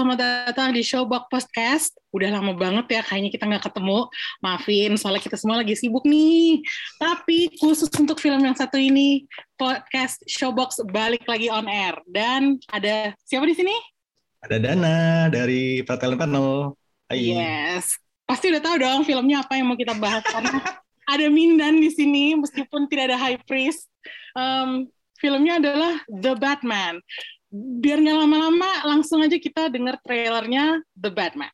Selamat 0.00 0.48
datang 0.48 0.72
di 0.72 0.80
Showbox 0.80 1.28
Podcast. 1.28 1.92
Udah 2.08 2.32
lama 2.32 2.56
banget 2.56 2.88
ya 2.88 3.04
kayaknya 3.04 3.36
kita 3.36 3.44
nggak 3.44 3.68
ketemu. 3.68 4.08
Maafin, 4.40 4.96
soalnya 4.96 5.20
kita 5.20 5.36
semua 5.36 5.60
lagi 5.60 5.76
sibuk 5.76 6.08
nih. 6.08 6.64
Tapi 6.96 7.52
khusus 7.60 7.92
untuk 8.00 8.16
film 8.16 8.40
yang 8.40 8.56
satu 8.56 8.80
ini, 8.80 9.28
podcast 9.60 10.24
Showbox 10.24 10.88
balik 10.88 11.28
lagi 11.28 11.52
on 11.52 11.68
air. 11.68 12.00
Dan 12.08 12.56
ada 12.72 13.12
siapa 13.28 13.44
di 13.44 13.52
sini? 13.52 13.76
Ada 14.40 14.56
Dana 14.72 15.28
dari 15.28 15.84
Fratelli 15.84 16.16
Panel. 16.16 16.72
Hai. 17.12 17.36
Yes. 17.36 18.00
Pasti 18.24 18.48
udah 18.56 18.62
tahu 18.64 18.80
dong 18.80 19.04
filmnya 19.04 19.44
apa 19.44 19.60
yang 19.60 19.68
mau 19.68 19.76
kita 19.76 20.00
bahas 20.00 20.24
karena 20.24 20.80
ada 21.12 21.26
Mindan 21.28 21.76
di 21.76 21.92
sini 21.92 22.40
meskipun 22.40 22.88
tidak 22.88 23.12
ada 23.12 23.20
High 23.20 23.44
Priest. 23.44 23.84
Um, 24.32 24.88
filmnya 25.20 25.60
adalah 25.60 26.00
The 26.08 26.40
Batman. 26.40 27.04
Biar 27.50 27.98
nggak 27.98 28.18
lama-lama, 28.24 28.70
langsung 28.86 29.26
aja 29.26 29.34
kita 29.34 29.66
dengar 29.66 29.98
trailernya 30.06 30.86
The 30.94 31.10
Batman. 31.10 31.50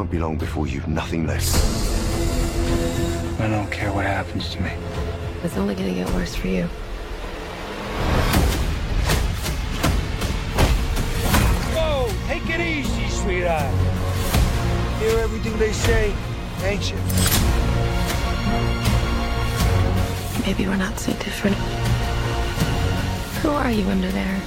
Won't 0.00 0.10
be 0.10 0.18
long 0.18 0.38
before 0.38 0.66
you've 0.66 0.88
nothing 0.88 1.26
left. 1.26 1.54
I 3.38 3.48
don't 3.48 3.70
care 3.70 3.92
what 3.92 4.06
happens 4.06 4.48
to 4.54 4.62
me. 4.62 4.72
It's 5.44 5.58
only 5.58 5.74
gonna 5.74 5.92
get 5.92 6.08
worse 6.14 6.34
for 6.34 6.46
you. 6.48 6.64
Whoa, 11.76 12.08
take 12.28 12.48
it 12.48 12.62
easy, 12.62 13.10
sweetheart. 13.10 13.74
Hear 15.00 15.18
everything 15.18 15.58
they 15.58 15.72
say, 15.72 16.14
ain't 16.64 16.90
you? 16.90 16.96
Maybe 20.46 20.66
we're 20.66 20.76
not 20.76 20.98
so 20.98 21.12
different. 21.12 21.56
Who 23.42 23.50
are 23.50 23.70
you 23.70 23.86
under 23.88 24.10
there? 24.12 24.40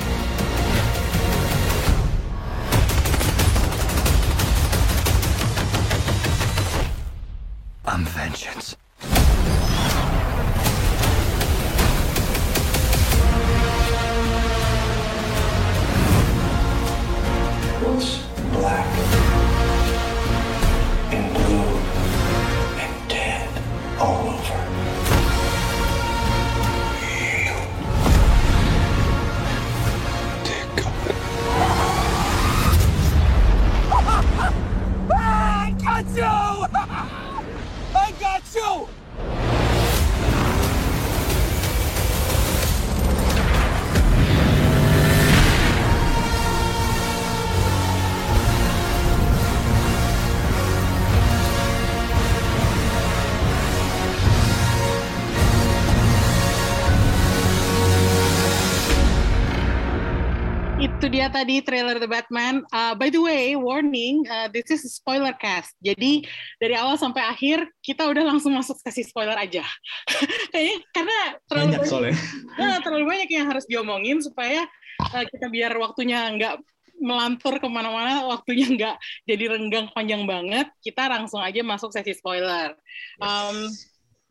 Dia 61.24 61.32
tadi 61.32 61.64
trailer 61.64 62.04
The 62.04 62.10
Batman. 62.12 62.68
Uh, 62.68 62.92
by 63.00 63.08
the 63.08 63.24
way, 63.24 63.56
warning, 63.56 64.28
uh, 64.28 64.52
this 64.52 64.68
is 64.76 64.84
a 64.84 64.92
spoiler 64.92 65.32
cast. 65.32 65.72
Jadi 65.80 66.28
dari 66.60 66.76
awal 66.76 67.00
sampai 67.00 67.24
akhir 67.24 67.64
kita 67.80 68.04
udah 68.12 68.28
langsung 68.28 68.52
masuk 68.52 68.76
sesi 68.84 69.08
spoiler 69.08 69.40
aja. 69.40 69.64
Kayaknya 70.52 70.78
karena 70.92 71.20
terlalu 71.48 71.68
Banyak 71.72 71.88
soalnya. 71.88 72.16
Nah, 72.60 72.76
terlalu 72.84 73.06
banyak 73.08 73.30
yang 73.32 73.48
harus 73.48 73.64
diomongin 73.72 74.20
supaya 74.20 74.68
uh, 75.16 75.24
kita 75.24 75.48
biar 75.48 75.72
waktunya 75.80 76.28
nggak 76.36 76.60
melantur 77.00 77.56
ke 77.56 77.72
mana-mana, 77.72 78.28
waktunya 78.28 78.68
nggak 78.68 78.96
jadi 79.24 79.56
renggang 79.56 79.88
panjang 79.96 80.28
banget. 80.28 80.68
Kita 80.84 81.08
langsung 81.08 81.40
aja 81.40 81.64
masuk 81.64 81.96
sesi 81.96 82.20
spoiler. 82.20 82.76
Um, 83.24 83.72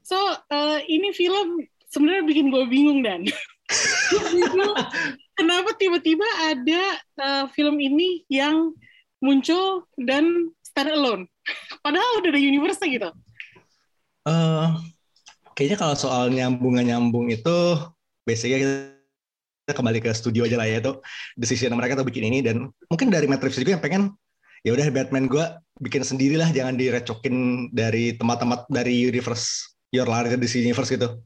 so 0.05 0.21
uh, 0.53 0.77
ini 0.85 1.09
film 1.17 1.57
sebenarnya 1.89 2.25
bikin 2.29 2.53
gue 2.53 2.65
bingung 2.69 3.01
dan 3.01 3.25
kenapa 5.39 5.71
tiba-tiba 5.77 6.27
ada 6.47 6.83
uh, 7.21 7.45
film 7.53 7.79
ini 7.81 8.25
yang 8.29 8.73
muncul 9.23 9.87
dan 10.01 10.51
stand 10.63 10.93
alone? 10.93 11.25
Padahal 11.83 12.23
udah 12.23 12.31
ada 12.31 12.41
universe 12.41 12.81
gitu. 12.83 13.11
Eh, 14.23 14.69
kayaknya 15.59 15.77
kalau 15.79 15.95
soal 15.99 16.31
nyambung 16.31 16.79
nyambung 16.79 17.27
itu 17.31 17.57
basicnya 18.23 18.93
kita 19.67 19.75
kembali 19.75 19.99
ke 19.99 20.11
studio 20.15 20.47
aja 20.47 20.59
lah 20.59 20.67
ya 20.67 20.79
itu 20.79 20.93
decision 21.35 21.75
mereka 21.75 21.99
tuh 21.99 22.07
bikin 22.07 22.31
ini 22.31 22.39
dan 22.39 22.71
mungkin 22.87 23.11
dari 23.11 23.27
Matrix 23.27 23.59
juga 23.59 23.79
yang 23.79 23.83
pengen 23.83 24.03
ya 24.63 24.71
udah 24.75 24.87
Batman 24.95 25.27
gue 25.27 25.43
bikin 25.83 26.07
sendirilah 26.07 26.55
jangan 26.55 26.79
direcokin 26.79 27.67
dari 27.75 28.15
tempat-tempat 28.15 28.71
dari 28.71 29.11
universe 29.11 29.75
your 29.91 30.07
larger 30.07 30.39
DC 30.39 30.63
universe 30.63 30.91
gitu. 30.95 31.19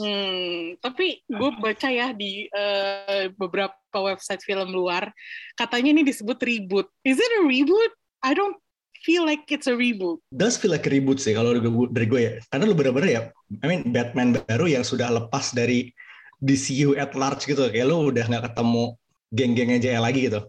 Hmm, 0.00 0.80
tapi 0.80 1.20
gue 1.28 1.50
baca 1.60 1.88
ya 1.92 2.16
di 2.16 2.48
uh, 2.48 3.28
beberapa 3.36 3.76
website 4.00 4.40
film 4.40 4.72
luar, 4.72 5.12
katanya 5.60 6.00
ini 6.00 6.02
disebut 6.08 6.40
reboot. 6.40 6.88
Is 7.04 7.20
it 7.20 7.30
a 7.36 7.44
reboot? 7.44 7.92
I 8.24 8.32
don't 8.32 8.56
feel 9.04 9.28
like 9.28 9.44
it's 9.52 9.68
a 9.68 9.76
reboot. 9.76 10.24
Does 10.32 10.56
feel 10.56 10.72
like 10.72 10.88
a 10.88 10.92
reboot 10.92 11.20
sih 11.20 11.36
kalau 11.36 11.52
dari 11.92 12.08
gue- 12.08 12.24
ya. 12.24 12.32
Karena 12.48 12.64
lu 12.64 12.72
bener-bener 12.72 13.10
ya, 13.12 13.22
I 13.60 13.66
mean 13.68 13.92
Batman 13.92 14.40
baru 14.48 14.72
yang 14.72 14.84
sudah 14.88 15.12
lepas 15.12 15.52
dari 15.52 15.92
DCU 16.40 16.96
at 16.96 17.12
large 17.12 17.44
gitu. 17.44 17.68
Kayak 17.68 17.92
lu 17.92 18.08
udah 18.08 18.24
nggak 18.24 18.44
ketemu 18.52 18.96
geng-gengnya 19.36 19.78
JL 19.84 20.04
lagi 20.04 20.32
gitu. 20.32 20.40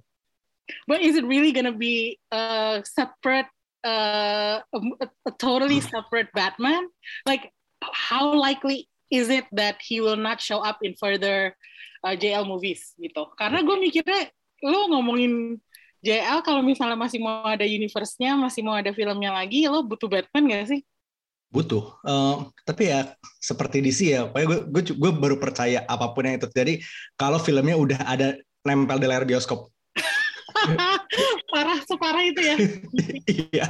But 0.87 1.03
is 1.03 1.19
it 1.19 1.27
really 1.27 1.51
gonna 1.51 1.75
be 1.75 2.15
a 2.31 2.79
separate, 2.87 3.51
uh, 3.83 4.63
a, 4.63 4.79
a 5.27 5.31
totally 5.35 5.83
separate 5.83 6.31
Batman? 6.31 6.87
Like, 7.27 7.51
how 7.81 8.31
likely 8.31 8.87
is 9.11 9.27
it 9.27 9.45
that 9.51 9.77
he 9.83 9.99
will 9.99 10.17
not 10.17 10.39
show 10.39 10.63
up 10.63 10.79
in 10.81 10.95
further 10.95 11.53
uh, 12.01 12.15
JL 12.15 12.47
movies 12.47 12.95
gitu? 12.97 13.29
Karena 13.35 13.61
gue 13.61 13.75
mikirnya 13.77 14.31
lo 14.63 14.89
ngomongin 14.89 15.59
JL 16.01 16.41
kalau 16.41 16.65
misalnya 16.65 16.97
masih 16.97 17.21
mau 17.21 17.45
ada 17.45 17.67
universe-nya, 17.67 18.33
masih 18.39 18.65
mau 18.65 18.73
ada 18.73 18.89
filmnya 18.89 19.29
lagi, 19.29 19.69
lo 19.69 19.85
butuh 19.85 20.09
Batman 20.09 20.49
gak 20.49 20.65
sih? 20.73 20.81
butuh. 21.51 21.83
Uh, 22.01 22.47
tapi 22.63 22.87
ya 22.89 23.13
seperti 23.43 23.83
DC 23.83 23.99
ya, 24.15 24.25
pokoknya 24.31 24.47
gue, 24.47 24.59
gue, 24.71 24.83
gue 24.95 25.11
baru 25.11 25.35
percaya 25.37 25.83
apa 25.83 26.15
pun 26.15 26.23
yang 26.23 26.39
itu 26.39 26.47
terjadi 26.47 26.79
kalau 27.19 27.37
filmnya 27.37 27.75
udah 27.75 27.99
ada 28.07 28.39
nempel 28.63 28.97
di 28.97 29.05
layar 29.05 29.27
bioskop. 29.27 29.67
Parah 31.81 31.89
separah 31.89 32.23
itu 32.29 32.41
ya. 32.45 32.55
Iya. 33.51 33.67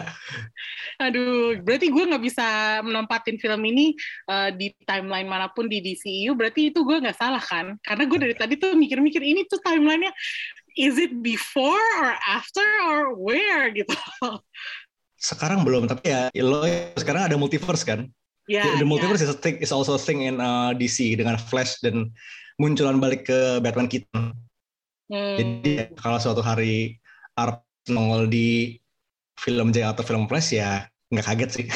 Aduh, 0.99 1.59
berarti 1.63 1.91
gue 1.91 2.03
nggak 2.07 2.23
bisa 2.23 2.79
menempatin 2.83 3.39
film 3.39 3.61
ini 3.67 3.95
uh, 4.27 4.51
di 4.51 4.71
timeline 4.83 5.27
mana 5.27 5.47
pun 5.51 5.71
di 5.71 5.79
DCU. 5.79 6.35
Berarti 6.35 6.71
itu 6.71 6.83
gue 6.83 6.97
nggak 6.99 7.17
salah 7.17 7.41
kan? 7.41 7.79
Karena 7.83 8.03
gue 8.07 8.17
dari 8.19 8.35
tadi 8.35 8.53
tuh 8.59 8.75
mikir-mikir 8.75 9.21
ini 9.23 9.47
tuh 9.47 9.59
timelinenya 9.63 10.11
is 10.79 10.99
it 10.99 11.23
before 11.23 11.83
or 11.99 12.15
after 12.27 12.63
or 12.87 13.15
where 13.15 13.71
gitu. 13.71 13.95
Sekarang 15.19 15.63
belum, 15.63 15.87
tapi 15.87 16.09
ya 16.11 16.31
lo 16.41 16.65
sekarang 16.97 17.31
ada 17.31 17.35
multiverse 17.37 17.85
kan? 17.85 18.09
Ya, 18.49 18.65
the, 18.65 18.83
the 18.83 18.87
ya. 18.87 18.89
multiverse 18.89 19.21
is, 19.21 19.31
a 19.31 19.37
thing, 19.37 19.61
is 19.61 19.71
also 19.71 19.95
a 19.95 20.01
thing 20.01 20.25
in 20.25 20.41
uh, 20.41 20.73
DC 20.73 21.15
dengan 21.15 21.37
Flash 21.37 21.79
dan 21.85 22.09
munculan 22.57 22.97
balik 22.97 23.29
ke 23.29 23.61
Batman 23.61 23.87
Keaton. 23.87 24.33
Hmm. 25.11 25.35
Jadi 25.37 25.91
kalau 25.99 26.17
suatu 26.17 26.41
hari 26.41 26.97
Art 27.37 27.61
nongol 27.89 28.29
di 28.29 28.77
film 29.39 29.73
J 29.73 29.89
atau 29.89 30.05
film 30.05 30.29
Flash 30.29 30.53
ya 30.53 30.85
nggak 31.09 31.25
kaget 31.25 31.49
sih. 31.51 31.67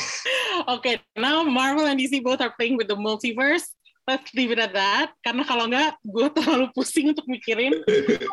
Oke, 0.65 0.81
okay, 0.81 0.95
now 1.19 1.43
Marvel 1.45 1.85
and 1.85 1.99
DC 1.99 2.23
both 2.23 2.41
are 2.41 2.53
playing 2.55 2.79
with 2.79 2.87
the 2.87 2.97
multiverse. 2.97 3.65
Let's 4.05 4.29
leave 4.37 4.53
it 4.53 4.61
at 4.61 4.73
that. 4.77 5.17
Karena 5.25 5.43
kalau 5.43 5.65
nggak, 5.65 5.97
gue 6.05 6.27
terlalu 6.37 6.69
pusing 6.77 7.11
untuk 7.11 7.25
mikirin 7.25 7.73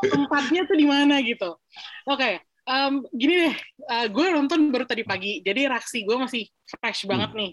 tempatnya 0.05 0.69
tuh 0.69 0.77
di 0.77 0.87
mana 0.87 1.19
gitu. 1.25 1.57
Oke, 2.07 2.17
okay, 2.21 2.35
um, 2.69 3.03
gini 3.11 3.49
deh, 3.49 3.55
uh, 3.89 4.07
gue 4.07 4.27
nonton 4.31 4.71
baru 4.71 4.85
tadi 4.87 5.03
pagi, 5.03 5.43
jadi 5.43 5.73
reaksi 5.73 6.05
gue 6.07 6.17
masih 6.17 6.47
fresh 6.79 7.09
banget 7.09 7.33
nih. 7.35 7.53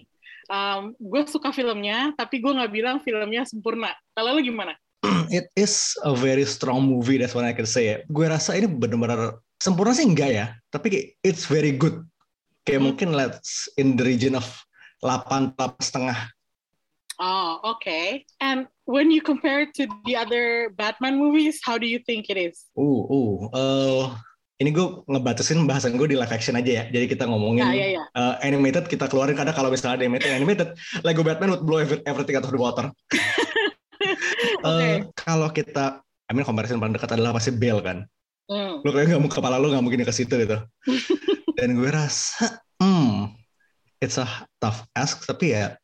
Um, 0.50 0.94
gue 0.98 1.22
suka 1.30 1.54
filmnya, 1.54 2.10
tapi 2.18 2.42
gue 2.42 2.50
nggak 2.50 2.72
bilang 2.72 2.96
filmnya 3.02 3.46
sempurna. 3.46 3.94
Kalau 4.14 4.36
lo 4.36 4.40
gimana? 4.42 4.74
It 5.32 5.48
is 5.54 5.96
a 6.02 6.12
very 6.14 6.44
strong 6.44 6.86
movie, 6.86 7.18
that's 7.18 7.34
what 7.34 7.46
I 7.46 7.54
can 7.56 7.66
say. 7.66 8.02
Gue 8.10 8.26
rasa 8.28 8.58
ini 8.58 8.66
benar-benar 8.66 9.38
sempurna 9.60 9.92
sih 9.92 10.08
enggak 10.08 10.30
ya, 10.32 10.46
tapi 10.72 11.14
it's 11.20 11.44
very 11.44 11.76
good. 11.76 12.02
Kayak 12.64 12.80
hmm. 12.80 12.86
mungkin 12.90 13.08
let's 13.12 13.68
in 13.76 13.94
the 13.94 14.04
region 14.04 14.34
of 14.34 14.48
8, 15.04 15.28
8 15.28 15.54
setengah. 15.80 16.16
Oh, 17.20 17.60
okay. 17.76 18.24
And 18.40 18.64
when 18.88 19.12
you 19.12 19.20
compare 19.20 19.68
it 19.68 19.76
to 19.76 19.84
the 20.08 20.16
other 20.16 20.72
Batman 20.72 21.20
movies, 21.20 21.60
how 21.60 21.76
do 21.76 21.84
you 21.84 22.00
think 22.00 22.32
it 22.32 22.40
is? 22.40 22.64
Uh, 22.72 23.04
uh, 23.12 23.36
uh 23.52 24.04
ini 24.60 24.76
gue 24.76 25.04
ngebatasin 25.08 25.64
bahasan 25.64 25.96
gue 25.96 26.04
di 26.04 26.16
live 26.20 26.32
action 26.32 26.52
aja 26.52 26.84
ya. 26.84 26.84
Jadi 26.92 27.16
kita 27.16 27.24
ngomongin 27.24 27.64
nah, 27.64 27.72
iya, 27.72 27.96
iya. 27.96 28.04
Uh, 28.12 28.36
animated 28.44 28.92
kita 28.92 29.08
keluarin 29.08 29.32
karena 29.32 29.56
kalau 29.56 29.72
misalnya 29.72 30.00
ada 30.00 30.04
animated, 30.04 30.30
animated 30.36 30.68
Lego 31.00 31.24
Batman 31.24 31.56
would 31.56 31.64
blow 31.64 31.80
everything 31.80 32.36
out 32.36 32.44
of 32.44 32.52
the 32.52 32.60
water. 32.60 32.92
okay. 34.68 35.00
uh, 35.00 35.08
kalau 35.16 35.48
kita, 35.48 36.04
I 36.28 36.32
mean 36.36 36.44
comparison 36.44 36.76
paling 36.76 36.92
dekat 36.92 37.16
adalah 37.16 37.32
pasti 37.32 37.56
Bale 37.56 37.80
kan. 37.80 37.98
Mm. 38.50 38.82
Lo 38.82 38.90
kayak 38.90 39.06
nggak 39.14 39.22
mau 39.22 39.30
kepala 39.30 39.62
lo 39.62 39.70
nggak 39.70 39.84
mungkin 39.86 40.02
ke 40.02 40.10
situ 40.10 40.34
gitu. 40.34 40.58
Dan 41.58 41.78
gue 41.78 41.86
rasa, 41.86 42.58
hmm, 42.82 43.30
it's 44.02 44.18
a 44.18 44.26
tough 44.58 44.82
ask 44.98 45.22
tapi 45.22 45.54
ya 45.54 45.78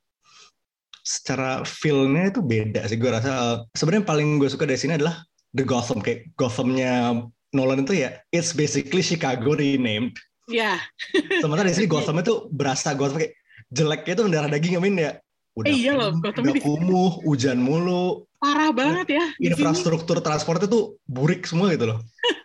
secara 1.07 1.63
filmnya 1.63 2.35
itu 2.35 2.43
beda 2.43 2.83
sih 2.91 2.99
gue 2.99 3.07
rasa. 3.07 3.31
Uh, 3.31 3.57
Sebenarnya 3.79 4.03
paling 4.03 4.43
gue 4.43 4.51
suka 4.51 4.67
dari 4.67 4.81
sini 4.81 4.99
adalah 4.99 5.23
The 5.55 5.63
Gotham 5.63 6.03
kayak 6.03 6.35
Gothamnya 6.35 7.23
Nolan 7.55 7.87
itu 7.87 8.03
ya 8.03 8.19
it's 8.35 8.51
basically 8.51 9.07
Chicago 9.07 9.55
renamed. 9.55 10.19
Iya. 10.51 10.83
Yeah. 11.15 11.41
Sementara 11.43 11.71
di 11.71 11.79
sini 11.79 11.87
Gotham 11.87 12.19
itu 12.19 12.51
berasa 12.51 12.91
Gotham 12.99 13.23
kayak 13.23 13.39
jeleknya 13.71 14.13
itu 14.19 14.23
darah 14.27 14.51
daging 14.51 14.83
amin 14.83 14.99
ya. 14.99 15.13
Udah, 15.57 15.73
eh, 15.73 15.79
iya 15.89 15.93
loh, 15.97 16.13
Gotham 16.21 16.43
udah 16.45 16.55
kumuh, 16.61 17.13
hujan 17.25 17.63
mulu. 17.63 18.29
Parah 18.37 18.75
banget 18.77 19.17
ya. 19.17 19.25
Infrastruktur 19.41 20.21
transport 20.21 20.61
itu 20.69 21.01
burik 21.09 21.49
semua 21.49 21.73
gitu 21.73 21.95
loh. 21.95 21.99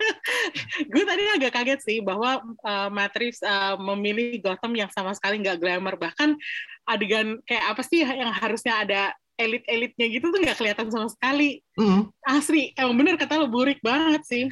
gue 0.91 1.03
tadi 1.03 1.23
agak 1.35 1.51
kaget 1.51 1.79
sih 1.83 1.97
bahwa 1.99 2.41
uh, 2.63 2.89
Matrix 2.91 3.43
uh, 3.43 3.75
memilih 3.77 4.39
Gotham 4.39 4.73
yang 4.75 4.89
sama 4.93 5.11
sekali 5.15 5.41
nggak 5.43 5.59
glamour 5.59 5.95
bahkan 5.99 6.35
adegan 6.87 7.39
kayak 7.45 7.65
apa 7.75 7.81
sih 7.85 8.03
yang 8.03 8.31
harusnya 8.31 8.73
ada 8.83 9.01
elit-elitnya 9.39 10.05
gitu 10.11 10.29
tuh 10.29 10.39
nggak 10.41 10.57
kelihatan 10.59 10.87
sama 10.93 11.07
sekali. 11.09 11.65
Mm. 11.79 12.13
Asli, 12.27 12.71
emang 12.77 12.95
bener 12.99 13.15
kata 13.17 13.41
lo 13.41 13.49
burik 13.49 13.81
banget 13.81 14.21
sih. 14.27 14.43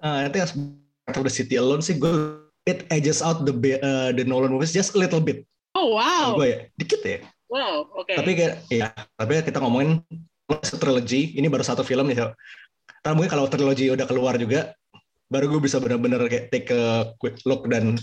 uh, 0.00 0.24
I 0.24 0.28
think 0.32 0.44
as 0.48 0.56
the 0.56 1.32
city 1.32 1.60
alone 1.60 1.84
sih 1.84 2.00
gue 2.00 2.40
it 2.64 2.88
edges 2.88 3.20
out 3.20 3.44
the 3.44 3.52
uh, 3.80 4.10
the 4.16 4.24
Nolan 4.24 4.56
movies 4.56 4.72
just 4.72 4.96
a 4.96 4.98
little 4.98 5.20
bit. 5.20 5.44
Oh 5.76 5.98
wow. 5.98 6.38
Gue 6.38 6.48
ya, 6.48 6.58
dikit 6.80 7.00
ya. 7.04 7.20
Wow, 7.50 7.86
oke. 7.92 8.08
Okay. 8.08 8.16
Tapi 8.18 8.30
kayak 8.34 8.54
ya, 8.72 8.88
tapi 9.14 9.32
kita 9.44 9.62
ngomongin 9.62 10.02
trilogy, 10.80 11.36
ini 11.38 11.46
baru 11.46 11.62
satu 11.62 11.86
film 11.86 12.08
nih. 12.10 12.34
Tapi 13.04 13.12
mungkin 13.20 13.32
kalau 13.36 13.44
trilogy 13.52 13.92
udah 13.92 14.08
keluar 14.08 14.40
juga, 14.40 14.72
baru 15.28 15.52
gue 15.52 15.60
bisa 15.60 15.76
benar-benar 15.76 16.24
kayak 16.24 16.48
take 16.48 16.72
a 16.72 17.12
quick 17.20 17.36
look 17.44 17.68
dan 17.68 18.00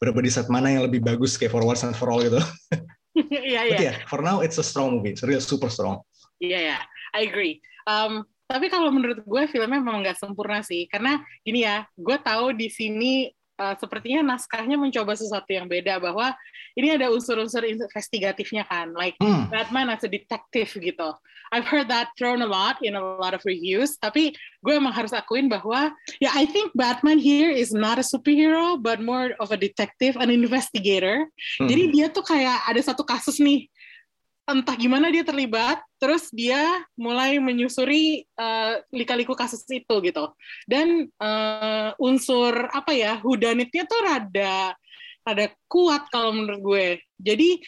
benar-benar 0.00 0.24
di 0.24 0.32
set 0.32 0.48
mana 0.48 0.72
yang 0.72 0.88
lebih 0.88 1.04
bagus 1.04 1.36
kayak 1.36 1.52
for 1.52 1.60
once 1.60 1.84
and 1.84 1.92
for 1.92 2.08
all 2.08 2.24
gitu. 2.24 2.40
Iya, 3.16 3.64
iya. 3.64 3.78
yeah, 3.80 3.96
for 4.12 4.20
now 4.20 4.44
it's 4.44 4.60
a 4.60 4.66
strong 4.66 5.00
movie. 5.00 5.16
It's 5.16 5.24
real 5.24 5.40
super 5.40 5.72
strong. 5.72 6.04
Iya, 6.36 6.52
yeah, 6.52 6.60
iya. 6.60 6.76
Yeah. 6.76 6.82
I 7.16 7.20
agree. 7.24 7.64
Um, 7.88 8.28
tapi 8.44 8.68
kalau 8.68 8.92
menurut 8.92 9.24
gue 9.24 9.42
filmnya 9.48 9.80
memang 9.80 10.04
nggak 10.04 10.20
sempurna 10.20 10.60
sih. 10.60 10.84
Karena 10.84 11.16
gini 11.40 11.64
ya, 11.64 11.88
gue 11.96 12.16
tahu 12.20 12.52
di 12.52 12.68
sini 12.68 13.32
uh, 13.58 13.74
sepertinya 13.76 14.36
naskahnya 14.36 14.76
mencoba 14.76 15.16
sesuatu 15.16 15.50
yang 15.52 15.66
beda 15.66 16.00
bahwa 16.00 16.32
ini 16.76 16.92
ada 16.92 17.08
unsur-unsur 17.08 17.64
investigatifnya 17.64 18.68
kan, 18.68 18.92
like 18.92 19.16
hmm. 19.20 19.48
Batman 19.48 19.88
as 19.92 20.04
a 20.04 20.10
detective 20.10 20.68
gitu. 20.76 21.16
I've 21.54 21.64
heard 21.64 21.86
that 21.94 22.10
thrown 22.18 22.42
a 22.42 22.48
lot 22.50 22.82
in 22.82 22.98
a 22.98 23.02
lot 23.02 23.30
of 23.30 23.40
reviews, 23.46 23.94
tapi 24.02 24.34
gue 24.66 24.74
emang 24.74 24.90
harus 24.90 25.14
akuin 25.14 25.46
bahwa 25.46 25.94
ya 26.18 26.28
yeah, 26.28 26.32
I 26.34 26.42
think 26.42 26.74
Batman 26.74 27.22
here 27.22 27.54
is 27.54 27.70
not 27.70 28.02
a 28.02 28.06
superhero 28.06 28.74
but 28.76 28.98
more 28.98 29.32
of 29.38 29.54
a 29.54 29.58
detective, 29.58 30.18
an 30.18 30.28
investigator. 30.28 31.30
Hmm. 31.62 31.70
Jadi 31.70 31.94
dia 31.94 32.06
tuh 32.10 32.26
kayak 32.26 32.66
ada 32.66 32.82
satu 32.82 33.06
kasus 33.06 33.38
nih 33.38 33.70
entah 34.46 34.78
gimana 34.78 35.10
dia 35.10 35.26
terlibat, 35.26 35.82
terus 35.98 36.30
dia 36.30 36.86
mulai 36.94 37.42
menyusuri 37.42 38.22
uh, 38.38 38.78
lika-liku 38.94 39.34
kasus 39.34 39.66
itu 39.66 39.94
gitu. 40.06 40.24
Dan 40.70 41.10
uh, 41.18 41.90
unsur 41.98 42.70
apa 42.70 42.94
ya, 42.94 43.18
hudanitnya 43.18 43.84
tuh 43.90 44.00
rada 44.06 44.78
rada 45.26 45.46
kuat 45.66 46.06
kalau 46.14 46.30
menurut 46.30 46.62
gue. 46.62 46.88
Jadi 47.18 47.58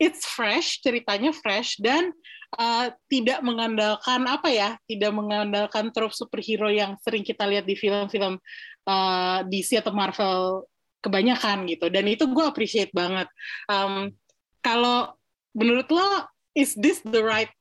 it's 0.00 0.24
fresh, 0.24 0.80
ceritanya 0.80 1.36
fresh 1.36 1.76
dan 1.76 2.08
uh, 2.56 2.88
tidak 3.12 3.44
mengandalkan 3.44 4.24
apa 4.24 4.48
ya, 4.48 4.70
tidak 4.88 5.12
mengandalkan 5.12 5.92
trope 5.92 6.16
superhero 6.16 6.72
yang 6.72 6.96
sering 7.04 7.20
kita 7.20 7.44
lihat 7.44 7.68
di 7.68 7.76
film-film 7.76 8.40
uh, 8.88 9.44
DC 9.44 9.76
atau 9.84 9.92
Marvel 9.92 10.64
kebanyakan 11.04 11.68
gitu. 11.68 11.92
Dan 11.92 12.08
itu 12.08 12.24
gue 12.24 12.44
appreciate 12.48 12.90
banget. 12.96 13.28
Um, 13.68 14.16
kalau 14.64 15.12
menurut 15.56 15.88
lo 15.88 16.26
is 16.56 16.76
this 16.76 17.00
the 17.04 17.20
right 17.20 17.52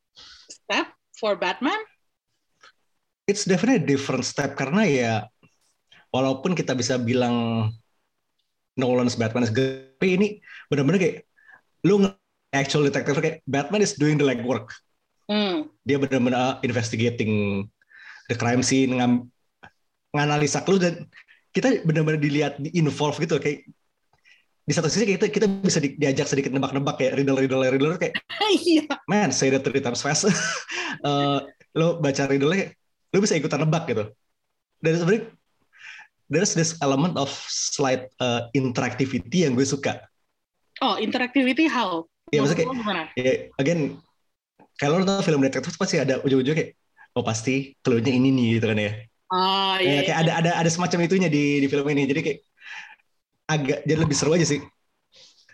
step 0.50 0.92
for 1.16 1.36
Batman? 1.40 1.78
It's 3.28 3.48
definitely 3.48 3.84
a 3.84 3.90
different 3.96 4.28
step 4.28 4.60
karena 4.60 4.84
ya 4.84 5.14
walaupun 6.12 6.58
kita 6.58 6.76
bisa 6.76 7.00
bilang 7.00 7.70
Nolan's 8.76 9.20
Batman 9.20 9.48
is 9.48 9.54
good, 9.54 9.96
tapi 10.00 10.16
ini 10.16 10.28
benar-benar 10.72 11.00
kayak 11.00 11.28
lu 11.84 12.08
actual 12.52 12.88
detective 12.88 13.20
kayak 13.20 13.38
Batman 13.48 13.84
is 13.84 13.96
doing 13.96 14.16
the 14.20 14.26
legwork. 14.28 14.72
Hmm. 15.28 15.72
Dia 15.88 16.00
benar-benar 16.00 16.60
investigating 16.64 17.64
the 18.28 18.36
crime 18.36 18.64
scene, 18.64 19.00
ngam, 19.00 19.32
nganalisa 20.12 20.64
clue 20.64 20.80
dan 20.80 21.08
kita 21.52 21.84
benar-benar 21.84 22.20
dilihat 22.20 22.60
di 22.60 22.72
involve 22.76 23.20
gitu 23.20 23.40
kayak 23.40 23.68
di 24.72 24.80
satu 24.80 24.88
sisi 24.88 25.04
kita 25.04 25.28
kita 25.28 25.52
bisa 25.52 25.84
di, 25.84 26.00
diajak 26.00 26.32
sedikit 26.32 26.56
nebak-nebak 26.56 26.96
kayak 26.96 27.20
riddle 27.20 27.36
riddle 27.36 27.60
riddle 27.60 28.00
kayak 28.00 28.16
iya. 28.56 28.88
Man 29.04 29.36
say 29.36 29.52
that 29.52 29.68
three 29.68 29.84
times 29.84 30.00
fast. 30.00 30.32
Uh, 31.04 31.44
lo 31.80 32.00
baca 32.00 32.24
riddle 32.32 32.56
kayak 32.56 32.80
lo 33.12 33.20
bisa 33.20 33.36
ikutan 33.36 33.68
nebak 33.68 33.84
gitu. 33.92 34.08
Dan 34.80 34.96
sebenarnya 34.96 35.28
there's 36.32 36.56
this 36.56 36.80
element 36.80 37.20
of 37.20 37.28
slight 37.52 38.08
uh, 38.24 38.48
interactivity 38.56 39.44
yang 39.44 39.60
gue 39.60 39.68
suka. 39.68 40.08
Oh 40.80 40.96
interactivity 40.96 41.68
how? 41.68 42.08
Ya 42.32 42.40
maksudnya 42.40 42.72
kayak 42.72 43.12
ya, 43.20 43.34
again 43.60 44.00
kalau 44.80 45.04
lo 45.04 45.04
nonton 45.04 45.28
film 45.28 45.44
detektif 45.44 45.76
pasti 45.76 46.00
ada 46.00 46.24
ujung-ujung 46.24 46.56
kayak 46.56 46.80
oh 47.20 47.28
pasti 47.28 47.76
clue-nya 47.84 48.16
ini 48.16 48.32
nih 48.32 48.48
gitu 48.56 48.72
kan 48.72 48.80
ya. 48.80 48.92
Oh, 49.32 49.76
iya, 49.80 50.00
ya, 50.00 50.12
kayak 50.12 50.18
iya. 50.20 50.24
ada 50.24 50.32
ada 50.40 50.52
ada 50.64 50.70
semacam 50.72 51.08
itunya 51.08 51.28
di 51.28 51.60
di 51.60 51.68
film 51.68 51.84
ini. 51.92 52.08
Jadi 52.08 52.20
kayak 52.24 52.40
agak 53.52 53.84
jadi 53.84 54.00
lebih 54.00 54.16
seru 54.16 54.32
aja 54.32 54.48
sih. 54.48 54.64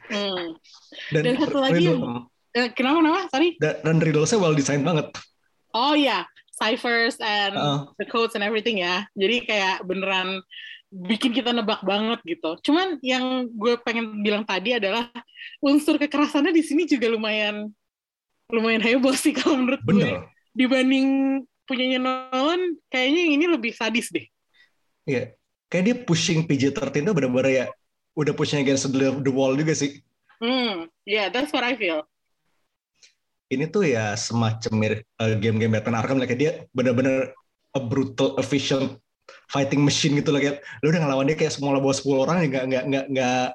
Hmm. 0.07 0.55
Dan, 1.11 1.21
Dan 1.25 1.35
satu 1.41 1.57
lagi, 1.59 1.85
Eh, 2.57 2.73
kenapa 2.73 2.97
kenapa? 3.05 3.19
Sorry. 3.29 3.49
Dan, 3.61 3.75
dan 3.85 3.97
riddles-nya 4.01 4.41
well 4.41 4.57
design 4.57 4.81
banget. 4.81 5.13
Oh 5.77 5.93
iya, 5.93 6.25
ciphers 6.57 7.21
and 7.21 7.53
Uh. 7.53 7.85
the 8.01 8.07
codes 8.09 8.33
and 8.33 8.41
everything 8.41 8.81
ya. 8.81 9.05
Jadi 9.13 9.45
kayak 9.45 9.85
beneran 9.85 10.41
bikin 10.89 11.37
kita 11.37 11.53
nebak 11.53 11.85
banget 11.85 12.17
gitu. 12.25 12.57
Cuman 12.65 12.97
yang 13.05 13.45
gue 13.51 13.77
pengen 13.85 14.25
bilang 14.25 14.41
tadi 14.41 14.73
adalah 14.73 15.05
unsur 15.61 16.01
kekerasannya 16.01 16.49
di 16.49 16.63
sini 16.65 16.89
juga 16.89 17.11
lumayan 17.11 17.69
lumayan 18.49 18.81
heboh 18.81 19.13
sih 19.13 19.35
kalau 19.37 19.59
menurut 19.61 19.83
gue. 19.85 19.93
Bener. 19.93 20.25
Dibanding 20.57 21.07
punyanya 21.67 21.99
Nolan, 22.01 22.79
kayaknya 22.89 23.21
yang 23.27 23.33
ini 23.37 23.45
lebih 23.53 23.75
sadis 23.75 24.09
deh. 24.09 24.25
Iya. 25.05 25.35
Kayak 25.67 25.83
dia 25.83 25.95
pushing 26.07 26.47
PG-13 26.47 27.03
tuh 27.03 27.13
bener-bener 27.13 27.51
ya 27.51 27.65
udah 28.17 28.33
pushing 28.33 28.59
against 28.65 28.89
the, 28.89 29.13
the 29.21 29.31
wall 29.31 29.53
juga 29.53 29.77
sih. 29.77 30.01
Hmm, 30.41 30.89
yeah, 31.05 31.29
that's 31.29 31.53
what 31.53 31.61
I 31.61 31.77
feel. 31.77 32.05
Ini 33.47 33.71
tuh 33.71 33.87
ya 33.87 34.17
semacam 34.17 34.73
mirip 34.75 35.01
uh, 35.23 35.39
game-game 35.39 35.71
Batman 35.71 36.03
Arkham 36.03 36.19
kayak 36.19 36.41
dia 36.41 36.51
bener-bener 36.75 37.31
a 37.71 37.79
brutal, 37.79 38.35
efficient 38.41 38.99
fighting 39.47 39.85
machine 39.85 40.19
gitu 40.19 40.35
lah 40.35 40.43
kayak 40.43 40.59
lu 40.83 40.91
udah 40.91 40.99
ngelawan 41.03 41.27
dia 41.29 41.37
kayak 41.39 41.55
semua 41.55 41.79
bawa 41.79 41.95
10 41.95 42.23
orang 42.27 42.37
ya 42.43 42.47
nggak 42.47 42.65
nggak 42.67 42.83
nggak 42.91 43.05
nggak 43.11 43.47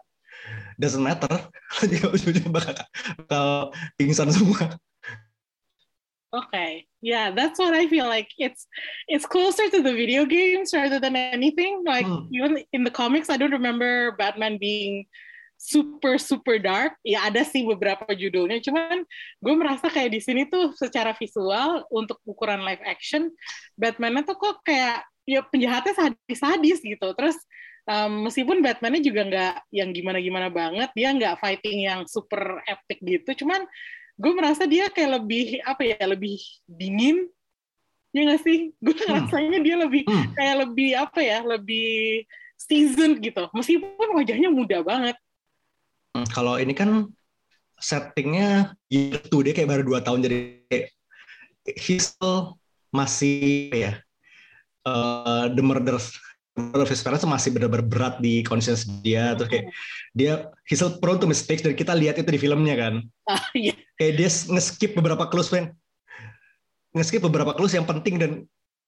doesn't 0.81 1.05
matter 1.05 1.33
dia 1.93 2.05
ujung-ujungnya 2.09 2.53
bakal, 2.53 2.77
bakal 3.25 3.49
pingsan 3.97 4.33
semua 4.33 4.77
Okay. 6.33 6.89
Yeah, 7.03 7.35
that's 7.35 7.59
what 7.59 7.75
I 7.75 7.91
feel 7.91 8.07
like. 8.07 8.31
It's 8.39 8.71
it's 9.11 9.27
closer 9.27 9.67
to 9.67 9.83
the 9.83 9.91
video 9.91 10.23
games 10.23 10.71
rather 10.71 11.03
than 11.03 11.19
anything. 11.19 11.83
Like 11.83 12.07
Hmm. 12.07 12.31
even 12.31 12.63
in 12.71 12.87
the 12.87 12.95
comics, 12.95 13.27
I 13.27 13.35
don't 13.35 13.51
remember 13.51 14.15
Batman 14.15 14.55
being 14.63 15.11
super 15.59 16.15
super 16.15 16.63
dark. 16.63 16.95
Ya 17.03 17.27
ada 17.27 17.43
sih 17.43 17.67
beberapa 17.67 18.07
judulnya, 18.15 18.63
cuman 18.63 19.03
gue 19.43 19.55
merasa 19.59 19.91
kayak 19.91 20.15
di 20.15 20.23
sini 20.23 20.47
tuh 20.47 20.71
secara 20.79 21.11
visual 21.19 21.83
untuk 21.91 22.23
ukuran 22.23 22.63
live 22.63 22.83
action, 22.87 23.35
Batman-nya 23.75 24.23
tuh 24.23 24.39
kok 24.39 24.63
kayak 24.63 25.03
ya 25.27 25.43
penjahatnya 25.43 25.95
sadis-sadis 25.99 26.83
gitu. 26.87 27.09
Terus 27.19 27.35
um, 27.91 28.31
meskipun 28.31 28.63
Batman-nya 28.63 29.03
juga 29.03 29.23
nggak 29.27 29.55
yang 29.75 29.91
gimana-gimana 29.91 30.55
banget, 30.55 30.91
dia 30.95 31.11
nggak 31.11 31.39
fighting 31.43 31.83
yang 31.83 32.07
super 32.07 32.63
epic 32.71 33.03
gitu, 33.03 33.43
cuman 33.43 33.67
gue 34.19 34.33
merasa 34.37 34.69
dia 34.69 34.89
kayak 34.93 35.23
lebih 35.23 35.61
apa 35.65 35.83
ya 35.85 36.05
lebih 36.05 36.39
dingin. 36.69 37.29
Ya 38.13 38.29
nggak 38.29 38.43
sih? 38.45 38.77
Gue 38.77 38.93
ngerasanya 38.93 39.59
dia 39.65 39.77
lebih 39.81 40.05
Hmm. 40.05 40.33
kayak 40.37 40.57
lebih 40.69 40.91
apa 40.97 41.21
ya 41.25 41.39
lebih 41.41 42.25
seasoned 42.61 43.25
gitu. 43.25 43.49
Meskipun 43.57 44.09
wajahnya 44.13 44.53
muda 44.53 44.85
banget. 44.85 45.17
Hmm, 46.13 46.29
kalau 46.29 46.61
ini 46.61 46.77
kan 46.77 47.09
settingnya 47.83 48.77
year 48.93 49.19
two 49.27 49.43
dia 49.43 49.51
kayak 49.57 49.67
baru 49.75 49.83
dua 49.83 49.99
tahun 50.05 50.23
jadi 50.23 50.39
he's 51.75 52.15
still 52.15 52.55
masih 52.95 53.73
ya 53.75 53.93
uh, 54.87 55.51
the 55.51 55.65
murder 55.65 55.99
his 56.85 57.01
parents 57.01 57.25
masih 57.25 57.49
benar-benar 57.57 57.85
berat 57.89 58.15
di 58.21 58.45
conscience 58.45 58.85
dia. 59.01 59.33
Terus 59.37 59.49
kayak 59.49 59.67
dia 60.13 60.33
he's 60.69 60.85
prone 61.01 61.17
to 61.17 61.25
mistakes 61.25 61.65
dan 61.65 61.73
kita 61.73 61.97
lihat 61.97 62.21
itu 62.21 62.29
di 62.29 62.41
filmnya 62.41 62.77
kan. 62.77 62.95
Ah 63.25 63.45
iya. 63.57 63.73
Kayak 63.97 64.13
dia 64.21 64.29
nge-skip 64.29 64.93
beberapa 64.93 65.29
clues 65.33 65.49
men 65.49 65.73
nge-skip 66.93 67.25
beberapa 67.25 67.57
clues 67.57 67.73
yang 67.73 67.89
penting 67.89 68.21
dan 68.21 68.31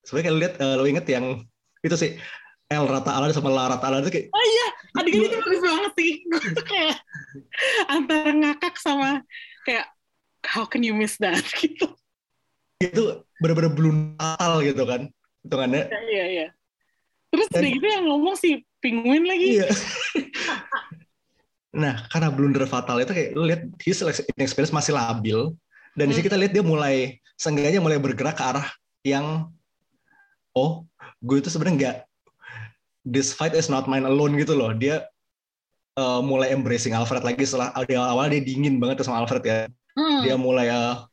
sebenarnya 0.04 0.26
kalau 0.28 0.38
lihat 0.44 0.54
eh, 0.60 0.74
lo 0.76 0.84
inget 0.84 1.06
yang 1.08 1.40
itu 1.80 1.96
sih 1.96 2.20
El 2.68 2.84
Rata 2.84 3.16
Ala 3.16 3.32
sama 3.32 3.48
La 3.48 3.72
Rata 3.72 3.88
Ala 3.88 4.04
itu 4.04 4.12
kayak 4.12 4.28
oh 4.28 4.44
iya 4.44 4.66
adegan 5.00 5.20
itu 5.24 5.36
bagus 5.40 5.60
banget 5.64 5.92
sih. 5.96 6.12
Gue 6.30 6.40
tuh 6.52 6.66
kayak 6.68 6.96
antara 7.88 8.30
ngakak 8.32 8.76
sama 8.76 9.24
kayak 9.64 9.88
how 10.44 10.68
can 10.68 10.84
you 10.84 10.92
miss 10.92 11.16
that? 11.16 11.40
Gitu. 11.60 11.88
Itu 12.76 13.24
benar-benar 13.40 13.72
brutal 13.72 14.52
gitu 14.60 14.82
kan 14.84 15.08
hitungannya. 15.40 15.88
Iya 15.88 16.00
iya 16.04 16.24
iya 16.28 16.46
terus 17.34 17.48
udah 17.50 17.70
gitu 17.74 17.86
yang 17.86 18.04
ngomong 18.06 18.34
si 18.38 18.62
penguin 18.78 19.26
lagi 19.26 19.58
Iya. 19.58 19.68
nah, 21.82 22.06
karena 22.06 22.30
blunder 22.30 22.64
fatal 22.70 23.02
itu 23.02 23.10
kayak 23.10 23.30
lu 23.34 23.50
lihat 23.50 23.62
his 23.82 23.98
inexperience 24.38 24.70
masih 24.70 24.94
labil 24.94 25.50
dan 25.98 26.10
di 26.10 26.14
sini 26.14 26.22
Hmm. 26.22 26.28
kita 26.30 26.38
lihat 26.38 26.52
dia 26.54 26.64
mulai 26.64 27.18
seenggaknya 27.34 27.82
mulai 27.82 27.98
bergerak 27.98 28.38
ke 28.38 28.44
arah 28.46 28.68
yang 29.02 29.50
oh, 30.54 30.86
gue 31.18 31.42
itu 31.42 31.50
sebenarnya 31.50 31.74
nggak 31.76 31.96
this 33.04 33.34
fight 33.34 33.52
is 33.52 33.66
not 33.66 33.84
mine 33.90 34.06
alone 34.06 34.38
gitu 34.38 34.56
loh. 34.56 34.72
Dia 34.72 35.04
uh, 36.00 36.24
mulai 36.24 36.54
embracing 36.54 36.96
Alfred 36.96 37.20
lagi 37.26 37.44
setelah 37.44 37.74
di 37.84 37.94
awal 37.98 38.32
dia 38.32 38.40
dingin 38.40 38.80
banget 38.80 39.04
sama 39.04 39.22
Alfred 39.22 39.44
ya. 39.44 39.68
Hmm. 39.94 40.22
Dia 40.24 40.34
mulai 40.38 40.72
uh, 40.72 41.04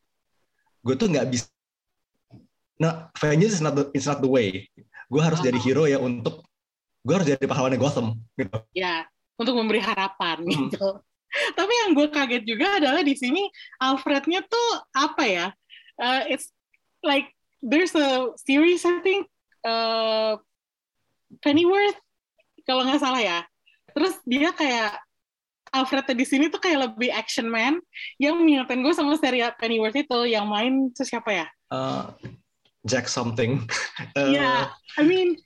gue 0.86 0.96
tuh 0.96 1.10
nggak 1.12 1.28
bisa 1.30 1.52
Nah, 2.82 3.14
vengeance 3.14 3.62
is 3.62 3.62
not 3.62 3.78
the, 3.78 3.94
it's 3.94 4.10
not 4.10 4.26
the 4.26 4.32
way. 4.32 4.66
Gue 5.12 5.20
harus 5.22 5.44
Ah. 5.44 5.46
jadi 5.52 5.60
hero 5.60 5.84
ya 5.86 6.00
untuk 6.00 6.48
gue 7.04 7.14
harus 7.14 7.28
jadi 7.28 7.44
pahlawannya 7.44 7.76
Gotham 7.76 8.16
gitu. 8.40 8.58
ya 8.72 9.04
untuk 9.36 9.58
memberi 9.60 9.84
harapan 9.84 10.40
Hmm. 10.48 10.70
gitu. 10.72 10.88
Tapi 11.32 11.74
yang 11.84 11.92
gue 11.92 12.08
kaget 12.08 12.44
juga 12.44 12.80
adalah 12.80 13.02
di 13.02 13.16
sini 13.16 13.44
Alfrednya 13.78 14.44
tuh 14.44 14.70
apa 14.92 15.24
ya? 15.26 15.48
Uh, 15.96 16.24
it's 16.28 16.52
like 17.02 17.28
there's 17.60 17.92
a 17.94 18.32
series 18.38 18.84
I 18.84 19.00
think 19.00 19.28
uh, 19.64 20.36
Pennyworth 21.40 21.98
kalau 22.64 22.84
nggak 22.84 23.02
salah 23.02 23.20
ya. 23.20 23.40
Terus 23.92 24.16
dia 24.24 24.52
kayak 24.52 25.00
Alfrednya 25.72 26.16
di 26.16 26.28
sini 26.28 26.52
tuh 26.52 26.60
kayak 26.60 26.92
lebih 26.92 27.16
action 27.16 27.48
man 27.48 27.80
yang 28.20 28.36
mengingatkan 28.36 28.84
gue 28.84 28.92
sama 28.92 29.16
serial 29.16 29.56
Pennyworth 29.56 29.96
itu 29.96 30.20
yang 30.28 30.44
main 30.46 30.92
itu 30.92 31.04
siapa 31.08 31.32
ya? 31.32 31.48
Uh, 31.72 32.12
Jack 32.86 33.08
something. 33.08 33.66
Uh, 34.18 34.32
Yeah, 34.34 34.70
I 34.98 35.04
mean, 35.06 35.38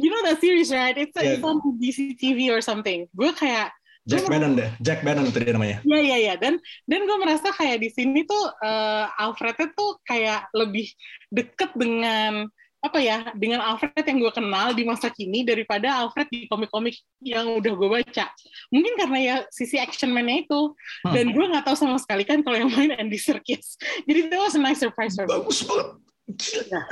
you 0.00 0.08
know 0.10 0.22
that 0.24 0.40
series, 0.40 0.72
right? 0.72 0.96
It's, 0.96 1.12
Yeah. 1.14 1.38
it's 1.38 1.44
on 1.44 1.60
DCTV 1.78 2.48
or 2.50 2.60
something. 2.60 3.06
Gue 3.12 3.30
kayak, 3.36 3.72
Jack 4.08 4.24
Bannon 4.24 4.56
deh. 4.56 4.72
Jack 4.80 5.04
Bannon 5.04 5.28
itu 5.28 5.36
dia 5.36 5.52
namanya. 5.52 5.84
ya 5.84 6.00
ya 6.00 6.16
ya, 6.16 6.34
dan 6.40 6.56
dan 6.88 7.00
gue 7.04 7.16
merasa 7.20 7.52
kayak 7.52 7.84
di 7.84 7.92
sini 7.92 8.24
tuh 8.24 8.40
eh, 8.64 9.04
Alfrednya 9.20 9.68
tuh 9.76 10.00
kayak 10.08 10.48
lebih 10.56 10.88
deket 11.28 11.76
dengan 11.76 12.48
apa 12.78 12.98
ya, 13.04 13.28
dengan 13.36 13.60
Alfred 13.60 14.00
yang 14.06 14.22
gue 14.22 14.32
kenal 14.32 14.72
di 14.72 14.88
masa 14.88 15.12
kini 15.12 15.44
daripada 15.44 15.92
Alfred 16.00 16.30
di 16.32 16.48
komik-komik 16.48 16.96
yang 17.20 17.58
udah 17.60 17.72
gue 17.74 17.88
baca. 18.00 18.32
Mungkin 18.72 18.92
karena 18.96 19.18
ya 19.20 19.36
sisi 19.52 19.76
action 19.76 20.08
man-nya 20.08 20.40
itu, 20.40 20.72
Hmm. 21.04 21.12
dan 21.12 21.28
gue 21.28 21.44
nggak 21.44 21.68
tahu 21.68 21.76
sama 21.76 22.00
sekali 22.00 22.24
kan 22.24 22.40
kalau 22.40 22.56
yang 22.56 22.72
main 22.72 22.96
Andy 22.96 23.20
Serkis. 23.20 23.76
Jadi 24.08 24.32
itu 24.32 24.36
was 24.40 24.56
a 24.56 24.62
nice 24.62 24.80
surprise. 24.80 25.20
Bagus 25.20 25.68
banget. 25.68 26.00
Gila. 26.28 26.82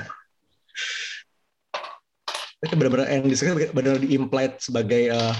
Itu 2.65 2.75
benar-benar 2.75 3.07
Andy 3.13 3.37
Serkis 3.37 3.71
benar 3.71 4.01
di-implied 4.01 4.59
sebagai 4.59 5.13
uh, 5.13 5.37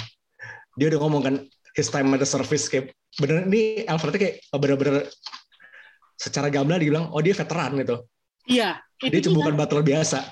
dia 0.77 0.93
udah 0.93 1.01
ngomong 1.01 1.23
kan 1.25 1.35
his 1.73 1.89
time 1.89 2.13
at 2.13 2.21
the 2.21 2.29
service 2.29 2.69
kayak 2.69 2.93
bener 3.17 3.49
ini 3.49 3.89
Alfred 3.89 4.21
kayak 4.21 4.45
benar-benar 4.53 5.09
secara 6.21 6.53
gamblang 6.53 6.81
dibilang 6.81 7.09
oh 7.13 7.21
dia 7.25 7.33
veteran 7.33 7.77
gitu. 7.81 8.05
Iya, 8.47 8.79
Dia 9.03 9.21
cuma 9.21 9.45
bukan 9.45 9.57
battle 9.59 9.85
biasa. 9.85 10.23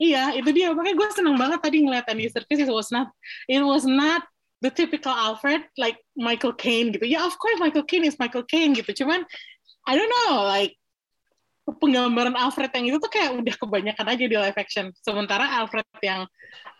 Iya, 0.00 0.32
itu 0.36 0.50
dia. 0.52 0.72
Makanya 0.72 0.96
gue 0.96 1.08
seneng 1.12 1.36
banget 1.36 1.60
tadi 1.60 1.84
ngeliat 1.84 2.08
Andy 2.08 2.28
Serkis. 2.28 2.60
It 2.60 2.72
was 2.72 2.88
not, 2.88 3.12
it 3.48 3.60
was 3.60 3.84
not 3.84 4.24
the 4.64 4.72
typical 4.72 5.12
Alfred 5.12 5.64
like 5.76 6.00
Michael 6.16 6.56
Caine 6.56 6.92
gitu. 6.92 7.04
Ya, 7.04 7.24
of 7.24 7.36
course 7.36 7.60
Michael 7.60 7.84
Caine 7.84 8.08
is 8.08 8.16
Michael 8.16 8.44
Caine 8.48 8.72
gitu. 8.72 9.04
Cuman, 9.04 9.24
I 9.84 9.92
don't 9.96 10.08
know, 10.08 10.44
like 10.48 10.76
penggambaran 11.76 12.34
Alfred 12.34 12.72
yang 12.74 12.86
itu 12.94 12.98
tuh 12.98 13.10
kayak 13.12 13.36
udah 13.38 13.54
kebanyakan 13.60 14.06
aja 14.10 14.24
di 14.26 14.36
live 14.36 14.58
action. 14.58 14.90
Sementara 15.04 15.46
Alfred 15.60 15.86
yang 16.02 16.26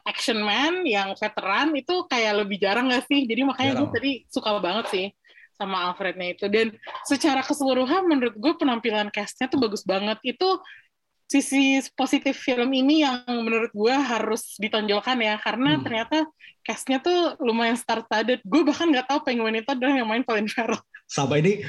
action 0.09 0.41
man, 0.43 0.83
yang 0.89 1.15
veteran 1.15 1.71
itu 1.77 2.09
kayak 2.09 2.43
lebih 2.43 2.59
jarang 2.59 2.91
gak 2.91 3.07
sih? 3.07 3.29
Jadi 3.29 3.45
makanya 3.47 3.79
gue 3.79 3.89
tadi 3.93 4.11
suka 4.27 4.59
banget 4.59 4.87
sih 4.91 5.07
sama 5.61 5.93
Alfrednya 5.93 6.33
itu. 6.35 6.49
Dan 6.49 6.73
secara 7.05 7.45
keseluruhan 7.45 8.09
menurut 8.09 8.35
gue 8.35 8.53
penampilan 8.57 9.13
castnya 9.13 9.47
tuh 9.47 9.61
bagus 9.61 9.85
banget. 9.85 10.17
Itu 10.25 10.65
sisi 11.31 11.79
positif 11.95 12.43
film 12.43 12.75
ini 12.75 13.07
yang 13.07 13.23
menurut 13.29 13.71
gue 13.71 13.95
harus 13.95 14.59
ditonjolkan 14.59 15.15
ya 15.23 15.39
karena 15.39 15.79
Hmm. 15.79 15.85
ternyata 15.87 16.27
castnya 16.67 16.99
tuh 16.99 17.39
lumayan 17.39 17.79
star 17.79 18.03
studded 18.03 18.43
gue 18.43 18.63
bahkan 18.67 18.91
nggak 18.91 19.07
tahu 19.07 19.23
penguin 19.23 19.63
itu 19.63 19.71
adalah 19.71 19.95
yang 19.95 20.11
main 20.11 20.27
Colin 20.27 20.51
Farrell 20.51 20.83
Sampai 21.07 21.39
ini 21.47 21.63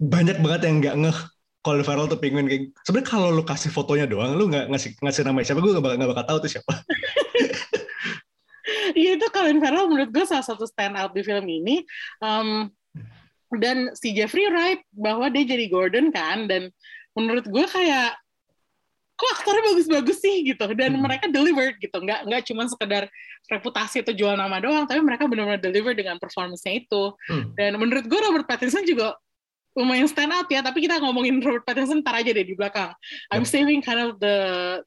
banyak 0.00 0.40
banget 0.40 0.60
yang 0.64 0.80
nggak 0.80 0.96
ngeh 0.96 1.18
Colin 1.60 1.84
Farrell 1.84 2.08
tuh 2.08 2.16
penguin 2.16 2.48
kayak 2.48 2.72
sebenarnya 2.88 3.08
kalau 3.08 3.28
lu 3.28 3.44
kasih 3.44 3.68
fotonya 3.68 4.08
doang 4.08 4.32
lu 4.32 4.48
nggak 4.48 4.72
ngasih 4.72 4.96
ngasih 5.04 5.22
nama 5.28 5.44
siapa 5.44 5.60
gue 5.60 5.72
nggak 5.76 5.84
bakal, 5.84 5.96
nggak 6.00 6.10
bakal 6.16 6.24
tahu 6.26 6.38
tuh 6.48 6.50
siapa. 6.56 6.72
Iya 8.90 9.16
itu 9.18 9.26
Colin 9.30 9.62
Farrell 9.62 9.86
menurut 9.86 10.10
gue 10.10 10.24
salah 10.26 10.42
satu 10.42 10.66
stand 10.66 10.98
out 10.98 11.14
di 11.14 11.22
film 11.22 11.46
ini. 11.46 11.82
Um, 12.18 12.70
dan 13.58 13.94
si 13.98 14.14
Jeffrey 14.14 14.46
Wright 14.50 14.82
bahwa 14.94 15.30
dia 15.30 15.46
jadi 15.46 15.66
Gordon 15.70 16.10
kan 16.14 16.46
dan 16.46 16.70
menurut 17.14 17.46
gue 17.46 17.66
kayak 17.66 18.14
kok 19.14 19.30
aktornya 19.36 19.74
bagus-bagus 19.74 20.18
sih 20.22 20.42
gitu. 20.42 20.66
Dan 20.74 20.98
Hmm. 20.98 21.02
mereka 21.06 21.26
delivered 21.30 21.78
gitu. 21.78 21.98
Nggak 21.98 22.30
nggak 22.30 22.42
cuma 22.50 22.66
sekedar 22.66 23.06
reputasi 23.50 24.02
atau 24.06 24.14
jual 24.14 24.34
nama 24.38 24.58
doang 24.62 24.86
tapi 24.86 25.02
mereka 25.02 25.26
benar-benar 25.26 25.58
deliver 25.62 25.94
dengan 25.94 26.18
performance-nya 26.18 26.84
itu. 26.86 27.14
Hmm. 27.30 27.50
dan 27.58 27.74
menurut 27.78 28.06
gue 28.06 28.18
Robert 28.22 28.46
Pattinson 28.46 28.86
juga 28.86 29.14
lumayan 29.70 30.10
stand 30.10 30.34
out 30.34 30.50
ya, 30.50 30.60
tapi 30.60 30.82
kita 30.82 30.98
ngomongin 30.98 31.38
Robert 31.38 31.62
Pattinson 31.62 32.02
ntar 32.02 32.18
aja 32.18 32.30
deh 32.30 32.42
di 32.42 32.54
belakang. 32.54 32.90
I'm 33.30 33.46
saving 33.46 33.80
kind 33.80 34.02
of 34.02 34.18
the 34.18 34.36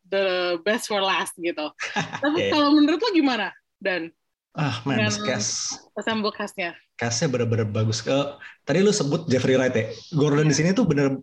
the 0.06 0.24
best 0.62 0.92
for 0.92 1.00
last 1.00 1.34
gitu. 1.40 1.72
tapi 2.24 2.38
Yeah. 2.40 2.52
kalau 2.52 2.76
menurut 2.76 3.00
lo 3.00 3.10
gimana? 3.12 3.52
Dan 3.80 4.12
Ah, 4.54 4.86
man, 4.86 5.10
cast. 5.26 5.82
ensemble 5.98 6.30
cast-nya. 6.30 6.78
Castnya 6.94 7.26
bener-bener 7.26 7.66
bagus. 7.66 8.06
ke 8.06 8.14
tadi 8.62 8.86
lu 8.86 8.94
sebut 8.94 9.26
Jeffrey 9.26 9.58
Wright 9.58 9.74
ya. 9.74 9.90
Gordon 10.14 10.46
di 10.46 10.54
sini 10.54 10.78
tuh 10.78 10.86
bener, 10.86 11.18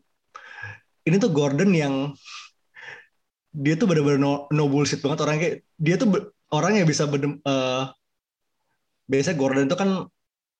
ini 1.07 1.15
tuh 1.15 1.31
Gordon 1.31 1.71
yang 1.71 2.11
dia 3.55 3.79
tuh 3.79 3.87
bener-bener 3.87 4.19
no, 4.19 4.51
no 4.51 4.67
bullshit 4.67 4.99
banget 4.99 5.23
orang 5.23 5.37
kayak 5.39 5.57
dia 5.79 5.95
tuh 5.95 6.11
orang 6.51 6.83
yang 6.83 6.87
bisa 6.91 7.07
bener, 7.07 7.39
eh, 7.39 7.83
biasanya 9.07 9.37
Gordon 9.39 9.67
itu 9.67 9.79
kan 9.79 10.11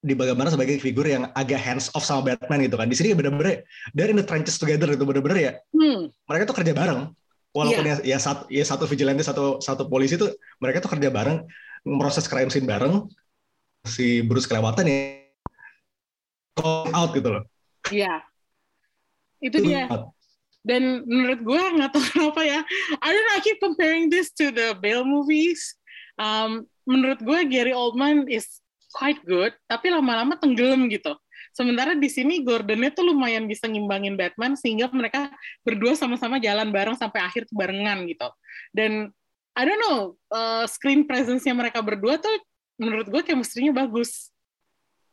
digambarkan 0.01 0.57
sebagai 0.57 0.81
figur 0.81 1.05
yang 1.05 1.29
agak 1.37 1.61
hands 1.61 1.93
off 1.93 2.05
sama 2.05 2.33
Batman 2.33 2.65
gitu 2.65 2.77
kan. 2.81 2.89
Di 2.89 2.97
sini 2.97 3.13
bener-bener 3.13 3.69
dari 3.93 4.11
in 4.13 4.19
the 4.21 4.25
trenches 4.25 4.57
together 4.57 4.89
itu 4.89 5.05
bener-bener 5.05 5.39
ya 5.39 5.53
Hmm, 5.77 6.09
mereka 6.29 6.51
tuh 6.51 6.57
kerja 6.57 6.73
bareng 6.73 7.13
walaupun 7.53 7.85
ya, 7.85 7.97
ya 8.03 8.19
satu 8.21 8.47
ya 8.49 8.65
satu 8.65 8.87
vigilante 8.87 9.27
satu 9.27 9.59
satu 9.59 9.91
polisi 9.91 10.15
tuh 10.15 10.31
mereka 10.63 10.81
tuh 10.81 10.91
kerja 10.93 11.11
bareng 11.11 11.45
proses 11.99 12.31
crime 12.31 12.49
scene 12.49 12.69
bareng 12.69 13.11
si 13.83 14.23
Bruce 14.23 14.47
kelewatan 14.47 14.87
ya 14.87 14.99
call 16.55 16.93
out 16.95 17.11
gitu 17.17 17.29
loh 17.33 17.45
iya. 17.91 18.23
Itu 19.41 19.65
dia. 19.65 19.89
Dan 20.61 21.09
menurut 21.09 21.41
gue 21.41 21.63
nggak 21.81 21.91
tahu 21.97 22.05
kenapa 22.13 22.41
ya. 22.45 22.61
I 23.01 23.09
don't 23.09 23.25
know, 23.25 23.37
I 23.37 23.41
keep 23.41 23.59
comparing 23.59 24.13
this 24.13 24.29
to 24.37 24.53
the 24.53 24.77
Bale 24.77 25.09
movies. 25.09 25.81
Um, 26.21 26.69
menurut 26.85 27.25
gue 27.25 27.41
Gary 27.49 27.73
Oldman 27.73 28.29
is 28.29 28.60
quite 28.91 29.23
good, 29.27 29.55
tapi 29.71 29.91
lama-lama 29.91 30.37
tenggelam 30.37 30.91
gitu. 30.91 31.15
Sementara 31.51 31.99
di 31.99 32.07
sini 32.07 32.47
Gordonnya 32.47 32.95
tuh 32.95 33.11
lumayan 33.11 33.51
bisa 33.51 33.67
ngimbangin 33.67 34.15
Batman 34.15 34.55
sehingga 34.55 34.87
mereka 34.95 35.31
berdua 35.67 35.99
sama-sama 35.99 36.39
jalan 36.39 36.71
bareng 36.71 36.95
sampai 36.95 37.23
akhir 37.27 37.51
tuh 37.51 37.59
barengan 37.59 38.07
gitu. 38.07 38.29
Dan 38.71 39.11
I 39.59 39.63
don't 39.67 39.83
know, 39.83 40.15
uh, 40.31 40.65
screen 40.71 41.11
presence-nya 41.11 41.55
mereka 41.55 41.83
berdua 41.83 42.23
tuh 42.23 42.33
menurut 42.79 43.11
gue 43.11 43.23
chemistry-nya 43.27 43.75
bagus. 43.75 44.31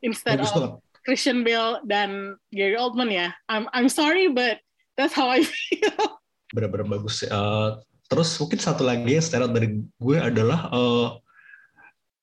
Instead 0.05 0.37
bagus 0.37 0.53
of 0.53 0.55
banget 0.55 0.87
Christian 1.07 1.47
Bale 1.47 1.79
dan 1.87 2.35
Gary 2.51 2.75
Oldman 2.75 3.07
ya. 3.07 3.31
I'm 3.47 3.71
I'm 3.71 3.87
sorry 3.87 4.27
but 4.27 4.59
that's 4.99 5.15
how 5.15 5.31
I 5.31 5.47
feel. 5.47 6.19
bener-bener 6.51 6.87
bagus 6.99 7.23
Eh, 7.23 7.69
terus 8.11 8.35
mungkin 8.39 8.59
satu 8.59 8.83
lagi 8.83 9.07
yang 9.07 9.23
stand 9.23 9.47
out 9.47 9.55
dari 9.55 9.79
gue 9.79 10.17
adalah 10.19 10.67
eh, 10.67 11.07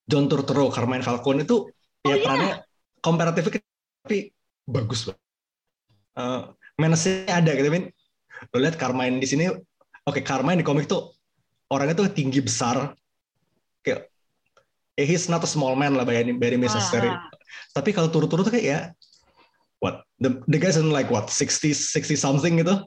John 0.05 0.29
Turturro 0.29 0.69
Carmine 0.69 1.05
Falcone 1.05 1.49
itu 1.49 1.69
ya 2.05 2.17
iya. 2.17 2.23
perannya 2.23 2.53
komparatif 3.01 3.49
tapi 3.49 4.29
bagus 4.69 5.09
banget 5.09 5.25
Eh, 6.15 6.43
menace-nya 6.79 7.43
ada 7.43 7.51
gitu 7.59 7.71
Min 7.75 7.91
lo 8.55 8.57
lihat 8.63 8.79
Carmine 8.79 9.19
di 9.19 9.27
sini 9.27 9.51
oke 10.07 10.21
Carmine 10.23 10.63
di 10.63 10.67
komik 10.67 10.87
tuh 10.87 11.11
orangnya 11.71 11.99
tuh 11.99 12.11
tinggi 12.15 12.39
besar. 12.39 12.95
Kayak 13.83 14.11
eh, 14.95 15.07
he's 15.07 15.27
not 15.27 15.43
a 15.43 15.51
small 15.51 15.75
man 15.75 15.99
lah 15.99 16.07
by 16.07 16.15
any 16.15 16.31
means 16.35 16.71
necessary. 16.71 17.11
Ah, 17.11 17.27
tapi 17.75 17.91
kalau 17.91 18.15
turu-turu 18.15 18.47
tuh 18.47 18.55
kayak 18.55 18.67
ya 18.67 18.81
what 19.83 20.07
the, 20.23 20.39
the 20.47 20.59
guys 20.59 20.79
in 20.79 20.95
like 20.95 21.11
what 21.11 21.27
60 21.27 21.75
60 21.75 22.15
something 22.15 22.63
gitu. 22.63 22.79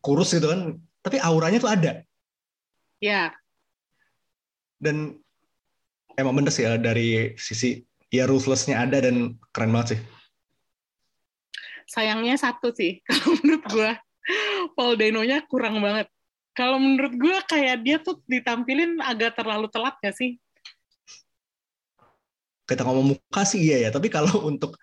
Kurus 0.00 0.32
gitu 0.32 0.48
kan. 0.48 0.80
Tapi 1.04 1.20
auranya 1.20 1.60
tuh 1.60 1.70
ada. 1.70 1.92
Ya, 3.04 3.36
dan 4.80 5.20
emang 6.16 6.34
bener 6.42 6.52
sih 6.52 6.64
ya, 6.64 6.76
dari 6.80 7.36
sisi 7.36 7.80
ya 8.12 8.28
ruthlessnya 8.28 8.80
ada 8.82 9.00
dan 9.04 9.36
keren 9.54 9.72
banget 9.72 9.96
sih 9.96 10.00
sayangnya 11.86 12.34
satu 12.36 12.74
sih 12.74 13.00
kalau 13.08 13.36
menurut 13.40 13.64
gue 13.70 13.90
Paul 14.74 14.98
Dano-nya 14.98 15.46
kurang 15.46 15.78
banget. 15.78 16.10
Kalau 16.50 16.82
menurut 16.82 17.14
gue 17.14 17.36
kayak 17.46 17.86
dia 17.86 18.02
tuh 18.02 18.18
ditampilin 18.26 18.98
agak 18.98 19.38
terlalu 19.38 19.70
telat 19.70 19.94
gak 20.02 20.18
sih? 20.18 20.34
kita 22.66 22.82
ngomong 22.82 23.14
muka 23.14 23.42
sih 23.46 23.62
iya 23.62 23.88
ya 23.88 23.90
tapi 23.94 24.10
kalau 24.10 24.42
untuk 24.50 24.76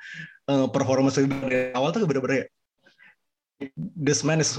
uh, 0.48 0.66
performance 0.72 1.20
dari 1.20 1.76
awal 1.76 1.92
tuh 1.92 2.08
bener-bener 2.08 2.48
ya, 2.48 2.48
this 4.00 4.24
man 4.24 4.40
is 4.40 4.58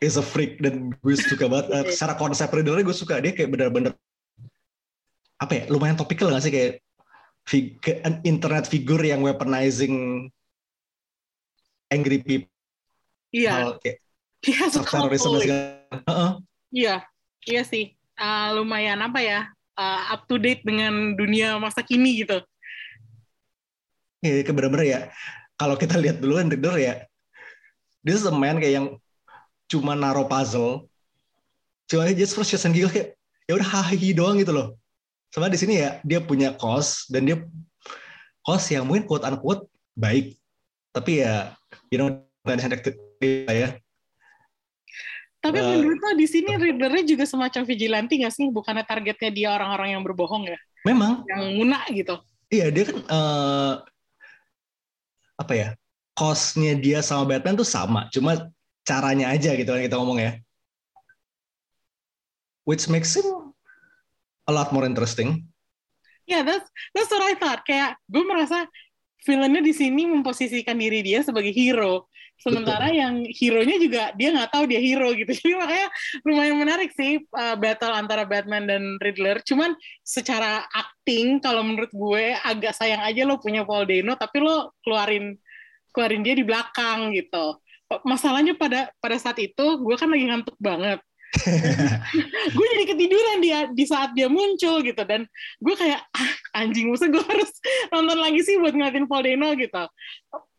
is 0.00 0.16
a 0.16 0.24
freak 0.24 0.58
dan 0.64 0.90
gue 1.04 1.14
suka 1.14 1.46
banget 1.46 1.66
Uh, 1.68 1.84
secara 1.92 2.16
konsep 2.16 2.48
Riddler 2.48 2.80
gue 2.80 2.96
suka 2.96 3.20
dia 3.20 3.36
kayak 3.36 3.52
bener-bener 3.52 3.92
apa 5.38 5.52
ya 5.54 5.64
lumayan 5.70 5.94
topikal 5.98 6.30
gak 6.34 6.42
sih 6.42 6.52
kayak 6.52 6.72
fig- 7.46 7.78
internet 8.26 8.66
figure 8.66 9.02
yang 9.02 9.22
weaponizing 9.22 10.26
angry 11.88 12.20
people 12.20 12.50
Iya, 13.28 13.76
kayak 13.84 13.96
dia 14.40 14.64
segala 14.72 15.12
Heeh. 15.92 16.30
Iya, 16.72 16.96
iya 17.44 17.62
sih. 17.64 17.92
Ah, 18.16 18.56
lumayan 18.56 19.04
apa 19.04 19.20
ya? 19.20 19.52
ah, 19.78 20.10
up 20.18 20.26
to 20.26 20.36
date 20.42 20.66
dengan 20.66 21.14
dunia 21.14 21.54
masa 21.62 21.86
kini 21.86 22.26
gitu. 22.26 22.42
Iya, 24.26 24.42
bener-bener 24.50 24.84
ya. 24.84 25.00
Kalau 25.54 25.78
kita 25.78 25.94
lihat 25.94 26.18
dulu 26.18 26.42
kan 26.42 26.50
Riddler 26.50 26.76
ya, 26.82 26.94
this 28.02 28.18
is 28.18 28.26
a 28.26 28.34
man 28.34 28.58
kayak 28.58 28.82
yang 28.82 28.86
cuma 29.70 29.94
naro 29.94 30.26
puzzle, 30.26 30.90
cuma 31.86 32.10
just 32.10 32.34
for 32.34 32.42
shits 32.42 32.66
and 32.66 32.74
giggles 32.74 32.90
kayak 32.90 33.14
ya 33.46 33.54
udah 33.54 33.68
hahi 33.70 34.10
doang 34.10 34.42
gitu 34.42 34.50
loh. 34.50 34.74
Sama 35.28 35.52
di 35.52 35.58
sini 35.60 35.80
ya 35.80 36.00
dia 36.00 36.20
punya 36.24 36.56
kos 36.56 37.04
dan 37.12 37.28
dia 37.28 37.36
kos 38.40 38.64
yang 38.72 38.88
mungkin 38.88 39.04
quote 39.04 39.28
unquote 39.28 39.68
baik, 39.92 40.40
tapi 40.92 41.20
ya 41.20 41.52
you 41.92 42.00
know 42.00 42.08
dan 42.44 42.56
ya. 43.52 43.76
Tapi 45.38 45.58
Eh, 45.62 45.66
menurut 45.70 46.00
lo 46.02 46.18
di 46.18 46.26
sini 46.26 46.50
readernya 46.58 47.04
juga 47.06 47.22
semacam 47.22 47.62
vigilante 47.62 48.18
nggak 48.18 48.34
sih? 48.34 48.50
Bukannya 48.50 48.82
targetnya 48.82 49.30
dia 49.30 49.48
orang-orang 49.54 49.94
yang 49.94 50.02
berbohong 50.02 50.50
ya? 50.50 50.58
Memang 50.82 51.22
Yang 51.30 51.42
nguna 51.54 51.78
gitu. 51.94 52.14
Iya 52.48 52.66
dia 52.72 52.84
kan 52.88 52.98
eh, 53.04 53.74
apa 55.38 55.52
ya 55.54 55.68
costnya 56.18 56.74
dia 56.74 56.98
sama 57.04 57.30
Batman 57.30 57.54
tuh 57.54 57.68
sama, 57.68 58.10
cuma 58.10 58.50
caranya 58.82 59.30
aja 59.30 59.54
gitu 59.54 59.70
kan 59.70 59.84
kita 59.84 59.96
ngomong 60.00 60.18
ya. 60.18 60.32
Which 62.66 62.90
makes 62.90 63.14
him 63.14 63.47
a 64.48 64.52
lot 64.52 64.72
more 64.72 64.88
interesting. 64.88 65.44
Ya, 66.24 66.44
that's, 66.44 66.68
that's 66.96 67.12
what 67.12 67.24
I 67.24 67.36
thought. 67.36 67.64
Kayak 67.64 68.00
gue 68.08 68.24
merasa 68.24 68.68
villainnya 69.24 69.60
di 69.60 69.76
sini 69.76 70.08
memposisikan 70.08 70.80
diri 70.80 71.04
dia 71.04 71.20
sebagai 71.20 71.52
hero. 71.52 72.08
Sementara 72.38 72.86
yang 72.94 73.26
hero-nya 73.26 73.82
juga 73.82 74.14
dia 74.14 74.30
nggak 74.30 74.54
tahu 74.54 74.64
dia 74.70 74.78
hero 74.78 75.10
gitu. 75.10 75.26
Jadi 75.38 75.52
makanya 75.58 75.88
lumayan 76.22 76.56
menarik 76.56 76.90
sih 76.94 77.18
uh, 77.34 77.58
battle 77.58 77.90
antara 77.90 78.22
Batman 78.22 78.64
dan 78.70 78.82
Riddler. 79.02 79.42
Cuman 79.42 79.74
secara 80.06 80.62
acting 80.70 81.42
kalau 81.42 81.66
menurut 81.66 81.90
gue 81.90 82.38
agak 82.46 82.78
sayang 82.78 83.02
aja 83.02 83.26
lo 83.26 83.42
punya 83.42 83.66
Paul 83.66 83.90
Dano 83.90 84.14
tapi 84.14 84.38
lo 84.38 84.78
keluarin 84.86 85.34
keluarin 85.90 86.22
dia 86.22 86.38
di 86.38 86.46
belakang 86.46 87.10
gitu. 87.10 87.58
Masalahnya 88.06 88.54
pada 88.54 88.94
pada 89.02 89.16
saat 89.18 89.42
itu 89.42 89.66
gue 89.82 89.96
kan 89.98 90.06
lagi 90.06 90.30
ngantuk 90.30 90.54
banget. 90.62 91.02
gue 92.56 92.66
jadi 92.72 92.84
ketiduran 92.88 93.38
dia 93.44 93.68
di 93.68 93.84
saat 93.84 94.16
dia 94.16 94.32
muncul 94.32 94.80
gitu. 94.80 95.02
Dan 95.04 95.28
gue 95.60 95.74
kayak 95.76 96.00
ah, 96.00 96.32
anjing 96.56 96.88
musuh 96.88 97.08
gue 97.12 97.20
harus 97.20 97.50
nonton 97.92 98.18
lagi 98.18 98.40
sih 98.40 98.56
buat 98.56 98.72
ngeliatin 98.72 99.06
Paul 99.06 99.24
Dano 99.24 99.52
gitu. 99.56 99.84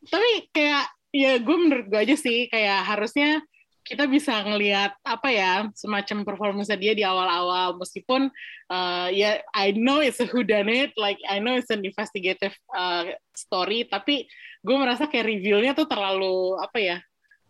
Tapi 0.10 0.30
kayak 0.54 0.86
ya 1.10 1.42
gue 1.42 1.58
menurut 1.58 1.86
gue 1.90 2.00
aja 2.00 2.16
sih 2.16 2.46
kayak 2.54 2.86
harusnya 2.86 3.42
kita 3.82 4.06
bisa 4.06 4.46
ngelihat 4.46 4.94
apa 5.02 5.30
ya 5.34 5.66
semacam 5.74 6.22
performance 6.22 6.70
dia 6.78 6.94
di 6.94 7.02
awal-awal. 7.02 7.82
Meskipun 7.82 8.30
uh, 8.70 9.08
ya 9.10 9.42
I 9.58 9.74
know 9.74 10.06
it's 10.06 10.22
a 10.22 10.30
whodunit 10.30 10.94
like 10.94 11.18
I 11.26 11.42
know 11.42 11.58
it's 11.58 11.74
an 11.74 11.82
investigative 11.82 12.54
uh, 12.78 13.10
story. 13.34 13.90
Tapi 13.90 14.30
gue 14.62 14.76
merasa 14.78 15.10
kayak 15.10 15.26
reveal-nya 15.26 15.74
tuh 15.74 15.90
terlalu 15.90 16.62
apa 16.62 16.78
ya 16.78 16.98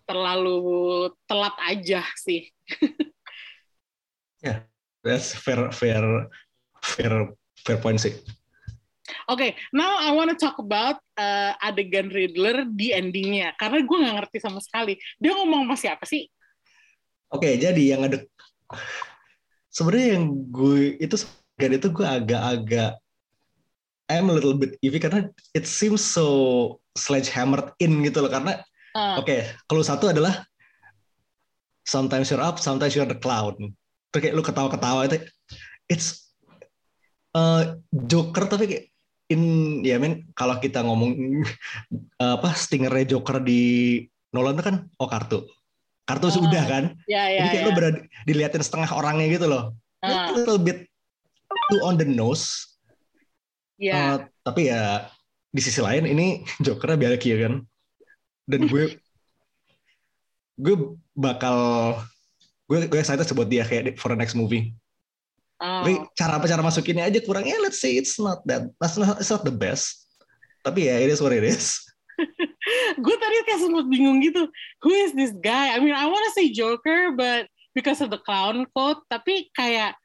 terlalu 0.10 1.14
telat 1.30 1.54
aja 1.70 2.02
sih 2.18 2.50
That's 5.00 5.32
fair 5.32 5.72
fair 5.72 6.28
fair 6.84 7.14
fair 7.64 7.78
point 7.80 8.00
sih. 8.00 8.16
Oke, 9.26 9.58
now 9.74 9.98
I 9.98 10.14
want 10.14 10.30
to 10.30 10.38
talk 10.38 10.62
about 10.62 11.02
uh, 11.18 11.58
adegan 11.64 12.14
Riddler 12.14 12.68
di 12.70 12.94
endingnya 12.94 13.58
karena 13.58 13.82
gue 13.82 13.98
nggak 13.98 14.16
ngerti 14.22 14.38
sama 14.38 14.62
sekali. 14.62 15.00
Dia 15.18 15.34
ngomong 15.34 15.66
sama 15.66 15.78
siapa 15.80 16.06
sih? 16.06 16.30
Oke, 17.34 17.58
jadi 17.58 17.98
yang 17.98 18.06
ada 18.06 18.22
sebenarnya 19.74 20.20
yang 20.20 20.26
gue 20.54 20.98
itu 21.02 21.16
sebagian 21.16 21.78
itu 21.82 21.88
gue 21.90 22.06
agak-agak 22.06 22.92
I'm 24.10 24.30
a 24.30 24.34
little 24.34 24.58
bit 24.58 24.78
iffy 24.82 24.98
karena 24.98 25.30
it 25.54 25.70
seems 25.70 26.02
so 26.02 26.78
sledgehammered 26.98 27.74
in 27.82 28.02
gitu 28.06 28.26
loh 28.26 28.32
karena 28.34 28.62
Uh, 28.90 29.22
oke 29.22 29.46
kalau 29.70 29.86
satu 29.86 30.10
adalah 30.10 30.42
sometimes 31.86 32.34
you're 32.34 32.42
up 32.42 32.58
sometimes 32.58 32.98
you're 32.98 33.06
the 33.06 33.14
cloud 33.14 33.54
terus 34.10 34.22
kayak 34.26 34.36
lu 34.36 34.44
ketawa-ketawa 34.44 35.06
itu 35.06 35.18
it's 35.86 36.34
uh, 37.34 37.78
Joker 37.92 38.46
tapi 38.46 38.66
kayak 38.66 38.86
in 39.30 39.42
ya 39.86 40.02
men 40.02 40.26
kalau 40.34 40.58
kita 40.58 40.82
ngomong 40.82 41.14
apa 42.18 42.50
Stingray 42.54 43.06
Joker 43.06 43.38
di 43.40 44.02
Nolan 44.34 44.58
itu 44.58 44.66
kan 44.66 44.76
oh 44.98 45.06
kartu 45.06 45.46
kartu 46.06 46.26
Oh. 46.26 46.34
sudah 46.34 46.64
kan 46.66 46.84
Ya, 47.06 47.30
ya, 47.30 47.46
jadi 47.46 47.48
kayak 47.50 47.62
ya. 47.62 47.68
lo 47.70 47.72
berada 47.74 48.00
diliatin 48.26 48.66
setengah 48.66 48.90
orangnya 48.92 49.30
gitu 49.30 49.46
loh 49.46 49.74
Ah, 50.00 50.32
a 50.32 50.34
little 50.34 50.56
bit 50.58 50.88
too 51.70 51.84
on 51.84 52.00
the 52.00 52.08
nose 52.08 52.72
ya. 53.76 53.94
Uh, 53.94 54.18
tapi 54.42 54.72
ya 54.72 55.12
di 55.52 55.62
sisi 55.62 55.84
lain 55.84 56.08
ini 56.08 56.42
Jokernya 56.66 56.98
Bialki 56.98 57.36
ya 57.36 57.46
kan 57.46 57.54
dan 58.50 58.66
gue 58.66 58.98
gue 60.58 60.76
bakal 61.14 61.58
gue 62.70 62.86
gue 62.86 63.00
excited 63.02 63.26
buat 63.34 63.50
dia 63.50 63.66
kayak 63.66 63.84
di- 63.84 63.98
for 63.98 64.14
the 64.14 64.20
next 64.20 64.38
movie 64.38 64.72
Oh. 65.60 65.84
tapi 65.84 66.00
cara 66.16 66.40
cara 66.40 66.64
masukinnya 66.64 67.04
aja 67.12 67.20
kurang 67.20 67.44
ya 67.44 67.60
let's 67.60 67.84
say 67.84 68.00
it's 68.00 68.16
not 68.16 68.40
that 68.48 68.72
that's 68.80 68.96
not, 68.96 69.20
it's 69.20 69.28
not 69.28 69.44
the 69.44 69.52
best 69.52 70.08
tapi 70.64 70.88
ya 70.88 70.96
it 71.04 71.12
is 71.12 71.20
what 71.20 71.36
it 71.36 71.44
is 71.44 71.84
gue 73.04 73.16
tadi 73.20 73.36
kayak 73.48 73.60
sempat 73.64 73.86
bingung 73.88 74.20
gitu. 74.20 74.44
Who 74.84 74.92
is 74.92 75.16
this 75.16 75.32
guy? 75.32 75.72
I 75.72 75.80
mean, 75.80 75.96
I 75.96 76.04
wanna 76.04 76.32
say 76.36 76.52
Joker, 76.52 77.16
but 77.16 77.48
because 77.72 78.04
of 78.04 78.12
the 78.12 78.20
clown 78.20 78.68
quote, 78.76 79.00
tapi 79.08 79.48
kayak 79.56 79.96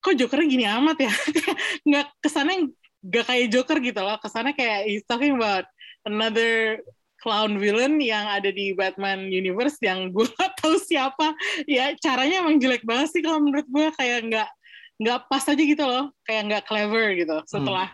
kok 0.00 0.16
Jokernya 0.16 0.48
gini 0.48 0.64
amat 0.64 1.04
ya? 1.04 1.12
Nggak 1.88 2.06
kesannya 2.24 2.72
nggak 3.04 3.24
kayak 3.28 3.46
Joker 3.52 3.76
gitu 3.84 4.00
loh. 4.00 4.16
Kesannya 4.20 4.56
kayak 4.56 4.88
he's 4.88 5.04
talking 5.04 5.36
about 5.36 5.68
another 6.08 6.80
clown 7.24 7.56
villain 7.56 7.96
yang 7.98 8.28
ada 8.28 8.52
di 8.52 8.76
Batman 8.76 9.32
universe 9.32 9.80
yang 9.80 10.06
gue 10.14 10.28
gak 10.28 10.60
tahu 10.60 10.76
siapa. 10.76 11.32
Ya 11.64 11.96
caranya 11.96 12.44
emang 12.44 12.60
jelek 12.60 12.84
banget 12.84 13.16
sih 13.16 13.24
kalau 13.24 13.40
menurut 13.40 13.64
gue 13.64 13.88
kayak 13.96 14.28
nggak 14.28 14.48
nggak 15.00 15.18
pas 15.26 15.42
aja 15.48 15.58
gitu 15.64 15.82
loh. 15.82 16.12
Kayak 16.28 16.42
nggak 16.52 16.62
clever 16.68 17.16
gitu. 17.16 17.36
Setelah 17.48 17.88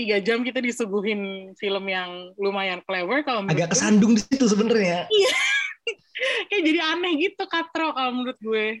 tiga 0.00 0.16
jam 0.24 0.40
kita 0.40 0.64
disuguhin 0.64 1.52
film 1.60 1.84
yang 1.84 2.32
lumayan 2.40 2.80
clever 2.88 3.20
kalau 3.20 3.44
agak 3.44 3.68
gue 3.68 3.72
kesandung 3.76 4.16
di 4.16 4.22
situ 4.24 4.48
sebenarnya 4.48 5.04
kayak 6.48 6.62
jadi 6.64 6.80
aneh 6.96 7.20
gitu 7.20 7.44
katro 7.44 7.92
kalau 7.92 8.12
menurut 8.16 8.38
gue 8.40 8.80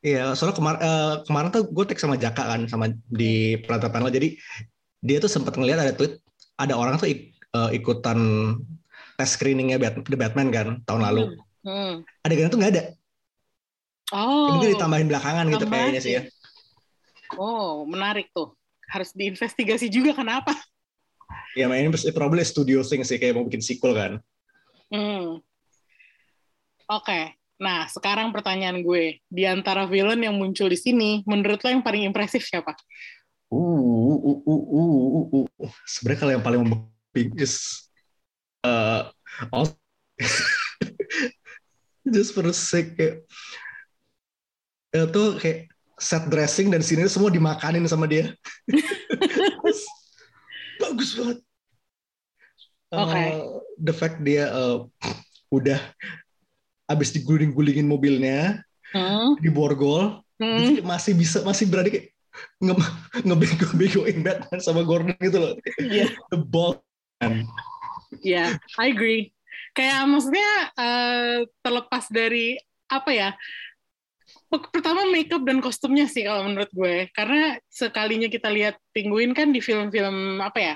Iya, 0.00 0.32
soalnya 0.32 0.56
kemar 0.56 0.76
eh, 0.80 1.14
kemarin 1.28 1.52
tuh 1.52 1.68
gue 1.68 1.84
tag 1.84 2.00
sama 2.00 2.16
Jaka 2.16 2.40
kan, 2.40 2.64
sama 2.72 2.88
di 3.12 3.60
perantara 3.60 3.92
panel. 3.92 4.08
Jadi 4.08 4.32
dia 5.04 5.20
tuh 5.20 5.28
sempat 5.28 5.60
ngeliat 5.60 5.76
ada 5.76 5.92
tweet, 5.92 6.16
ada 6.56 6.72
orang 6.72 6.96
tuh 6.96 7.12
ik- 7.12 7.36
eh, 7.36 7.70
ikutan 7.76 8.16
tes 9.20 9.36
screeningnya 9.36 9.76
Bat- 9.76 10.00
The 10.02 10.16
Batman 10.16 10.48
kan 10.48 10.66
tahun 10.88 11.04
lalu. 11.04 11.36
Hmm. 11.60 12.00
Adegannya 12.24 12.48
tuh 12.48 12.56
nggak 12.56 12.72
ada. 12.72 12.84
oh 14.16 14.56
Mungkin 14.56 14.72
ditambahin 14.74 15.06
belakangan 15.06 15.44
gitu 15.46 15.64
Tambahin. 15.68 15.82
kayaknya 15.92 16.00
sih 16.00 16.12
ya. 16.16 16.22
oh 17.38 17.84
menarik 17.86 18.32
tuh 18.34 18.56
harus 18.90 19.12
diinvestigasi 19.14 19.86
juga 19.86 20.16
kenapa 20.16 20.50
Ya, 21.54 21.70
main 21.70 21.86
ini 21.86 21.94
probably 22.10 22.42
studio 22.42 22.82
thing 22.82 23.06
sih 23.06 23.18
kayak 23.18 23.38
mau 23.38 23.46
bikin 23.46 23.62
sequel 23.62 23.94
kan. 23.94 24.12
hmm. 24.90 25.38
oke 26.88 27.20
nah 27.60 27.86
sekarang 27.86 28.34
pertanyaan 28.34 28.82
gue 28.82 29.20
di 29.30 29.44
antara 29.46 29.86
villain 29.86 30.18
yang 30.18 30.34
muncul 30.34 30.66
di 30.66 30.74
sini 30.74 31.22
menurut 31.22 31.60
lo 31.60 31.68
yang 31.70 31.84
paling 31.84 32.02
impresif 32.02 32.42
siapa 32.42 32.74
Uh, 33.50 33.58
uh, 33.58 34.18
uh, 34.30 34.38
uh, 34.46 34.62
uh, 34.78 35.26
uh, 35.42 35.46
uh. 35.66 35.70
Sebenarnya 35.82 36.20
kalau 36.22 36.32
yang 36.38 36.44
paling 36.46 36.62
is 37.34 37.89
uh, 38.64 39.10
just 42.14 42.34
for 42.34 42.44
the 42.44 42.54
sake 42.54 42.96
kayak 42.98 43.24
itu 44.90 45.24
kayak 45.38 45.58
set 46.00 46.26
dressing 46.32 46.72
dan 46.72 46.82
sini 46.82 47.06
semua 47.06 47.30
dimakanin 47.30 47.86
sama 47.86 48.08
dia. 48.08 48.34
Bagus 50.82 51.10
banget. 51.14 51.38
Uh, 52.90 53.06
Oke. 53.06 53.22
the 53.78 53.94
fact 53.94 54.18
dia 54.26 54.50
uh, 54.50 54.82
udah 55.54 55.78
abis 56.90 57.14
diguling-gulingin 57.14 57.86
mobilnya, 57.86 58.66
hmm. 58.90 59.38
diborgol, 59.38 60.18
Hmm. 60.40 60.56
jadi 60.56 60.80
masih 60.80 61.12
bisa 61.12 61.44
masih 61.44 61.68
berani 61.68 61.92
kayak 61.92 62.06
nge 62.64 62.74
ngebego-begoin 63.28 64.24
Batman 64.24 64.60
sama 64.64 64.80
Gordon 64.88 65.12
gitu 65.20 65.36
loh. 65.36 65.52
Iya. 65.76 66.08
The 66.32 66.40
ball. 66.40 66.80
Ya, 68.18 68.58
I 68.74 68.90
agree. 68.90 69.30
Kayak 69.70 70.02
maksudnya 70.10 70.50
eh, 70.74 71.38
terlepas 71.62 72.10
dari 72.10 72.58
apa 72.90 73.10
ya? 73.14 73.30
pe- 74.50 74.70
Pertama 74.74 75.06
makeup 75.06 75.46
dan 75.46 75.62
kostumnya 75.62 76.10
sih 76.10 76.26
kalau 76.26 76.50
menurut 76.50 76.70
gue, 76.74 77.06
karena 77.14 77.54
sekalinya 77.70 78.26
kita 78.26 78.50
lihat 78.50 78.74
Penguin 78.90 79.30
kan 79.30 79.54
di 79.54 79.62
film-film 79.62 80.42
apa 80.42 80.58
ya? 80.58 80.74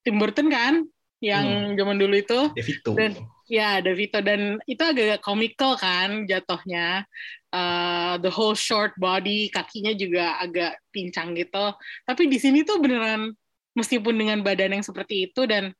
Tim 0.00 0.16
Burton 0.16 0.48
kan, 0.48 0.80
yang 1.20 1.76
zaman 1.76 2.00
dulu 2.00 2.16
itu, 2.16 2.40
Devito. 2.56 2.96
Dan- 2.96 3.20
ya 3.50 3.82
Devito 3.84 4.22
dan 4.24 4.56
itu 4.64 4.80
agak 4.80 5.20
comical 5.20 5.76
kan 5.76 6.24
jatuhnya. 6.24 7.04
Eh, 7.50 8.14
the 8.24 8.30
whole 8.32 8.56
short 8.56 8.96
body, 8.96 9.52
kakinya 9.52 9.92
juga 9.92 10.40
agak 10.40 10.80
pincang 10.88 11.36
gitu. 11.36 11.74
Tapi 12.08 12.30
di 12.32 12.38
sini 12.40 12.64
tuh 12.64 12.80
beneran 12.80 13.34
meskipun 13.76 14.16
dengan 14.16 14.40
badan 14.40 14.80
yang 14.80 14.84
seperti 14.86 15.28
itu 15.28 15.44
dan 15.44 15.74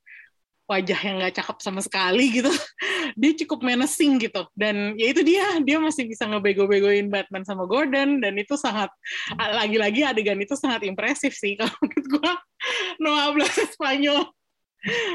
wajah 0.70 1.00
yang 1.02 1.18
nggak 1.18 1.34
cakep 1.42 1.58
sama 1.58 1.82
sekali 1.82 2.30
gitu, 2.30 2.46
dia 3.20 3.32
cukup 3.42 3.66
menacing 3.66 4.22
gitu. 4.22 4.46
Dan 4.54 4.94
ya 4.94 5.10
itu 5.10 5.26
dia, 5.26 5.58
dia 5.66 5.82
masih 5.82 6.06
bisa 6.06 6.30
ngebego-begoin 6.30 7.10
Batman 7.10 7.42
sama 7.42 7.66
Gordon 7.66 8.22
dan 8.22 8.38
itu 8.38 8.54
sangat 8.54 8.94
lagi-lagi 9.34 10.06
adegan 10.06 10.38
itu 10.38 10.54
sangat 10.54 10.86
impresif 10.86 11.34
sih 11.34 11.56
kalau 11.58 11.74
menurut 11.82 12.06
gua. 12.06 12.32
Noah 13.00 13.32
Blas 13.32 13.56
Spanyol. 13.72 14.28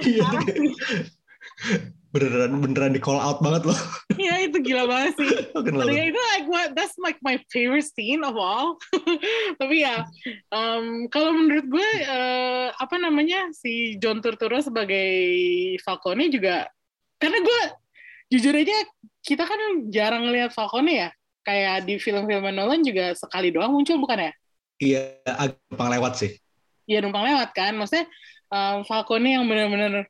Iya, 0.04 0.26
beneran 2.15 2.63
beneran 2.63 2.95
di 2.95 3.01
call 3.04 3.19
out 3.19 3.43
banget 3.43 3.67
loh. 3.67 3.75
Iya 4.15 4.47
itu 4.47 4.63
gila 4.63 4.88
banget 4.88 5.19
sih. 5.19 5.28
Adegan 5.51 6.15
itu 6.15 6.21
like 6.32 6.47
what 6.47 6.71
that's 6.71 6.95
like 7.04 7.19
my 7.19 7.36
favorite 7.51 7.84
scene 7.84 8.23
of 8.23 8.39
all. 8.39 8.80
Tapi 9.60 9.84
ya 9.84 10.08
um, 10.56 11.12
kalau 11.12 11.36
menurut 11.36 11.67
gue 11.67 11.89
eh, 12.08 12.71
apa 12.71 12.95
namanya 12.95 13.51
si 13.51 13.99
John 13.99 14.23
Turturro 14.23 14.63
sebagai 14.63 15.12
Falcone 15.84 16.32
juga 16.32 16.63
karena 17.19 17.43
gue 17.43 17.62
jujur 18.32 18.56
aja 18.56 18.88
kita 19.19 19.43
kan 19.43 19.91
jarang 19.91 20.32
ngelihat 20.32 20.56
Falcone 20.56 20.95
ya. 20.95 21.10
Kayak 21.45 21.86
di 21.86 22.01
film-film 22.01 22.49
Nolan 22.56 22.82
juga 22.82 23.13
sekali 23.13 23.54
doang 23.54 23.75
muncul 23.75 24.01
bukan 24.01 24.17
ya? 24.17 24.32
Iya, 24.82 25.01
agak 25.28 25.91
lewat 25.99 26.13
sih. 26.23 26.32
ya 26.86 27.01
numpang 27.01 27.25
lewat 27.25 27.49
kan 27.58 27.73
maksudnya 27.73 28.06
um, 28.54 28.86
Falcone 28.86 29.34
yang 29.38 29.45
benar-benar 29.49 30.06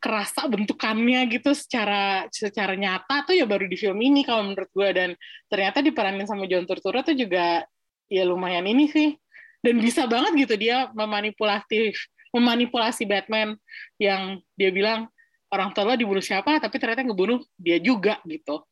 kerasa 0.00 0.48
bentukannya 0.48 1.28
gitu 1.28 1.52
secara 1.52 2.24
secara 2.32 2.72
nyata 2.72 3.28
tuh 3.28 3.36
ya 3.36 3.44
baru 3.44 3.68
di 3.68 3.76
film 3.76 4.00
ini 4.00 4.24
kalau 4.24 4.48
menurut 4.48 4.72
gue 4.72 4.88
dan 4.96 5.10
ternyata 5.52 5.84
diperanin 5.84 6.24
sama 6.24 6.48
John 6.48 6.64
Turturro 6.64 7.04
tuh 7.04 7.12
juga 7.12 7.68
ya 8.08 8.24
lumayan 8.24 8.64
ini 8.64 8.88
sih. 8.88 9.14
Dan 9.60 9.76
bisa 9.76 10.08
banget 10.08 10.48
gitu 10.48 10.56
dia 10.56 10.88
memanipulasi 10.96 11.92
memanipulasi 12.32 13.04
Batman 13.04 13.60
yang 14.00 14.40
dia 14.56 14.72
bilang 14.72 15.04
orang 15.52 15.76
tua 15.76 15.92
lo 15.92 15.94
dibunuh 16.00 16.24
siapa 16.24 16.56
tapi 16.56 16.80
ternyata 16.80 17.04
ngebunuh 17.04 17.44
dia 17.60 17.76
juga 17.76 18.24
gitu. 18.24 18.64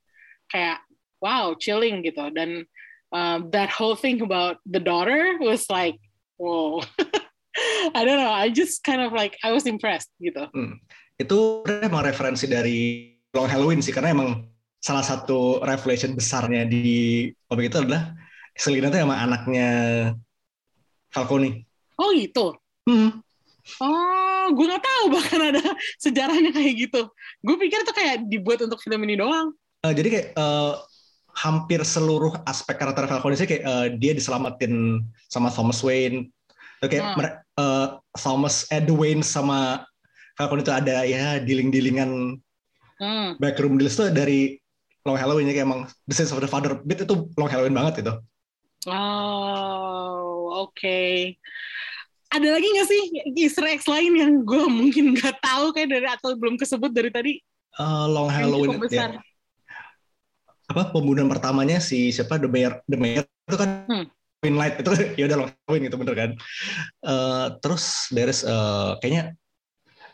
Kayak 0.48 0.80
wow 1.20 1.52
chilling 1.60 2.00
gitu. 2.00 2.32
Dan 2.32 2.64
um, 3.12 3.52
that 3.52 3.68
whole 3.68 4.00
thing 4.00 4.24
about 4.24 4.64
the 4.64 4.80
daughter 4.80 5.36
was 5.44 5.68
like 5.68 6.00
wow. 6.40 6.80
I 7.92 8.06
don't 8.08 8.16
know 8.16 8.32
I 8.32 8.48
just 8.48 8.80
kind 8.80 9.04
of 9.04 9.12
like 9.12 9.36
I 9.44 9.52
was 9.52 9.68
impressed 9.68 10.08
gitu 10.22 10.48
Itu 11.18 11.66
emang 11.82 12.06
referensi 12.06 12.46
dari 12.46 13.10
Long 13.34 13.50
Halloween 13.50 13.82
sih, 13.82 13.90
karena 13.90 14.14
emang 14.14 14.46
salah 14.78 15.02
satu 15.02 15.58
revelation 15.60 16.14
besarnya 16.14 16.62
di 16.64 17.26
komik 17.50 17.68
itu 17.68 17.82
adalah 17.82 18.14
Selina 18.54 18.88
tuh 18.88 19.02
sama 19.02 19.18
anaknya 19.18 19.68
Falcone. 21.10 21.66
oh 21.98 22.14
gitu 22.14 22.54
Hmm. 22.86 23.20
oh 23.84 24.46
gue 24.54 24.64
nggak 24.64 24.80
tahu 24.80 25.04
bahkan 25.12 25.40
ada 25.52 25.60
sejarahnya 26.00 26.56
kayak 26.56 26.88
gitu 26.88 27.04
gue 27.44 27.56
pikir 27.60 27.84
tuh 27.84 27.92
kayak 27.92 28.24
dibuat 28.24 28.64
untuk 28.64 28.80
film 28.80 29.02
ini 29.04 29.18
doang 29.18 29.52
Eh, 29.84 29.92
jadi 29.92 30.08
kayak 30.08 30.28
eh, 30.34 30.74
hampir 31.36 31.82
seluruh 31.84 32.38
aspek 32.46 32.78
karakter 32.78 33.04
Falcone 33.06 33.36
sih 33.36 33.44
kayak 33.44 33.62
eh, 33.66 33.86
dia 33.98 34.10
diselamatin 34.14 35.02
sama 35.26 35.50
Thomas 35.50 35.82
Wayne. 35.82 36.30
Oke, 36.80 36.98
Hmm. 36.98 37.14
mere- 37.14 37.42
eh, 37.58 37.86
Thomas 38.14 38.66
Edwin 38.70 39.20
sama 39.20 39.86
Falcone 40.38 40.62
itu 40.62 40.70
ada 40.70 41.02
ya 41.02 41.42
dealing-dealingan 41.42 42.38
hmm. 43.02 43.28
backroom 43.42 43.74
deals 43.74 43.98
tuh 43.98 44.14
dari 44.14 44.54
Long 45.02 45.18
Halloween 45.18 45.50
ya 45.50 45.58
kayak 45.58 45.66
emang 45.66 45.82
The 46.06 46.14
Sins 46.14 46.30
of 46.30 46.38
the 46.38 46.46
Father 46.46 46.78
bit 46.86 47.02
itu 47.02 47.26
Long 47.34 47.50
Halloween 47.50 47.74
banget 47.74 48.06
itu. 48.06 48.14
oh 48.86 50.70
oke 50.70 51.34
ada 52.30 52.48
lagi 52.54 52.66
nggak 52.70 52.86
sih 52.86 53.02
Easter 53.34 53.66
eggs 53.66 53.90
lain 53.90 54.14
yang 54.14 54.32
gue 54.46 54.62
mungkin 54.70 55.18
nggak 55.18 55.42
tahu 55.42 55.74
kayak 55.74 55.90
dari 55.90 56.06
atau 56.06 56.38
belum 56.38 56.54
kesebut 56.54 56.94
dari 56.94 57.10
tadi 57.10 57.32
Eh, 57.78 58.06
Long 58.10 58.26
Halloween 58.26 58.74
ya, 58.90 59.22
apa 60.68 60.90
pembunuhan 60.90 61.30
pertamanya 61.30 61.78
si 61.78 62.10
siapa 62.10 62.36
The 62.36 62.50
Mayor 62.50 62.82
The 62.90 62.98
Mayor 62.98 63.24
itu 63.24 63.56
kan 63.56 63.70
Hmm. 63.88 64.04
Halloween 64.38 64.56
Light 64.58 64.74
itu 64.78 64.90
ya 65.18 65.24
udah 65.30 65.36
long 65.42 65.50
Halloween 65.50 65.82
gitu 65.90 65.96
bener 65.98 66.14
kan. 66.14 66.30
Eh, 67.02 67.46
terus 67.62 68.06
there's 68.14 68.42
eh, 68.46 68.90
kayaknya 69.02 69.34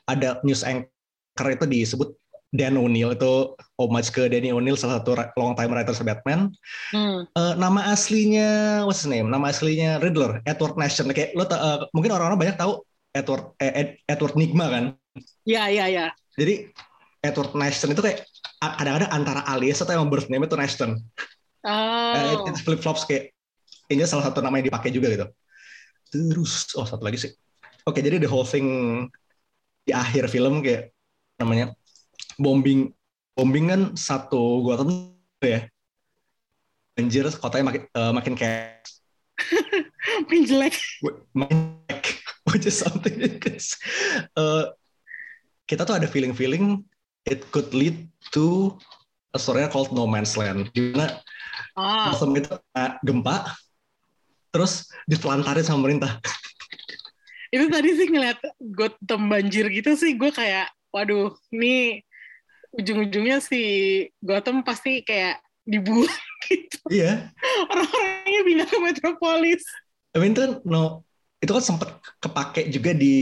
ada 0.08 0.40
news 0.44 0.62
anchor 0.62 1.48
itu 1.50 1.64
disebut 1.64 2.12
Dan 2.54 2.78
O'Neill 2.78 3.18
itu 3.18 3.58
homage 3.82 4.14
ke 4.14 4.30
Danny 4.30 4.54
O'Neill 4.54 4.78
salah 4.78 5.02
satu 5.02 5.18
long 5.34 5.58
time 5.58 5.74
writer 5.74 5.90
Batman. 6.06 6.54
Hmm. 6.94 7.26
Eh, 7.26 7.54
nama 7.58 7.90
aslinya 7.90 8.82
what's 8.86 9.02
his 9.02 9.10
name? 9.10 9.26
Nama 9.26 9.50
aslinya 9.50 9.98
Riddler, 9.98 10.38
Edward 10.46 10.78
Nation. 10.78 11.10
Kayak 11.10 11.34
lo 11.34 11.50
eh, 11.50 11.82
mungkin 11.90 12.14
orang-orang 12.14 12.38
banyak 12.38 12.54
tahu 12.54 12.86
Edward 13.10 13.58
eh, 13.58 13.74
Ed- 13.74 13.98
Edward 14.06 14.38
Nigma 14.38 14.70
kan. 14.70 14.84
Ya, 15.42 15.66
ya, 15.66 15.90
ya. 15.90 16.14
Jadi 16.38 16.70
Edward 17.26 17.58
Nation 17.58 17.90
itu 17.90 17.98
kayak 17.98 18.22
kadang-kadang 18.62 19.10
antara 19.10 19.42
alias 19.50 19.82
atau 19.82 19.98
emang 19.98 20.06
birth 20.14 20.30
name 20.30 20.46
itu 20.46 20.54
Nation. 20.54 20.94
Eh, 21.66 21.66
Oh. 21.66 22.46
itu 22.46 22.62
flip 22.62 22.78
flops 22.78 23.02
kayak 23.02 23.34
ini 23.90 24.06
salah 24.06 24.30
satu 24.30 24.38
nama 24.38 24.62
yang 24.62 24.70
dipakai 24.70 24.94
juga 24.94 25.10
gitu. 25.10 25.26
Terus 26.14 26.70
oh 26.78 26.86
satu 26.86 27.02
lagi 27.02 27.18
sih. 27.18 27.34
Oke 27.82 27.98
jadi 27.98 28.22
the 28.22 28.30
whole 28.30 28.46
thing 28.46 28.68
di 29.84 29.92
akhir 29.92 30.32
film 30.32 30.64
kayak 30.64 30.90
namanya 31.36 31.72
bombing 32.40 32.90
bombing 33.36 33.66
kan 33.70 33.80
satu 33.94 34.64
gua 34.64 34.80
tahu 34.80 34.90
ya. 35.44 35.68
Banjir 36.94 37.26
kotanya 37.36 37.64
makin 37.68 37.82
eh, 37.90 38.12
makin 38.14 38.34
kayak 38.38 38.80
Makin 40.30 40.42
jelek. 40.46 40.74
makin 41.34 41.58
kayak 41.90 42.22
which 42.54 42.70
is 42.70 42.76
something 42.78 43.18
because, 43.18 43.74
eh, 44.38 44.64
kita 45.66 45.82
tuh 45.82 45.96
ada 45.98 46.06
feeling-feeling 46.06 46.84
it 47.26 47.42
could 47.50 47.72
lead 47.74 48.06
to 48.30 48.76
a 49.34 49.40
story 49.40 49.66
called 49.72 49.90
No 49.90 50.06
Man's 50.06 50.38
Land. 50.38 50.70
Di 50.70 50.94
mana 50.94 51.18
Ah, 51.74 52.14
itu 52.14 52.46
kena 52.54 52.98
gempa 53.02 53.50
terus 54.54 54.86
ditelantarin 55.10 55.66
sama 55.66 55.82
pemerintah 55.82 56.22
itu 57.54 57.70
tadi 57.70 57.88
sih 57.94 58.10
ngeliat 58.10 58.38
Gotham 58.58 59.30
banjir 59.30 59.70
gitu 59.70 59.94
sih, 59.94 60.18
gue 60.18 60.34
kayak, 60.34 60.74
waduh, 60.90 61.30
ini 61.54 62.02
ujung-ujungnya 62.74 63.38
si 63.38 63.62
Gotham 64.18 64.66
pasti 64.66 65.06
kayak 65.06 65.38
dibuang 65.62 66.10
gitu. 66.50 66.82
iya 66.90 67.30
Orang-orangnya 67.70 68.40
pindah 68.42 68.66
ke 68.66 68.78
Metropolis. 68.82 69.62
I 70.12 70.18
mean 70.18 70.34
itu 70.34 70.42
kan 70.42 70.52
no 70.66 71.02
itu 71.38 71.50
kan 71.50 71.64
sempat 71.64 71.88
kepake 72.18 72.68
juga 72.70 72.94
di 72.94 73.14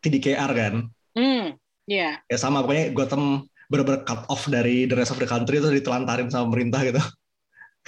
TDKR 0.00 0.50
kan 0.52 0.74
Hmm, 1.16 1.58
ya. 1.84 2.22
ya 2.22 2.36
sama 2.38 2.62
pokoknya 2.62 2.94
Gotham 2.94 3.44
bener-bener 3.66 4.02
cut 4.06 4.22
off 4.30 4.46
dari 4.46 4.86
the 4.86 4.94
rest 4.94 5.10
of 5.10 5.18
the 5.18 5.26
country 5.26 5.58
terus 5.58 5.74
ditelantarin 5.74 6.30
sama 6.30 6.46
pemerintah 6.50 6.80
gitu 6.84 7.02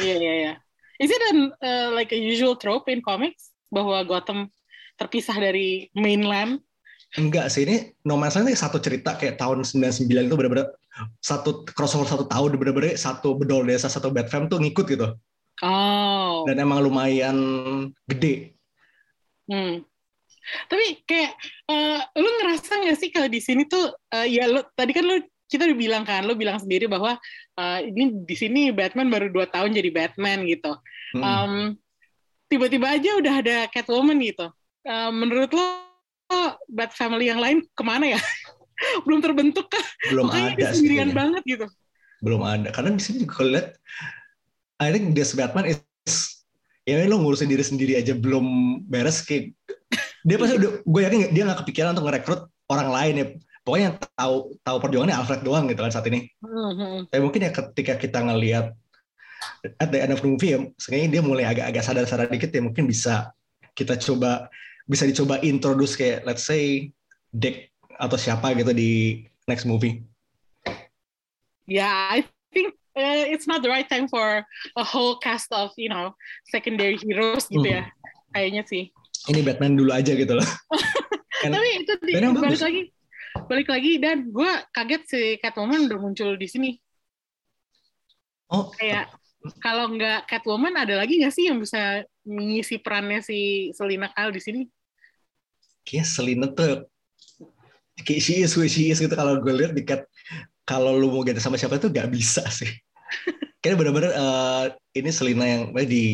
Iya, 0.01 0.17
iya, 0.19 0.33
iya. 0.41 0.53
Is 0.97 1.11
it 1.13 1.23
an, 1.35 1.39
uh, 1.61 1.89
like 1.93 2.15
a 2.15 2.19
usual 2.19 2.57
trope 2.57 2.89
in 2.89 3.05
comics 3.05 3.53
bahwa 3.69 4.01
Gotham 4.09 4.49
terpisah 4.99 5.37
dari 5.37 5.89
mainland? 5.97 6.61
enggak 7.13 7.53
sih 7.53 7.69
ini 7.69 7.93
No 8.09 8.17
Man's 8.17 8.41
Land 8.41 8.49
ini 8.49 8.57
satu 8.57 8.81
cerita 8.81 9.13
kayak 9.21 9.37
tahun 9.37 9.69
99 9.69 10.09
itu 10.09 10.33
bener-bener 10.33 10.73
satu 11.21 11.61
crossover 11.69 12.09
satu 12.09 12.25
tahun 12.25 12.57
bener-bener 12.57 12.97
satu 12.97 13.37
bedol 13.37 13.69
desa 13.69 13.93
satu 13.93 14.09
bad 14.09 14.33
fam 14.33 14.49
tuh 14.49 14.61
ngikut 14.61 14.89
gitu 14.89 15.09
Oh. 15.63 16.43
dan 16.49 16.59
emang 16.59 16.81
lumayan 16.81 17.37
gede 18.09 18.57
Hmm. 19.51 19.85
Tapi 20.71 21.03
kayak 21.07 21.35
uh, 21.71 22.01
lu 22.19 22.29
ngerasa 22.41 22.83
nggak 22.83 22.99
sih 22.99 23.11
kalau 23.11 23.29
di 23.31 23.43
sini 23.43 23.67
tuh 23.67 23.91
uh, 23.91 24.27
ya 24.27 24.49
lu 24.49 24.63
tadi 24.75 24.95
kan 24.95 25.05
lu 25.05 25.23
kita 25.51 25.69
udah 25.69 25.79
bilang 25.79 26.05
kan, 26.09 26.25
lu 26.25 26.33
bilang 26.33 26.57
sendiri 26.57 26.89
bahwa 26.89 27.21
uh, 27.61 27.79
ini 27.85 28.25
di 28.25 28.33
sini 28.33 28.73
Batman 28.73 29.13
baru 29.13 29.29
dua 29.29 29.45
tahun 29.51 29.77
jadi 29.77 29.91
Batman 29.93 30.49
gitu. 30.49 30.73
Hmm. 31.13 31.23
Um, 31.23 31.55
tiba-tiba 32.49 32.89
aja 32.89 33.21
udah 33.21 33.35
ada 33.45 33.57
Catwoman 33.69 34.17
gitu. 34.25 34.49
Uh, 34.83 35.11
menurut 35.11 35.51
lo 35.51 35.63
Bat 36.67 36.91
Family 36.91 37.29
yang 37.29 37.39
lain 37.39 37.63
ke 37.71 37.83
mana 37.83 38.17
ya? 38.17 38.21
Belum 39.07 39.23
terbentuk 39.23 39.71
kah? 39.71 39.85
belum 40.11 40.27
Makanya 40.27 40.59
ada 40.59 40.75
sendirian 40.75 41.07
kayaknya. 41.07 41.15
banget 41.15 41.43
gitu. 41.47 41.67
belum 42.19 42.43
ada 42.43 42.71
karena 42.71 42.95
di 42.95 43.03
sini 43.03 43.17
juga 43.23 43.35
kalau 43.35 43.51
lihat 43.51 43.69
I 44.79 44.91
think 44.91 45.15
this 45.15 45.35
Batman 45.35 45.67
is 45.67 45.83
ya 46.83 46.99
lo 47.07 47.19
ngurusin 47.19 47.47
diri 47.47 47.63
sendiri 47.63 47.95
aja 47.95 48.15
belum 48.15 48.47
beres 48.87 49.23
kayak 49.23 49.55
dia 50.23 50.39
pasti 50.39 50.55
udah 50.55 50.83
gue 50.83 51.01
yakin 51.03 51.31
dia 51.31 51.43
nggak 51.43 51.63
kepikiran 51.63 51.95
untuk 51.95 52.07
ngerekrut 52.07 52.41
orang 52.71 52.89
lain 52.91 53.15
ya 53.19 53.27
pokoknya 53.63 53.85
yang 53.91 53.97
tahu 54.15 54.35
tahu 54.63 54.77
perjuangannya 54.79 55.15
Alfred 55.15 55.43
doang 55.43 55.67
gitu 55.67 55.79
kan 55.79 55.91
saat 55.91 56.07
ini 56.11 56.27
Mhm. 56.43 57.11
tapi 57.11 57.23
mungkin 57.23 57.43
ya 57.43 57.51
ketika 57.51 57.95
kita 57.99 58.19
ngelihat 58.23 58.67
at 59.79 59.89
the 59.91 59.99
end 59.99 60.11
of 60.11 60.23
the 60.23 60.31
movie 60.31 60.55
ya 60.55 60.63
sebenarnya 60.79 61.09
dia 61.11 61.23
mulai 61.23 61.45
agak-agak 61.47 61.83
sadar-sadar 61.83 62.27
dikit 62.31 62.51
ya 62.51 62.63
mungkin 62.63 62.87
bisa 62.87 63.31
kita 63.75 63.99
coba 63.99 64.47
bisa 64.93 65.05
dicoba 65.05 65.41
introduce 65.41 65.97
kayak 65.97 66.23
let's 66.23 66.45
say 66.45 66.93
Dick 67.33 67.73
atau 67.97 68.15
siapa 68.15 68.53
gitu 68.53 68.71
di 68.71 69.25
next 69.47 69.65
movie 69.65 70.05
Yeah, 71.63 71.89
I 72.11 72.27
think 72.51 72.75
uh, 72.93 73.25
it's 73.25 73.47
not 73.47 73.63
the 73.63 73.71
right 73.71 73.87
time 73.87 74.05
for 74.05 74.43
a 74.77 74.85
whole 74.85 75.17
cast 75.17 75.49
of 75.51 75.71
you 75.79 75.87
know 75.87 76.13
secondary 76.47 76.99
heroes 76.99 77.47
gitu 77.47 77.63
Hmm. 77.63 77.79
ya. 77.79 77.83
Kayaknya 78.31 78.63
sih. 78.67 78.85
ini 79.25 79.41
Batman 79.41 79.79
dulu 79.79 79.95
aja 79.95 80.13
gitu 80.13 80.35
loh 80.35 80.49
And- 81.41 81.55
Tapi 81.55 81.69
itu 81.81 81.93
di, 82.03 82.13
balik 82.19 82.35
bagus. 82.35 82.61
lagi, 82.61 82.83
balik 83.47 83.69
lagi 83.71 83.93
dan 83.97 84.27
gue 84.29 84.51
kaget 84.71 85.03
si 85.07 85.21
Catwoman 85.39 85.87
udah 85.87 85.97
muncul 85.97 86.35
di 86.35 86.47
sini. 86.47 86.71
oh 88.51 88.75
Kayak 88.75 89.15
kalau 89.59 89.87
nggak 89.89 90.27
Catwoman 90.27 90.75
ada 90.75 90.99
lagi 90.99 91.23
nggak 91.23 91.31
sih 91.31 91.47
yang 91.47 91.63
bisa 91.63 92.03
mengisi 92.23 92.79
perannya 92.79 93.23
si 93.23 93.71
Selina 93.71 94.11
Kyle 94.11 94.35
di 94.35 94.43
sini? 94.43 94.63
Kayak 95.83 96.07
Selina 96.07 96.47
tuh 96.51 96.87
kayak 98.03 98.21
she 98.23 98.41
is 98.43 98.55
who 98.57 98.65
she 98.67 98.89
is 98.91 98.99
gitu 98.99 99.13
kalau 99.13 99.39
gue 99.39 99.53
lihat 99.53 99.73
di 99.77 99.83
cat 99.85 100.07
kalau 100.63 100.95
lu 100.95 101.11
mau 101.11 101.23
ganti 101.27 101.43
sama 101.43 101.59
siapa 101.59 101.79
tuh 101.79 101.91
gak 101.91 102.09
bisa 102.09 102.43
sih 102.49 102.71
kayaknya 103.61 103.77
bener-bener 103.79 104.11
eh, 104.15 104.65
ini 104.97 105.11
Selina 105.11 105.45
yang 105.45 105.63
eh, 105.75 105.87
di 105.87 106.05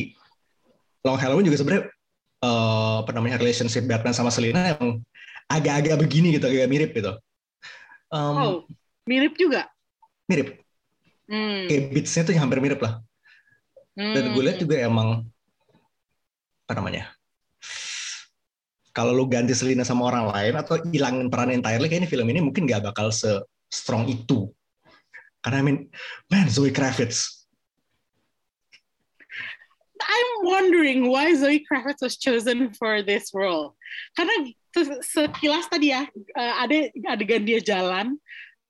Long 1.07 1.17
Halloween 1.21 1.47
juga 1.49 1.59
sebenarnya 1.61 1.85
eh, 2.45 2.95
apa 3.05 3.11
namanya 3.15 3.37
relationship 3.41 3.85
Batman 3.87 4.17
sama 4.17 4.33
Selina 4.33 4.75
yang 4.77 5.01
agak-agak 5.49 5.97
begini 6.01 6.37
gitu 6.37 6.49
agak 6.49 6.69
mirip 6.69 6.93
gitu 6.93 7.13
Em, 8.09 8.37
Oh, 8.41 8.65
mirip 9.05 9.37
juga. 9.37 9.69
mirip 10.29 10.61
Hmm. 11.29 11.69
kayak 11.69 11.93
beatsnya 11.93 12.25
tuh 12.25 12.33
hampir 12.41 12.57
mirip 12.57 12.81
lah 12.81 13.05
dan 13.93 14.33
gue 14.33 14.43
lihat 14.45 14.57
Hmm. 14.57 14.65
juga 14.65 14.77
emang 14.81 15.09
apa 16.65 16.73
namanya 16.73 17.13
kalau 18.99 19.15
lu 19.15 19.31
ganti 19.31 19.55
Selina 19.55 19.87
sama 19.87 20.11
orang 20.11 20.27
lain 20.35 20.55
atau 20.59 20.83
hilangin 20.91 21.31
peran 21.31 21.55
entirely 21.55 21.87
kayak 21.87 22.03
ini 22.03 22.09
film 22.11 22.27
ini 22.27 22.43
mungkin 22.43 22.67
gak 22.67 22.83
bakal 22.83 23.15
se 23.15 23.31
strong 23.71 24.11
itu 24.11 24.51
karena 25.47 25.63
I 25.63 25.65
mean 25.65 25.79
man 26.27 26.51
Zoe 26.51 26.75
Kravitz 26.75 27.39
I'm 29.99 30.31
wondering 30.47 31.11
why 31.11 31.35
Zoe 31.35 31.63
Kravitz 31.67 32.01
was 32.01 32.17
chosen 32.17 32.71
for 32.79 33.03
this 33.03 33.35
role. 33.35 33.75
Karena 34.15 34.47
se- 34.71 35.03
sekilas 35.03 35.67
tadi 35.67 35.91
ya 35.91 36.07
eh, 36.39 36.55
ada 36.55 36.77
adegan 37.19 37.43
dia 37.43 37.59
jalan, 37.59 38.15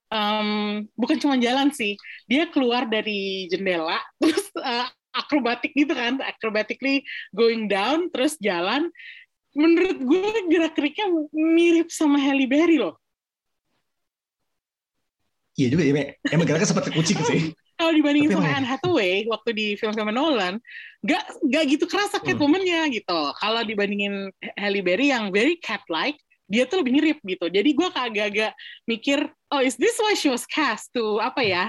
em, 0.08 0.48
bukan 0.96 1.20
cuma 1.20 1.36
jalan 1.36 1.68
sih, 1.68 2.00
dia 2.24 2.48
keluar 2.48 2.88
dari 2.88 3.44
jendela 3.52 4.00
terus 4.24 4.48
eh, 4.56 4.88
akrobatik 5.12 5.76
gitu 5.76 5.92
kan, 5.92 6.16
acrobatically 6.24 7.04
going 7.36 7.68
down 7.68 8.08
terus 8.08 8.40
jalan. 8.40 8.88
Menurut 9.58 9.98
gue 9.98 10.38
gerak 10.46 10.78
geriknya 10.78 11.06
mirip 11.34 11.90
sama 11.90 12.22
Halle 12.22 12.46
Berry 12.46 12.78
loh. 12.78 12.94
iya 15.58 15.74
juga 15.74 15.82
ya 15.82 15.90
emang- 16.30 16.46
geraknya 16.46 16.70
seperti 16.70 16.94
kucing 16.94 17.18
sih 17.26 17.40
Kalau 17.78 17.94
dibandingin 17.94 18.30
Tapi 18.30 18.42
sama 18.42 18.58
Anne 18.58 18.66
Hathaway 18.66 19.22
waktu 19.30 19.50
di 19.54 19.66
film-film 19.78 20.10
Nolan, 20.10 20.58
gak, 20.98 21.22
gak 21.46 21.64
gitu 21.70 21.86
kerasa 21.86 22.18
Hmm. 22.18 22.26
Catwoman-nya 22.26 22.90
gitu. 22.90 23.20
Kalau 23.38 23.62
dibandingin 23.62 24.34
Halle 24.58 24.82
Berry 24.82 25.14
yang 25.14 25.30
very 25.30 25.54
cat-like, 25.62 26.18
dia 26.50 26.66
tuh 26.66 26.82
lebih 26.82 26.98
mirip 26.98 27.18
gitu. 27.22 27.46
Jadi 27.46 27.70
gue 27.78 27.86
agak-agak 27.86 28.50
mikir, 28.82 29.30
oh 29.54 29.62
is 29.62 29.78
this 29.78 29.94
why 30.02 30.18
she 30.18 30.26
was 30.26 30.42
cast 30.42 30.90
to 30.90 31.22
apa 31.22 31.38
ya? 31.42 31.64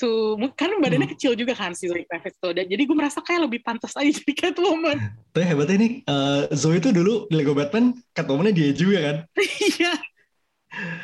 To, 0.00 0.32
karena 0.56 0.80
badannya 0.80 1.06
Hmm. 1.06 1.12
kecil 1.12 1.36
juga 1.36 1.52
kan 1.52 1.76
si 1.76 1.84
Zoe 1.84 2.08
Kravitz 2.08 2.40
tuh. 2.40 2.56
Dan 2.56 2.64
jadi 2.72 2.88
gue 2.88 2.96
merasa 2.96 3.20
kayak 3.20 3.44
lebih 3.44 3.60
pantas 3.60 3.92
aja 3.92 4.08
jadi 4.08 4.32
Catwoman. 4.32 4.96
tapi 5.36 5.44
hebatnya 5.44 5.76
nih 5.76 5.92
eh, 6.08 6.42
Zoe 6.56 6.80
itu 6.80 6.88
dulu 6.88 7.28
di 7.28 7.36
Lego 7.36 7.52
Batman 7.52 7.92
Catwoman-nya 8.16 8.56
dia 8.56 8.72
juga 8.72 8.98
kan 9.04 9.16
Iya. 9.36 9.92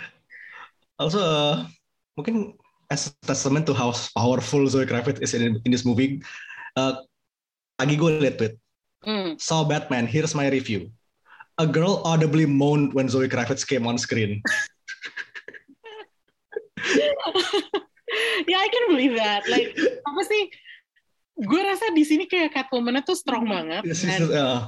also 1.03 1.21
eh, 1.21 1.57
mungkin 2.17 2.57
as 2.89 3.07
a 3.07 3.11
testament 3.23 3.69
to 3.69 3.77
how 3.77 3.93
powerful 4.17 4.65
Zoe 4.65 4.89
Kravitz 4.89 5.21
is 5.21 5.37
in, 5.37 5.61
in 5.61 5.71
this 5.71 5.85
movie 5.85 6.25
eh, 6.75 6.95
lagi 7.77 7.95
gue 7.95 8.11
liat 8.17 8.41
tweet 8.41 8.57
Hmm. 9.07 9.39
saw 9.39 9.63
Batman, 9.63 10.03
here's 10.03 10.35
my 10.35 10.51
review. 10.51 10.91
A 11.63 11.67
girl 11.69 12.03
audibly 12.03 12.43
moaned 12.43 12.91
when 12.91 13.07
Zoe 13.07 13.31
Kravitz 13.31 13.63
came 13.63 13.87
on 13.87 14.03
screen. 14.03 14.43
Ya, 18.51 18.57
I 18.61 18.69
can 18.69 18.85
believe 18.93 19.15
that. 19.17 19.49
Like, 19.49 19.73
apa 20.05 20.23
sih? 20.27 20.53
gue 21.37 21.61
rasa 21.61 21.93
di 21.93 22.01
sini 22.01 22.25
kayak 22.25 22.57
Catwoman 22.57 23.05
tuh 23.05 23.17
strong 23.17 23.45
banget 23.45 23.85
Yes, 23.85 24.01
dan, 24.09 24.23
uh, 24.33 24.61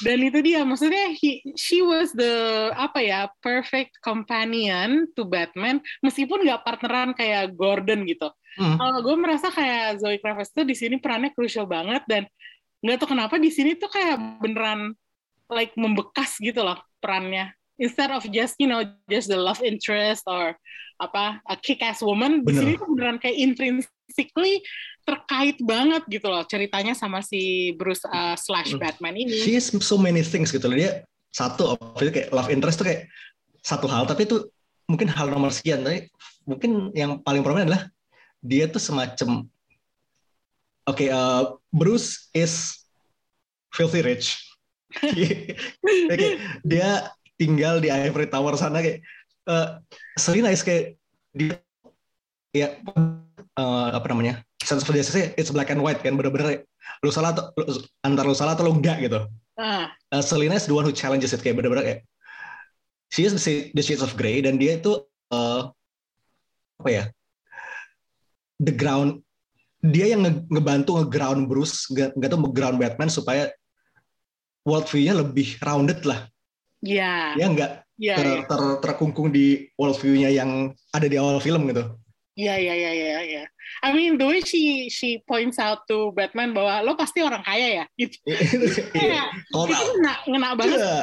dan 0.00 0.18
itu 0.24 0.40
dia 0.40 0.64
maksudnya 0.64 1.12
he, 1.20 1.44
she 1.52 1.84
was 1.84 2.16
the 2.16 2.72
apa 2.72 2.98
ya 3.04 3.20
perfect 3.44 4.00
companion 4.00 5.04
to 5.12 5.28
Batman 5.28 5.84
meskipun 6.00 6.48
nggak 6.48 6.64
partneran 6.64 7.12
kayak 7.12 7.52
Gordon 7.52 8.08
gitu 8.08 8.32
hmm. 8.56 8.80
kalau 8.80 8.98
gue 9.04 9.16
merasa 9.20 9.52
kayak 9.52 10.00
Zoe 10.00 10.16
Kravitz 10.16 10.56
tuh 10.56 10.64
di 10.64 10.72
sini 10.72 10.96
perannya 10.96 11.36
crucial 11.36 11.68
banget 11.68 12.00
dan 12.08 12.24
nggak 12.80 13.04
tahu 13.04 13.12
kenapa 13.12 13.36
di 13.36 13.52
sini 13.52 13.76
tuh 13.76 13.92
kayak 13.92 14.16
beneran 14.40 14.96
like 15.52 15.76
membekas 15.76 16.40
gitu 16.40 16.64
loh 16.64 16.80
perannya 17.04 17.52
instead 17.78 18.10
of 18.10 18.22
just 18.30 18.54
you 18.58 18.68
know 18.70 18.82
just 19.10 19.26
the 19.26 19.38
love 19.38 19.60
interest 19.62 20.22
or 20.26 20.54
apa 21.02 21.42
a 21.50 21.58
kick-ass 21.58 21.98
woman 22.06 22.46
di 22.46 22.54
sini 22.54 22.78
tuh 22.78 22.86
beneran 22.86 23.18
kayak 23.18 23.34
intrinsically 23.34 24.62
terkait 25.02 25.58
banget 25.60 26.06
gitu 26.06 26.30
loh 26.30 26.46
ceritanya 26.46 26.94
sama 26.94 27.18
si 27.20 27.74
Bruce 27.74 28.06
uh, 28.08 28.38
slash 28.38 28.72
Hmm. 28.72 28.80
Batman 28.80 29.18
ini. 29.18 29.36
She 29.42 29.58
is 29.58 29.74
so 29.82 29.98
many 29.98 30.22
things 30.22 30.54
gitu 30.54 30.64
loh. 30.64 30.78
Dia 30.78 31.02
satu 31.34 31.74
itu 31.98 32.10
kayak 32.14 32.30
love 32.30 32.48
interest 32.48 32.78
tuh 32.80 32.86
kayak 32.86 33.10
satu 33.60 33.90
hal 33.90 34.06
tapi 34.06 34.24
itu 34.24 34.46
mungkin 34.86 35.10
hal 35.10 35.28
nomor 35.28 35.50
sekian. 35.50 35.82
Tapi 35.82 36.08
mungkin 36.46 36.94
yang 36.94 37.20
paling 37.20 37.42
prominent 37.42 37.68
adalah 37.74 37.84
dia 38.38 38.70
tuh 38.70 38.80
semacam 38.80 39.44
oke 40.86 41.04
uh, 41.10 41.58
Bruce 41.74 42.30
is 42.32 42.86
filthy 43.74 44.00
rich. 44.00 44.38
Kayak 46.08 46.38
dia 46.62 47.10
tinggal 47.38 47.82
di 47.82 47.90
Ivory 47.90 48.30
Tower 48.30 48.54
sana 48.54 48.80
kayak 48.80 49.02
uh, 49.50 49.78
Selina 50.14 50.50
is 50.50 50.62
kayak 50.62 50.94
dia 51.34 51.58
ya 52.54 52.78
uh, 53.58 53.90
apa 53.90 54.06
namanya 54.10 54.46
sense 54.62 54.86
of 54.86 54.94
justice 54.94 55.34
it's 55.34 55.50
black 55.50 55.68
and 55.68 55.82
white 55.82 56.00
kan 56.00 56.14
bener-bener 56.14 56.62
lu 57.02 57.10
salah 57.10 57.34
atau 57.34 57.50
lu, 57.58 57.64
antara 58.06 58.26
lu 58.30 58.36
salah 58.36 58.54
atau 58.54 58.70
lu 58.70 58.78
enggak 58.78 59.02
gitu. 59.02 59.26
Ah. 59.58 59.90
Uh, 60.10 60.22
Selena 60.22 60.56
is 60.56 60.66
the 60.66 60.74
one 60.74 60.86
who 60.86 60.94
challenges 60.94 61.34
it 61.34 61.42
kayak 61.42 61.58
bener-bener 61.58 61.84
kayak 61.84 62.00
she 63.10 63.26
is 63.26 63.34
the, 63.34 63.70
the 63.74 63.82
shades 63.82 64.02
of 64.02 64.14
grey 64.18 64.42
dan 64.42 64.58
dia 64.58 64.78
itu 64.78 65.02
uh, 65.34 65.70
apa 66.82 66.90
ya 66.90 67.04
the 68.62 68.74
ground 68.74 69.22
dia 69.84 70.10
yang 70.16 70.24
nge- 70.24 70.48
ngebantu 70.48 70.96
nge-ground 71.02 71.46
Bruce 71.46 71.86
nggak 71.92 72.16
nggak 72.16 72.30
tuh 72.32 72.40
nge-ground 72.40 72.76
Batman 72.80 73.10
supaya 73.12 73.52
world 74.64 74.88
view-nya 74.88 75.20
lebih 75.20 75.60
rounded 75.60 76.02
lah 76.08 76.24
ya 76.84 77.32
ya 77.34 77.46
nggak 77.48 77.70
ya 77.96 78.14
ter, 78.20 78.26
ya 78.28 78.38
ter- 78.44 78.78
terkungkung 78.84 79.32
di 79.32 79.72
world 79.80 79.96
view-nya 79.96 80.28
yang 80.28 80.70
ada 80.92 81.06
di 81.08 81.16
awal 81.16 81.40
film 81.40 81.64
gitu. 81.72 81.96
Ya 82.34 82.58
ya 82.58 82.74
ya 82.74 82.90
ya 82.90 83.20
ya 83.22 83.42
I 83.86 83.94
mean 83.94 84.18
the 84.18 84.26
way 84.26 84.42
she 84.42 84.90
she 84.90 85.22
points 85.22 85.56
out 85.56 85.86
to 85.86 86.10
Batman 86.12 86.50
bahwa 86.50 86.82
lo 86.82 86.92
pasti 86.98 87.22
orang 87.22 87.46
kaya 87.46 87.82
ya. 87.82 87.84
Gitu 87.98 88.18
kayak 88.90 89.30
Call 89.54 89.70
itu 89.70 89.84
ngena 89.98 90.12
ngena 90.26 90.48
banget. 90.58 90.78
Iya. 90.82 90.98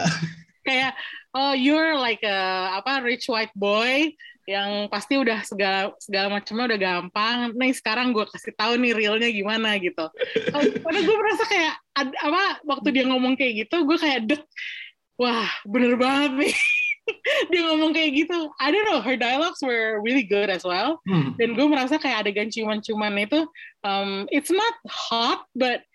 kayak 0.62 0.92
oh 1.34 1.56
you're 1.58 1.98
like 1.98 2.22
a 2.22 2.38
apa 2.78 3.02
rich 3.02 3.26
white 3.32 3.56
boy 3.58 4.14
yang 4.44 4.92
pasti 4.92 5.16
udah 5.16 5.42
segala 5.48 5.96
segala 6.04 6.28
macamnya 6.36 6.76
udah 6.76 6.80
gampang. 6.84 7.38
Nih 7.56 7.72
sekarang 7.80 8.12
gue 8.12 8.28
kasih 8.28 8.52
tahu 8.60 8.76
nih 8.76 8.92
realnya 8.92 9.32
gimana 9.32 9.80
gitu. 9.80 10.06
Karena 10.84 11.00
gue 11.00 11.16
merasa 11.16 11.44
kayak 11.48 11.74
ad- 11.96 12.20
apa 12.20 12.44
waktu 12.68 12.88
dia 12.92 13.06
ngomong 13.08 13.40
kayak 13.40 13.66
gitu, 13.66 13.88
gue 13.88 13.98
kayak 13.98 14.20
dek, 14.28 14.44
wah 15.22 15.50
bener 15.70 15.94
banget 16.02 16.32
nih. 16.34 16.56
dia 17.52 17.62
ngomong 17.70 17.94
kayak 17.94 18.26
gitu. 18.26 18.50
I 18.58 18.74
don't 18.74 18.88
know, 18.90 19.02
her 19.02 19.18
dialogues 19.18 19.62
were 19.62 20.02
really 20.02 20.26
good 20.26 20.50
as 20.50 20.66
well. 20.66 21.02
Hmm. 21.06 21.38
Dan 21.38 21.54
gue 21.54 21.68
merasa 21.70 22.02
kayak 22.02 22.26
adegan 22.26 22.50
ciuman-ciuman 22.50 23.22
itu, 23.22 23.46
um, 23.86 24.26
it's 24.34 24.50
not 24.50 24.74
hot, 24.90 25.46
but 25.54 25.86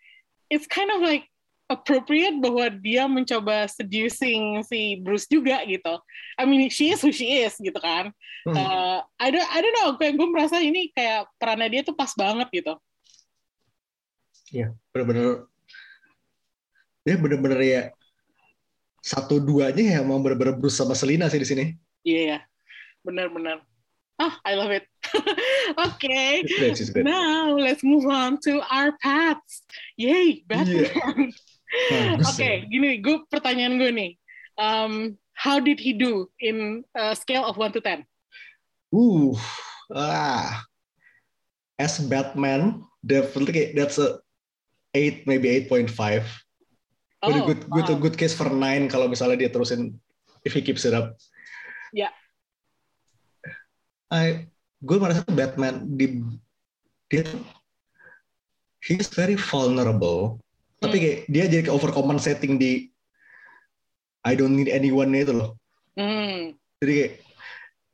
it's 0.50 0.66
kind 0.66 0.90
of 0.94 1.02
like 1.02 1.26
appropriate 1.66 2.38
bahwa 2.38 2.70
dia 2.70 3.10
mencoba 3.10 3.66
seducing 3.66 4.62
si 4.62 5.02
Bruce 5.02 5.26
juga 5.26 5.66
gitu. 5.66 5.98
I 6.38 6.46
mean, 6.46 6.70
she 6.70 6.94
is 6.94 7.02
who 7.02 7.10
she 7.10 7.42
is 7.42 7.58
gitu 7.58 7.78
kan. 7.82 8.14
Hmm. 8.46 8.54
Uh, 8.54 8.98
I 9.18 9.34
don't, 9.34 9.48
I 9.50 9.58
don't 9.58 9.76
know, 9.82 9.90
kayak 9.98 10.14
gue 10.14 10.28
merasa 10.30 10.62
ini 10.62 10.94
kayak 10.94 11.26
perannya 11.42 11.68
dia 11.70 11.82
tuh 11.82 11.98
pas 11.98 12.14
banget 12.14 12.46
gitu. 12.54 12.74
bener-bener 14.94 15.50
dia 17.02 17.14
bener-bener 17.18 17.60
ya 17.62 17.82
satu 19.07 19.38
duanya 19.38 19.99
ya 19.99 20.01
mau 20.03 20.19
bener-bener 20.19 20.59
Bruce 20.59 20.83
sama 20.83 20.99
Selina 20.99 21.31
sih 21.31 21.38
di 21.38 21.47
sini. 21.47 21.64
Iya, 22.03 22.19
yeah, 22.27 22.40
benar-benar. 23.07 23.62
Ah, 24.19 24.35
I 24.42 24.59
love 24.59 24.75
it. 24.75 24.83
okay. 25.87 26.42
Great, 26.42 26.81
great. 26.90 27.05
Now 27.07 27.55
let's 27.55 27.87
move 27.87 28.11
on 28.11 28.42
to 28.49 28.64
our 28.66 28.99
paths. 28.99 29.62
Yay, 29.95 30.42
Batman. 30.51 31.31
Bagus 31.92 32.35
Oke, 32.35 32.40
ya. 32.40 32.55
gini, 32.66 32.99
gue 33.05 33.23
pertanyaan 33.29 33.77
gue 33.77 33.90
nih. 33.92 34.12
Um, 34.57 35.21
how 35.37 35.61
did 35.61 35.77
he 35.77 35.92
do 35.92 36.33
in 36.40 36.83
uh, 36.97 37.12
scale 37.12 37.45
of 37.45 37.61
1 37.61 37.77
to 37.77 37.81
10? 37.85 38.03
Uh, 38.97 39.37
ah, 39.92 40.64
as 41.77 42.01
Batman, 42.01 42.81
definitely 43.05 43.77
that's 43.77 44.01
a 44.01 44.25
eight 44.97 45.29
maybe 45.29 45.53
8.5. 45.69 46.25
But 47.26 47.36
a 47.36 47.42
good 47.42 47.60
good 47.66 47.88
wow. 47.90 47.98
good 47.98 48.16
case 48.16 48.32
for 48.32 48.46
nine 48.48 48.86
kalau 48.86 49.10
misalnya 49.10 49.46
dia 49.46 49.50
terusin 49.50 49.98
if 50.46 50.54
he 50.54 50.62
keeps 50.62 50.86
it 50.86 50.94
up. 50.94 51.18
Ya. 51.90 52.14
I 54.10 54.46
gue 54.78 54.96
merasa 55.02 55.26
Batman 55.26 55.82
di 55.98 56.22
dia 57.10 57.26
he's 58.82 59.10
very 59.10 59.34
vulnerable. 59.34 60.38
Tapi 60.78 60.96
Hmm. 60.96 61.02
kayak 61.02 61.18
dia 61.26 61.44
jadi 61.50 61.62
kayak 61.66 61.76
overcompensating 61.76 62.60
di 62.60 62.90
I 64.26 64.34
don't 64.34 64.54
need 64.54 64.70
anyone 64.70 65.14
itu 65.14 65.34
loh. 65.34 65.54
Hmm, 65.96 66.52
Jadi 66.82 66.92
kayak 66.92 67.12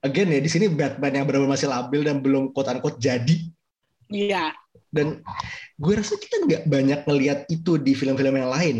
again 0.02 0.28
ya 0.34 0.40
di 0.42 0.50
sini 0.50 0.66
Batman 0.66 1.22
yang 1.22 1.24
benar-benar 1.28 1.54
masih 1.54 1.70
labil 1.70 2.02
dan 2.02 2.18
belum 2.18 2.50
quote 2.50 2.72
unquote 2.74 2.98
jadi 2.98 3.38
Iya, 4.12 4.52
dan 4.92 5.24
gue 5.80 5.94
rasa 5.96 6.20
kita 6.20 6.44
nggak 6.44 6.62
banyak 6.68 7.00
ngelihat 7.08 7.38
itu 7.48 7.80
di 7.80 7.96
film-film 7.96 8.36
yang 8.36 8.52
lain. 8.52 8.78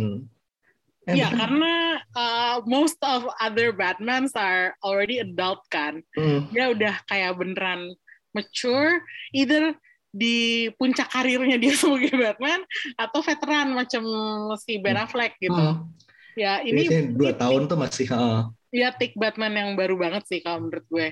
Iya, 1.11 1.35
bener. 1.35 1.39
karena 1.39 1.75
uh, 2.15 2.57
most 2.63 2.99
of 3.03 3.27
other 3.43 3.75
Batmans 3.75 4.39
are 4.39 4.79
already 4.87 5.19
adult 5.19 5.67
kan. 5.67 6.07
Hmm. 6.15 6.47
Dia 6.55 6.71
udah 6.71 6.95
kayak 7.11 7.35
beneran 7.35 7.91
mature, 8.31 9.03
either 9.35 9.75
di 10.13 10.69
puncak 10.77 11.09
karirnya 11.11 11.57
dia 11.57 11.75
sebagai 11.81 12.15
Batman 12.15 12.61
atau 13.01 13.25
veteran 13.25 13.73
macam 13.73 14.03
si 14.61 14.79
Ben 14.79 15.01
Affleck 15.01 15.35
gitu. 15.41 15.57
Hmm. 15.57 15.91
Ya 16.39 16.65
Ini 16.65 17.13
dua 17.13 17.37
tahun 17.37 17.69
tuh 17.69 17.77
masih 17.77 18.09
heeh. 18.09 18.41
ya 18.73 18.89
take 18.97 19.13
Batman 19.21 19.53
yang 19.53 19.71
baru 19.77 20.01
banget 20.01 20.25
sih 20.29 20.41
kalau 20.41 20.65
menurut 20.65 20.87
gue. 20.89 21.09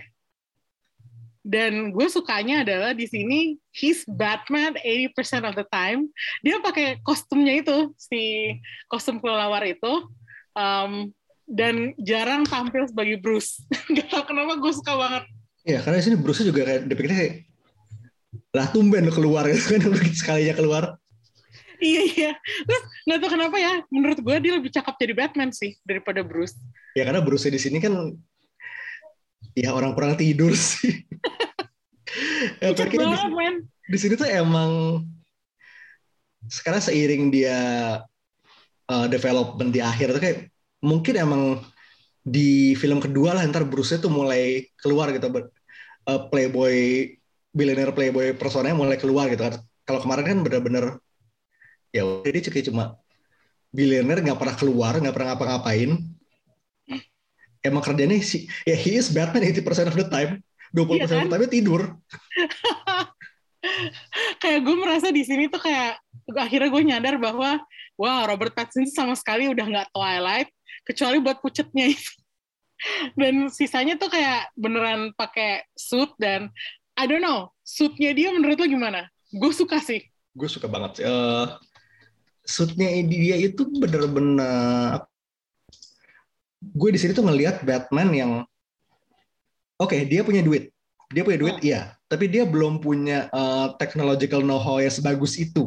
Dan 1.41 1.97
gue 1.97 2.07
sukanya 2.13 2.61
adalah 2.61 2.93
di 2.93 3.09
sini 3.09 3.57
he's 3.73 4.05
Batman 4.05 4.77
80% 4.77 5.49
of 5.49 5.57
the 5.57 5.65
time. 5.73 6.13
Dia 6.45 6.61
pakai 6.61 7.01
kostumnya 7.01 7.57
itu 7.65 7.97
si 7.97 8.55
kostum 8.93 9.17
kelelawar 9.25 9.65
itu 9.65 10.05
um, 10.53 11.09
dan 11.49 11.97
jarang 11.97 12.45
tampil 12.45 12.85
sebagai 12.85 13.19
Bruce. 13.25 13.65
Gak 13.97 14.13
tau 14.13 14.25
kenapa 14.29 14.61
gue 14.61 14.73
suka 14.77 14.93
banget. 14.95 15.25
Ya 15.65 15.81
karena 15.81 16.01
di 16.01 16.05
sini 16.05 16.17
Bruce 16.21 16.45
juga 16.45 16.65
kayak 16.69 16.89
dipikirnya 16.89 17.19
kayak 17.21 17.35
lah 18.51 18.67
tumben 18.71 19.07
lu 19.07 19.13
keluar 19.15 19.47
gitu 19.51 19.79
kan 19.79 19.81
sekalinya 20.13 20.55
keluar. 20.55 20.85
Iya 21.81 22.03
iya. 22.13 22.33
Terus 22.69 22.83
nggak 23.09 23.19
tau 23.25 23.31
kenapa 23.33 23.57
ya. 23.57 23.81
Menurut 23.89 24.19
gue 24.21 24.37
dia 24.45 24.53
lebih 24.61 24.69
cakep 24.69 24.95
jadi 25.01 25.15
Batman 25.17 25.51
sih 25.51 25.81
daripada 25.89 26.21
Bruce. 26.21 26.53
Ya 26.93 27.09
karena 27.09 27.25
Bruce 27.25 27.49
di 27.49 27.57
sini 27.57 27.81
kan 27.81 28.13
ya 29.57 29.75
orang 29.75 29.93
kurang 29.97 30.15
tidur 30.15 30.55
sih. 30.55 31.05
ya, 32.63 32.75
banget 32.75 33.31
men. 33.31 33.55
di 33.91 33.99
sini 33.99 34.15
tuh 34.19 34.27
emang 34.27 35.03
sekarang 36.51 36.83
seiring 36.83 37.31
dia 37.31 37.59
uh, 38.91 39.07
development 39.07 39.71
di 39.71 39.81
akhir 39.83 40.17
tuh 40.17 40.23
kayak 40.23 40.39
mungkin 40.83 41.15
emang 41.21 41.43
di 42.21 42.75
film 42.77 42.99
kedua 43.01 43.37
lah 43.37 43.47
ntar 43.49 43.65
Bruce 43.65 43.97
tuh 43.97 44.13
mulai 44.13 44.67
keluar 44.81 45.15
gitu 45.15 45.31
ber- 45.31 45.53
uh, 46.11 46.29
playboy 46.29 47.07
billionaire 47.51 47.95
playboy 47.95 48.35
personanya 48.35 48.77
mulai 48.77 48.99
keluar 48.99 49.31
gitu 49.31 49.43
kan 49.47 49.63
kalau 49.87 50.01
kemarin 50.03 50.25
kan 50.27 50.39
bener-bener 50.43 50.85
ya 51.91 52.07
kayak 52.23 52.71
cuma 52.71 52.95
billionaire 53.75 54.23
nggak 54.23 54.39
pernah 54.39 54.57
keluar 54.59 54.93
nggak 54.99 55.15
pernah 55.15 55.29
ngapa-ngapain 55.35 55.91
emang 57.65 57.83
kerjanya 57.85 58.17
si 58.25 58.49
ya 58.65 58.77
he 58.77 58.97
is 58.97 59.13
Batman 59.13 59.45
80% 59.45 59.93
of 59.93 59.97
the 59.97 60.09
time. 60.09 60.41
20% 60.71 60.97
Iya 60.97 61.05
of 61.05 61.11
the 61.11 61.19
kan? 61.19 61.31
time 61.31 61.47
tidur. 61.51 61.83
Kayak 64.43 64.61
gue 64.65 64.77
merasa 64.79 65.13
di 65.13 65.21
sini 65.21 65.53
tuh 65.53 65.61
kayak 65.61 66.01
akhirnya 66.33 66.69
gue 66.73 66.83
nyadar 66.87 67.15
bahwa 67.21 67.61
wah 68.01 68.25
Robert 68.25 68.57
Pattinson 68.57 68.89
sama 68.89 69.13
sekali 69.13 69.53
udah 69.53 69.67
nggak 69.67 69.89
Twilight 69.93 70.49
kecuali 70.89 71.21
buat 71.21 71.45
pucetnya 71.45 71.93
itu. 71.93 72.13
Dan 73.21 73.53
sisanya 73.53 74.01
tuh 74.01 74.09
kayak 74.09 74.49
beneran 74.57 75.13
pakai 75.13 75.69
suit 75.77 76.09
dan 76.17 76.49
I 76.97 77.05
don't 77.05 77.21
know 77.21 77.53
suitnya 77.61 78.17
dia 78.17 78.33
menurut 78.33 78.57
lo 78.57 78.67
gimana? 78.67 79.05
Gue 79.29 79.53
suka 79.53 79.77
sih. 79.85 80.01
Gue 80.33 80.49
suka 80.49 80.65
banget 80.65 81.01
sih. 81.01 81.05
Eh, 81.05 81.47
suitnya 82.49 82.89
dia 83.05 83.37
itu 83.37 83.69
bener-bener 83.69 85.05
gue 86.61 86.91
di 86.93 86.99
sini 87.01 87.17
tuh 87.17 87.25
ngelihat 87.25 87.65
Batman 87.65 88.09
yang 88.13 88.31
oke 89.81 89.97
dia 90.07 90.21
punya 90.21 90.45
duit. 90.45 90.69
Dia 91.11 91.27
punya 91.27 91.41
duit 91.41 91.57
iya. 91.65 91.97
Tapi 92.07 92.31
dia 92.31 92.47
belum 92.47 92.79
punya 92.79 93.27
eh, 93.33 93.67
technological 93.81 94.45
know-how 94.45 94.79
yang 94.79 94.93
sebagus 94.93 95.35
itu. 95.41 95.67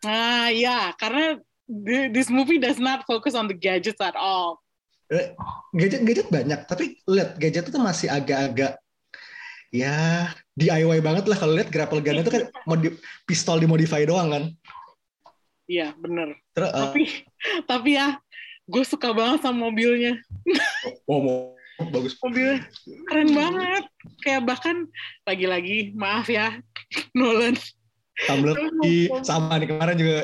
Ah, 0.00 0.48
ya, 0.48 0.96
karena 0.96 1.36
thi- 1.68 2.08
this 2.08 2.32
movie 2.32 2.56
does 2.56 2.80
not 2.80 3.04
focus 3.04 3.36
on 3.36 3.44
the 3.44 3.56
gadgets 3.56 4.00
at 4.00 4.16
all. 4.16 4.56
Eh, 5.12 5.36
gadget 5.76 6.06
gadget 6.06 6.28
banyak. 6.32 6.64
Tapi 6.64 6.96
lihat 7.04 7.36
gadget 7.36 7.68
itu 7.68 7.76
masih 7.76 8.08
agak-agak 8.08 8.80
ya 9.70 10.26
DIY 10.56 11.04
banget 11.04 11.28
lah 11.28 11.36
kalau 11.36 11.52
lihat. 11.52 11.68
Grapple 11.68 12.00
gun 12.00 12.24
itu 12.24 12.32
kan 12.32 12.48
modi- 12.70 12.96
pistol 13.28 13.60
dimodify 13.60 14.06
doang 14.08 14.32
kan. 14.32 14.44
Iya, 15.68 15.92
bener. 16.00 16.34
terus 16.56 16.70
eh, 16.72 16.80
Tapi, 16.80 17.02
tapi 17.68 17.90
ya, 17.94 18.18
gue 18.70 18.84
suka 18.86 19.10
banget 19.10 19.42
sama 19.42 19.66
mobilnya. 19.68 20.14
oh, 21.10 21.18
mau 21.18 21.38
bagus 21.90 22.14
Mobilnya 22.22 22.60
keren 23.08 23.30
banget. 23.34 23.84
Kayak 24.22 24.42
bahkan 24.46 24.76
lagi-lagi, 25.26 25.90
maaf 25.96 26.30
ya, 26.30 26.60
Nolan. 27.18 27.58
Tumblr 28.28 28.52
di 28.84 29.08
sama 29.24 29.56
nih 29.56 29.68
kemarin 29.72 29.96
juga 29.96 30.18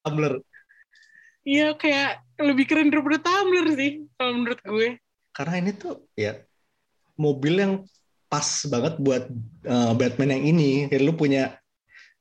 Tumblr 0.00 0.40
Iya, 1.44 1.76
kayak 1.76 2.24
lebih 2.40 2.64
keren 2.64 2.88
daripada 2.88 3.20
Tumblr 3.20 3.68
sih, 3.76 4.08
kalau 4.16 4.32
menurut 4.32 4.60
gue. 4.64 4.88
karena 5.34 5.54
ini 5.66 5.74
tuh 5.74 6.06
ya 6.14 6.38
mobil 7.18 7.58
yang 7.58 7.82
pas 8.30 8.46
banget 8.70 8.94
buat 9.02 9.26
uh, 9.66 9.92
Batman 9.98 10.30
yang 10.40 10.44
ini. 10.56 10.70
Kayak 10.88 11.02
lu 11.04 11.12
punya 11.14 11.58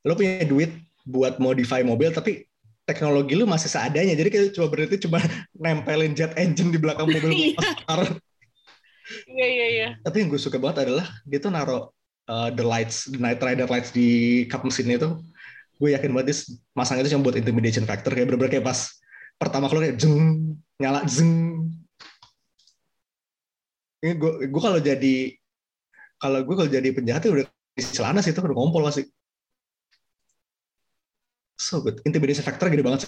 lu 0.04 0.18
punya 0.18 0.44
duit 0.44 0.74
buat 1.08 1.40
modify 1.40 1.86
mobil 1.86 2.12
tapi 2.12 2.44
teknologi 2.84 3.34
lu 3.36 3.48
masih 3.48 3.72
seadanya. 3.72 4.14
Jadi 4.16 4.30
kayak 4.30 4.48
cuma 4.56 4.68
berarti 4.68 4.96
cuma 5.08 5.20
nempelin 5.56 6.14
jet 6.16 6.36
engine 6.36 6.72
di 6.72 6.80
belakang 6.80 7.08
mobil 7.08 7.32
Iya. 7.36 7.56
pasar. 7.58 8.00
Iya, 9.28 9.48
iya, 9.48 9.68
iya. 9.68 9.88
Tapi 10.04 10.16
yang 10.24 10.30
gue 10.32 10.40
suka 10.40 10.56
banget 10.60 10.88
adalah 10.88 11.08
dia 11.28 11.40
tuh 11.40 11.52
naro 11.52 11.92
uh, 12.28 12.50
the 12.52 12.64
lights, 12.64 13.08
the 13.12 13.20
night 13.20 13.40
rider 13.44 13.68
lights 13.68 13.92
di 13.92 14.44
cup 14.48 14.64
mesin 14.64 14.92
itu. 14.92 15.20
Gue 15.80 15.92
yakin 15.96 16.12
banget 16.16 16.28
dia 16.32 16.38
masang 16.76 17.00
itu 17.04 17.12
cuma 17.12 17.28
buat 17.28 17.36
intimidation 17.36 17.84
factor 17.84 18.12
kayak 18.16 18.32
bener-bener 18.32 18.52
kayak 18.60 18.66
pas 18.68 18.88
pertama 19.36 19.68
keluar 19.68 19.92
kayak 19.92 20.00
jeng 20.00 20.16
nyala 20.80 21.04
jeng. 21.08 21.68
Ini 24.04 24.20
gue 24.20 24.32
gue 24.52 24.62
kalau 24.62 24.80
jadi 24.80 25.16
kalau 26.20 26.40
gue 26.44 26.56
kalau 26.56 26.72
jadi 26.72 26.90
penjahat 26.96 27.24
ya 27.28 27.32
udah 27.32 27.46
di 27.74 27.84
celana 27.84 28.20
sih 28.24 28.32
itu 28.32 28.40
udah 28.40 28.56
ngompol 28.56 28.84
pasti. 28.88 29.08
So 31.64 31.80
good. 31.80 32.04
Intimidation 32.04 32.44
factor 32.44 32.68
gede 32.68 32.84
banget. 32.84 33.08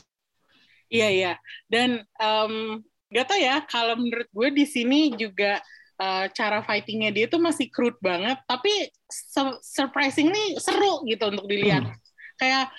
Iya 0.88 1.08
iya. 1.12 1.34
Dan 1.68 2.08
um, 2.16 2.80
gak 3.12 3.28
tau 3.28 3.36
ya 3.36 3.60
kalau 3.68 4.00
menurut 4.00 4.32
gue 4.32 4.50
di 4.56 4.64
sini 4.64 5.12
juga 5.20 5.60
uh, 6.00 6.32
cara 6.32 6.64
fightingnya 6.64 7.12
dia 7.12 7.26
tuh 7.28 7.44
masih 7.44 7.68
crude 7.68 8.00
banget, 8.00 8.40
tapi 8.48 8.72
su- 9.12 9.60
surprisingly 9.60 10.56
seru 10.64 11.04
gitu 11.04 11.28
untuk 11.28 11.52
dilihat. 11.52 11.84
Hmm. 11.84 12.00
Kayak 12.40 12.72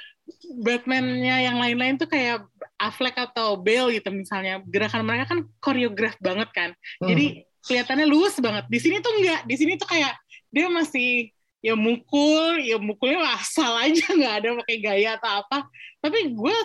Batman-nya 0.64 1.38
yang 1.52 1.60
lain-lain 1.62 2.02
tuh 2.02 2.10
kayak 2.10 2.42
Affleck 2.82 3.14
atau 3.14 3.54
Bale 3.54 3.94
gitu 3.94 4.10
misalnya 4.10 4.58
gerakan 4.66 5.06
mereka 5.06 5.30
kan 5.30 5.46
koreograf 5.62 6.16
banget 6.18 6.48
kan. 6.56 6.70
Hmm. 7.04 7.08
Jadi 7.12 7.46
kelihatannya 7.62 8.06
luas 8.08 8.34
banget. 8.40 8.64
Di 8.66 8.78
sini 8.80 8.96
tuh 8.98 9.12
enggak. 9.12 9.40
Di 9.44 9.54
sini 9.54 9.78
tuh 9.78 9.86
kayak 9.86 10.14
dia 10.50 10.66
masih 10.72 11.35
ya 11.64 11.74
mukul, 11.74 12.60
ya 12.62 12.76
mukulnya 12.80 13.22
asal 13.36 13.72
aja 13.76 14.04
nggak 14.18 14.34
ada 14.42 14.48
pakai 14.64 14.76
gaya 14.80 15.10
atau 15.20 15.44
apa. 15.44 15.66
Tapi 16.00 16.32
gue 16.32 16.56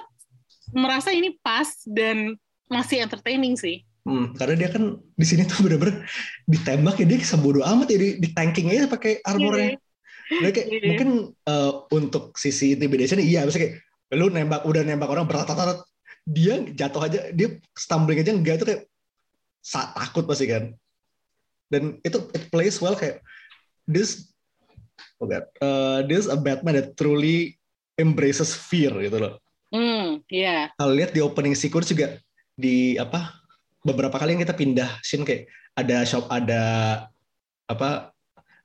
merasa 0.72 1.12
ini 1.12 1.36
pas 1.44 1.68
dan 1.88 2.36
masih 2.72 3.04
entertaining 3.04 3.60
sih. 3.60 3.84
Hmm, 4.02 4.34
karena 4.34 4.66
dia 4.66 4.70
kan 4.74 4.98
di 4.98 5.26
sini 5.28 5.46
tuh 5.46 5.62
bener-bener 5.62 6.02
ditembak 6.50 6.98
ya 6.98 7.06
dia 7.06 7.22
sebodoh 7.22 7.62
amat 7.62 7.94
ya 7.94 7.98
di, 8.02 8.10
di 8.18 8.30
tanking 8.34 8.74
aja 8.74 8.90
pakai 8.90 9.22
armornya. 9.22 9.78
Dia 10.32 10.50
kayak 10.50 10.68
Iya. 10.72 10.82
mungkin 10.88 11.10
eh, 11.36 11.72
untuk 11.92 12.34
sisi 12.40 12.74
intimidation 12.74 13.20
iya 13.20 13.44
bisa 13.46 13.60
kayak 13.62 13.84
lu 14.16 14.32
nembak 14.32 14.64
udah 14.66 14.82
nembak 14.82 15.12
orang 15.12 15.28
berat 15.28 15.46
dia 16.26 16.64
jatuh 16.72 17.02
aja 17.04 17.20
dia 17.36 17.60
stumbling 17.76 18.24
aja 18.24 18.32
enggak 18.32 18.56
itu 18.62 18.66
kayak 18.66 18.82
sa- 19.62 19.92
takut 19.94 20.26
pasti 20.26 20.48
kan. 20.50 20.74
Dan 21.70 22.00
itu 22.02 22.18
it 22.34 22.48
plays 22.50 22.82
well 22.82 22.96
kayak 22.98 23.22
this 23.86 24.31
oh 25.20 25.28
God, 25.28 25.46
eh, 25.60 26.00
this 26.08 26.26
a 26.28 26.38
Batman 26.38 26.78
that 26.78 26.94
truly 26.96 27.56
embraces 27.96 28.54
fear 28.54 28.92
gitu 29.02 29.18
loh 29.22 29.36
Hmm, 29.72 30.20
iya. 30.28 30.68
kalau 30.76 30.92
lihat 30.92 31.16
di 31.16 31.24
opening 31.24 31.56
sequence 31.56 31.88
juga 31.88 32.20
di 32.60 33.00
apa 33.00 33.40
beberapa 33.88 34.20
kali 34.20 34.36
yang 34.36 34.44
kita 34.44 34.52
pindah 34.52 35.00
scene 35.00 35.24
kayak 35.24 35.48
ada 35.80 36.04
shop 36.04 36.28
ada 36.28 36.64
apa 37.72 38.12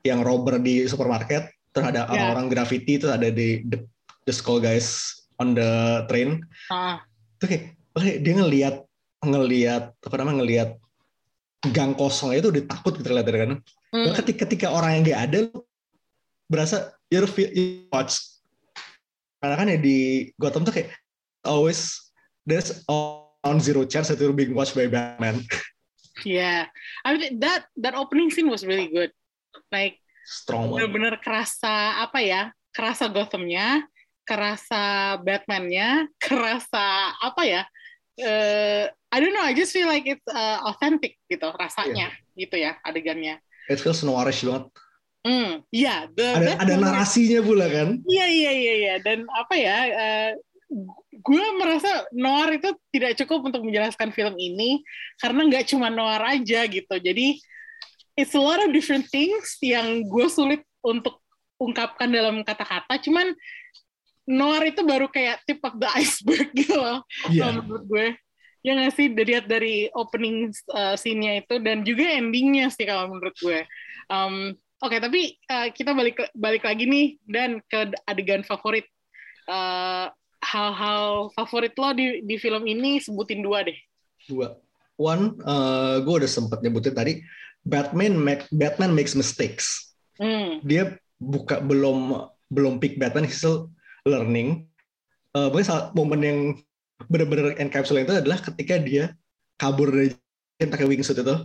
yang 0.02 0.26
robber 0.26 0.58
di 0.58 0.82
supermarket 0.90 1.46
terus 1.70 1.86
ada 1.94 2.10
Ya. 2.10 2.10
orang-orang 2.10 2.50
graffiti 2.50 2.98
terus 2.98 3.14
ada 3.14 3.30
di 3.30 3.62
the, 3.70 3.86
the 4.26 4.34
skull 4.34 4.58
guys 4.58 5.14
on 5.38 5.54
the 5.54 6.02
train 6.10 6.42
Ah, 6.74 6.98
itu 7.38 7.54
kayak 7.54 7.64
oke 7.94 8.10
dia 8.26 8.32
ngelihat 8.42 8.74
ngelihat 9.22 9.94
apa 10.02 10.14
namanya 10.18 10.36
ngelihat 10.42 10.70
gang 11.70 11.94
kosong 11.94 12.34
itu 12.34 12.50
udah 12.50 12.64
takut 12.66 12.98
gitu 12.98 13.10
lihat 13.14 13.26
kan 13.30 13.50
hmm. 13.94 14.10
ketika 14.22 14.46
ketika 14.46 14.66
orang 14.74 14.98
yang 15.00 15.04
dia 15.06 15.16
ada 15.22 15.38
lu 15.46 15.65
berasa 16.46 16.94
you're 17.10 17.26
feel 17.28 17.50
you 17.52 17.86
watch 17.90 18.18
karena 19.42 19.54
kan 19.58 19.68
ya 19.70 19.78
di 19.78 20.30
Gotham 20.38 20.66
tuh 20.66 20.74
kayak 20.74 20.90
always 21.46 21.94
there's 22.46 22.82
on 22.90 23.58
zero 23.62 23.86
chance 23.86 24.10
that 24.10 24.18
you're 24.18 24.34
being 24.34 24.54
watched 24.54 24.74
by 24.74 24.90
Batman 24.90 25.42
Yeah, 26.24 26.64
I 27.04 27.12
mean 27.12 27.44
that 27.44 27.68
that 27.76 27.92
opening 27.92 28.32
scene 28.32 28.48
was 28.48 28.64
really 28.64 28.88
good. 28.88 29.12
Like 29.68 30.00
strong 30.24 30.72
bener-bener 30.72 31.20
kerasa 31.20 32.00
apa 32.00 32.24
ya? 32.24 32.42
Kerasa 32.72 33.12
Gothamnya, 33.12 33.84
kerasa 34.24 35.16
Batman-nya, 35.20 36.08
kerasa 36.16 37.12
apa 37.20 37.42
ya? 37.44 37.62
eh 38.16 38.88
I 38.88 39.16
don't 39.20 39.36
know. 39.36 39.44
I 39.44 39.52
just 39.52 39.76
feel 39.76 39.84
like 39.84 40.08
it's 40.08 40.24
uh, 40.24 40.64
authentic 40.64 41.20
gitu 41.28 41.52
rasanya, 41.52 42.16
gitu 42.32 42.56
ya 42.56 42.80
adegannya. 42.80 43.36
it 43.68 43.76
feels 43.76 44.00
noirish 44.00 44.46
banget 44.46 44.72
Hmm, 45.26 45.58
iya. 45.74 46.06
the- 46.14 46.22
ada 46.38 46.52
ada 46.62 46.74
moment- 46.78 46.94
narasinya 46.94 47.42
pula 47.42 47.66
kan 47.66 47.98
Iya 48.06 48.26
iya 48.30 48.52
iya 48.54 48.74
iya 48.78 48.94
dan 49.02 49.26
apa 49.26 49.54
ya? 49.58 49.78
eh, 49.90 50.30
gue 51.16 51.44
merasa 51.58 51.90
noir 52.14 52.62
itu 52.62 52.70
tidak 52.94 53.18
cukup 53.18 53.50
untuk 53.50 53.62
menjelaskan 53.66 54.14
film 54.14 54.34
ini 54.36 54.86
karena 55.18 55.42
nggak 55.46 55.66
cuma 55.66 55.90
noir 55.90 56.22
aja 56.22 56.62
gitu. 56.66 56.94
Jadi 56.94 57.38
it's 58.14 58.34
a 58.34 58.42
lot 58.42 58.62
of 58.62 58.70
different 58.70 59.06
things 59.10 59.58
yang 59.58 60.06
gue 60.06 60.26
sulit 60.30 60.62
untuk 60.82 61.18
ungkapkan 61.58 62.06
dalam 62.06 62.42
kata-kata. 62.42 62.98
Cuman 63.02 63.34
noir 64.26 64.70
itu 64.70 64.82
baru 64.82 65.06
kayak 65.06 65.42
tip 65.42 65.58
of 65.62 65.78
the 65.78 65.88
iceberg 65.98 66.50
gitu 66.52 66.74
loh 66.74 67.02
kalau 67.32 67.62
menurut 67.62 67.84
gue. 67.86 68.06
Ya 68.62 68.74
nggak 68.74 68.94
sih 68.94 69.06
dilihat 69.10 69.46
dari 69.46 69.86
opening 69.94 70.50
uh, 70.70 70.98
scene-nya 70.98 71.42
itu 71.42 71.62
dan 71.62 71.86
juga 71.86 72.10
endingnya 72.10 72.66
sih 72.70 72.82
kalau 72.82 73.10
menurut 73.10 73.34
gue. 73.38 73.62
Um, 74.06 74.54
Oke, 74.84 75.00
tapi 75.00 75.40
uh, 75.48 75.72
kita 75.72 75.96
balik 75.96 76.20
balik 76.36 76.62
lagi 76.64 76.84
nih 76.84 77.06
dan 77.24 77.64
ke 77.66 77.96
adegan 78.04 78.44
favorit. 78.44 78.84
Uh, 79.46 80.10
hal-hal 80.42 81.32
favorit 81.34 81.74
lo 81.74 81.90
di 81.96 82.22
di 82.22 82.36
film 82.38 82.68
ini 82.70 83.02
sebutin 83.02 83.42
dua 83.42 83.66
deh. 83.66 83.74
dua 84.30 84.58
one 84.96 85.36
eh, 85.44 85.96
gue 86.02 86.14
udah 86.22 86.30
sempet 86.30 86.64
nyebutin 86.64 86.96
tadi 86.96 87.20
Batman 87.62 88.16
make, 88.16 88.48
Batman 88.52 88.92
makes 88.96 89.12
mistakes 89.12 89.86
Hmm. 90.16 90.64
dia 90.64 90.96
buka 91.20 91.60
belum 91.60 92.16
belum 92.48 92.80
pick 92.80 92.96
Batman 92.96 93.28
he's 93.28 93.36
still 93.36 93.68
learning 94.08 94.64
Eh 95.36 95.48
mungkin 95.52 95.68
salah 95.68 95.92
momen 95.92 96.20
yang 96.24 96.38
benar-benar 97.12 97.60
encapsulate 97.60 98.08
itu 98.08 98.16
adalah 98.24 98.40
ketika 98.40 98.80
dia 98.80 99.12
kabur 99.60 99.92
dari 99.92 100.16
pakai 100.56 100.88
wingsuit 100.88 101.20
itu 101.20 101.36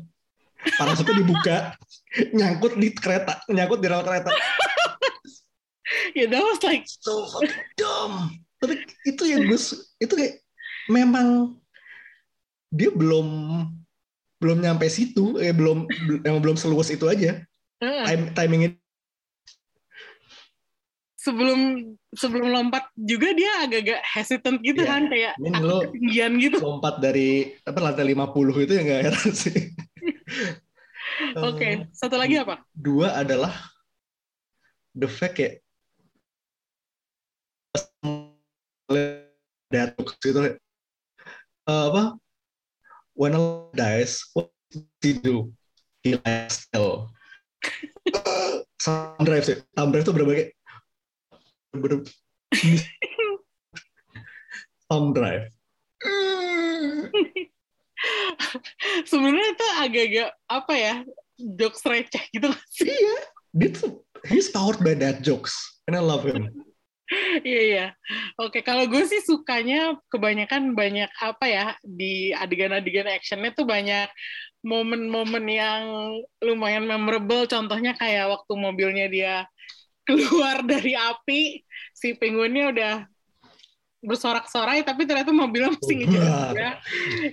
parasutnya 0.75 1.15
dibuka 1.17 1.57
nyangkut 2.31 2.75
di 2.75 2.91
kereta 2.91 3.39
nyangkut 3.47 3.79
di 3.79 3.87
rel 3.87 4.01
kereta. 4.01 4.31
Ya, 6.11 6.27
that 6.27 6.39
was 6.39 6.59
like 6.61 6.83
so 6.87 7.27
fucking 7.27 7.51
dumb. 7.75 8.31
Tapi 8.57 8.79
itu 9.03 9.23
yang 9.25 9.43
gue 9.43 9.57
su- 9.57 9.79
itu 9.97 10.13
kayak 10.13 10.39
memang 10.87 11.55
dia 12.69 12.87
belum 12.87 13.27
belum 14.37 14.57
nyampe 14.59 14.87
situ 14.87 15.35
eh 15.37 15.51
belum 15.51 15.85
emang 16.23 16.39
belum 16.39 16.57
seluas 16.57 16.87
itu 16.89 17.05
aja. 17.05 17.43
Uh, 17.81 18.05
Time, 18.05 18.23
timingnya. 18.31 18.69
Sebelum 21.15 21.93
sebelum 22.17 22.49
lompat 22.49 22.89
juga 22.97 23.29
dia 23.31 23.61
agak-agak 23.61 24.01
hesitant 24.01 24.57
gitu 24.65 24.81
Iya. 24.81 24.89
kan 24.89 25.01
kayak 25.05 25.33
Min, 25.37 25.53
takut 25.53 25.69
lo- 25.69 25.83
ketinggian 25.85 26.31
gitu. 26.41 26.57
lompat 26.57 26.97
dari 26.97 27.29
apa 27.61 27.77
lantai 27.77 28.05
50 28.09 28.65
itu 28.65 28.73
ya 28.73 28.81
nggak 28.81 29.01
heran 29.05 29.29
sih 29.31 29.57
Oke, 31.47 31.65
Eh, 31.65 31.77
satu 31.91 32.15
lagi 32.15 32.39
apa? 32.39 32.63
dua 32.71 33.19
adalah 33.19 33.51
the 34.95 35.07
fact 35.09 35.37
apa? 41.67 42.03
When 43.15 43.35
a 43.35 43.41
dies 43.75 44.23
what 44.33 44.49
he 45.03 45.13
do? 45.13 45.51
He 46.01 46.17
lies 46.17 46.65
still. 46.65 47.11
Thumb 48.81 49.21
drive 49.21 49.45
sih. 49.45 49.61
Thumb 49.77 49.93
drive 49.93 50.07
tuh 50.07 50.15
berbagai 50.15 50.55
Thumb 54.89 55.13
drive 55.17 55.47
Sebenarnya 59.09 59.49
itu 59.55 59.67
agak-agak 59.81 60.29
apa 60.47 60.73
ya 60.75 60.95
jokes 61.57 61.81
receh 61.85 62.23
gitu 62.31 62.45
nggak 62.49 62.69
sih. 62.69 62.85
iya 62.87 63.17
dia 63.51 63.69
tuh 63.73 64.05
he's 64.29 64.47
powered 64.47 64.79
by 64.79 64.93
that 64.93 65.25
jokes 65.25 65.57
and 65.89 65.97
I 65.97 66.01
love 66.03 66.23
him 66.23 66.47
Iya 67.43 67.61
iya. 67.67 67.85
Oke, 68.39 68.63
kalau 68.63 68.87
gue 68.87 69.03
sih 69.03 69.19
sukanya 69.19 69.99
kebanyakan 70.07 70.71
banyak 70.71 71.11
apa 71.19 71.43
ya 71.43 71.65
di 71.83 72.31
adegan-adegan 72.31 73.03
actionnya 73.03 73.51
tuh 73.51 73.67
banyak 73.67 74.07
momen-momen 74.63 75.43
yang 75.43 75.83
lumayan 76.39 76.87
memorable. 76.87 77.43
Contohnya 77.51 77.99
kayak 77.99 78.31
waktu 78.31 78.53
mobilnya 78.55 79.11
dia 79.11 79.43
keluar 80.07 80.63
dari 80.71 80.95
api, 80.95 81.59
si 81.91 82.15
penguinnya 82.15 82.71
udah 82.71 82.95
bersorak-sorai 84.01 84.81
tapi 84.81 85.05
ternyata 85.05 85.29
mobilnya 85.29 85.77
masih 85.77 85.95
ngejar 86.01 86.25
dia. 86.51 86.71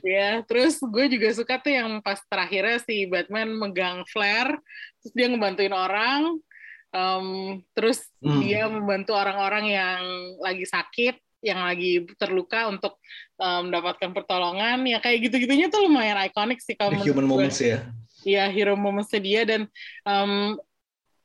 Ya, 0.05 0.29
terus 0.45 0.77
gue 0.79 1.09
juga 1.09 1.29
suka 1.33 1.57
tuh 1.59 1.73
yang 1.73 2.05
pas 2.05 2.21
terakhirnya 2.29 2.79
si 2.85 3.09
Batman 3.09 3.49
megang 3.57 4.05
flare, 4.09 4.61
terus 5.01 5.13
dia 5.17 5.27
ngebantuin 5.33 5.73
orang, 5.73 6.37
em, 6.93 7.27
terus 7.73 8.05
Hmm. 8.21 8.43
dia 8.45 8.69
membantu 8.69 9.17
orang-orang 9.17 9.65
yang 9.71 10.03
lagi 10.45 10.67
sakit, 10.69 11.17
yang 11.41 11.63
lagi 11.65 12.05
terluka 12.19 12.69
untuk 12.69 12.99
em, 13.41 13.71
mendapatkan 13.71 14.11
pertolongan. 14.13 14.85
Ya 14.85 14.99
kayak 15.01 15.31
gitu-gitunya 15.31 15.73
tuh 15.73 15.89
lumayan 15.89 16.21
ikonik 16.27 16.61
sih 16.61 16.77
kalau 16.77 16.99
the 16.99 17.07
human 17.07 17.25
moments 17.25 17.63
ya 17.63 17.87
ya 18.27 18.51
hero 18.51 18.75
moments 18.75 19.15
dia 19.15 19.47
dan 19.47 19.71
em, 20.05 20.59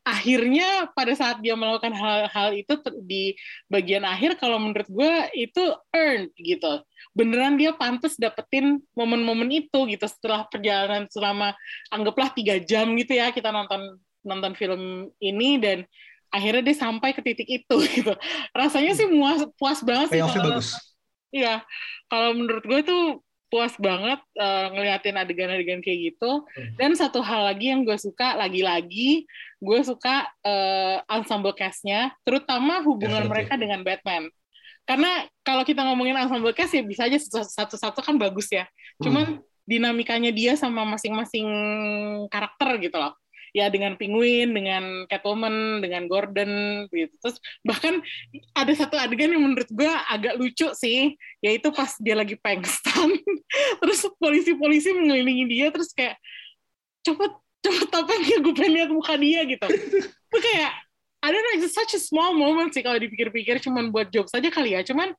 akhirnya 0.03 0.91
pada 0.91 1.15
saat 1.15 1.39
dia 1.39 1.55
melakukan 1.55 1.95
hal-hal 1.95 2.51
itu 2.51 2.75
di 3.03 3.33
bagian 3.71 4.03
akhir 4.03 4.35
kalau 4.35 4.59
menurut 4.59 4.87
gue 4.91 5.13
itu 5.35 5.63
earned 5.95 6.31
gitu. 6.35 6.83
Beneran 7.15 7.55
dia 7.55 7.71
pantas 7.71 8.19
dapetin 8.19 8.83
momen-momen 8.93 9.47
itu 9.49 9.79
gitu. 9.87 10.05
Setelah 10.05 10.43
perjalanan 10.51 11.07
selama 11.07 11.55
anggaplah 11.87 12.35
tiga 12.35 12.59
jam 12.59 12.91
gitu 12.99 13.15
ya 13.15 13.31
kita 13.31 13.49
nonton 13.49 13.97
nonton 14.23 14.55
film 14.55 15.07
ini 15.19 15.59
dan 15.59 15.87
akhirnya 16.31 16.63
dia 16.71 16.77
sampai 16.79 17.15
ke 17.15 17.23
titik 17.23 17.47
itu 17.47 17.75
gitu. 17.95 18.13
Rasanya 18.51 18.93
sih 18.99 19.07
muas 19.07 19.47
puas 19.55 19.79
banget 19.81 20.11
sih 20.11 20.19
kalau- 20.19 20.59
bagus. 20.59 20.75
Iya, 21.33 21.65
kalau 22.13 22.37
menurut 22.37 22.61
gue 22.61 22.81
tuh 22.85 23.03
puas 23.53 23.77
banget 23.77 24.17
eh, 24.33 24.67
ngeliatin 24.73 25.13
adegan-adegan 25.13 25.85
kayak 25.85 26.17
gitu. 26.17 26.41
Hmm. 26.41 26.73
Dan 26.73 26.97
satu 26.97 27.21
hal 27.21 27.53
lagi 27.53 27.69
yang 27.69 27.85
gue 27.85 27.93
suka, 28.01 28.33
lagi-lagi 28.33 29.29
gue 29.61 29.79
suka 29.85 30.25
eh, 30.41 30.97
ensemble 31.05 31.53
cast-nya, 31.53 32.17
terutama 32.25 32.81
hubungan 32.81 33.29
mereka 33.29 33.53
dengan 33.53 33.85
Batman. 33.85 34.25
Karena 34.89 35.29
kalau 35.45 35.61
kita 35.61 35.85
ngomongin 35.85 36.17
ensemble 36.17 36.51
cast 36.57 36.73
ya 36.73 36.81
bisa 36.81 37.05
aja 37.05 37.21
satu-satu 37.45 38.01
kan 38.01 38.17
bagus 38.17 38.49
ya. 38.49 38.65
Cuman 38.97 39.37
dinamikanya 39.69 40.33
dia 40.33 40.57
sama 40.57 40.81
masing-masing 40.83 41.47
karakter 42.33 42.81
gitu 42.81 42.97
loh. 42.97 43.13
Ya 43.53 43.69
dengan 43.69 43.93
Penguin, 44.01 44.49
dengan 44.49 45.05
Catwoman, 45.05 45.85
dengan 45.85 46.09
Gordon 46.09 46.85
gitu. 46.89 47.13
Terus 47.21 47.37
bahkan 47.61 48.01
ada 48.57 48.73
satu 48.73 48.97
adegan 48.97 49.29
yang 49.29 49.45
menurut 49.45 49.69
gue 49.69 49.91
agak 50.09 50.41
lucu 50.41 50.73
sih, 50.73 51.13
yaitu 51.39 51.69
pas 51.69 51.93
dia 52.01 52.17
lagi 52.17 52.33
pengsan, 52.41 53.13
terus 53.85 54.01
polisi-polisi 54.17 54.89
mengelilingi 54.97 55.45
dia, 55.45 55.67
terus 55.69 55.93
kayak 55.93 56.17
cepet 57.05 57.31
cepet 57.63 57.87
topengnya 57.93 58.37
gue 58.41 58.53
pengen 58.57 58.73
lihat 58.73 58.89
muka 58.89 59.13
dia 59.21 59.45
gitu. 59.45 59.67
Itu 59.69 60.37
kayak 60.41 60.73
I 61.23 61.31
don't 61.31 61.39
know, 61.39 61.63
it's 61.63 61.71
such 61.71 61.95
a 61.95 62.01
small 62.03 62.35
moment 62.35 62.75
sih 62.75 62.83
kalau 62.83 62.99
dipikir-pikir 62.99 63.63
cuman 63.63 63.95
buat 63.95 64.11
jokes 64.11 64.35
aja 64.35 64.51
kali 64.51 64.75
ya. 64.75 64.83
Cuman 64.83 65.15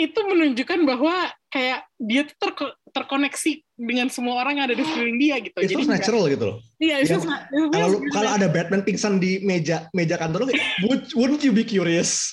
itu 0.00 0.16
menunjukkan 0.16 0.80
bahwa 0.88 1.28
kayak 1.52 1.84
dia 2.00 2.24
tuh 2.24 2.36
terko- 2.40 2.76
terkoneksi 2.88 3.60
dengan 3.76 4.08
semua 4.08 4.40
orang 4.40 4.56
yang 4.56 4.64
ada 4.72 4.76
di 4.78 4.84
sekeliling 4.86 5.18
dia 5.20 5.36
gitu. 5.44 5.58
itu 5.60 5.76
Jadi 5.76 5.84
natural 5.84 6.24
gitu 6.32 6.44
loh 6.48 6.56
Iya, 6.80 6.96
itu 7.04 7.20
Ya, 7.20 7.68
kalau 7.68 7.88
kalau 8.08 8.30
ada 8.32 8.48
Batman 8.48 8.80
pingsan 8.80 9.20
di 9.20 9.44
meja 9.44 9.92
meja 9.92 10.16
kantor 10.16 10.48
kayak 10.48 10.64
would, 10.88 11.02
wouldn't 11.12 11.44
you 11.44 11.52
be 11.52 11.60
curious 11.62 12.32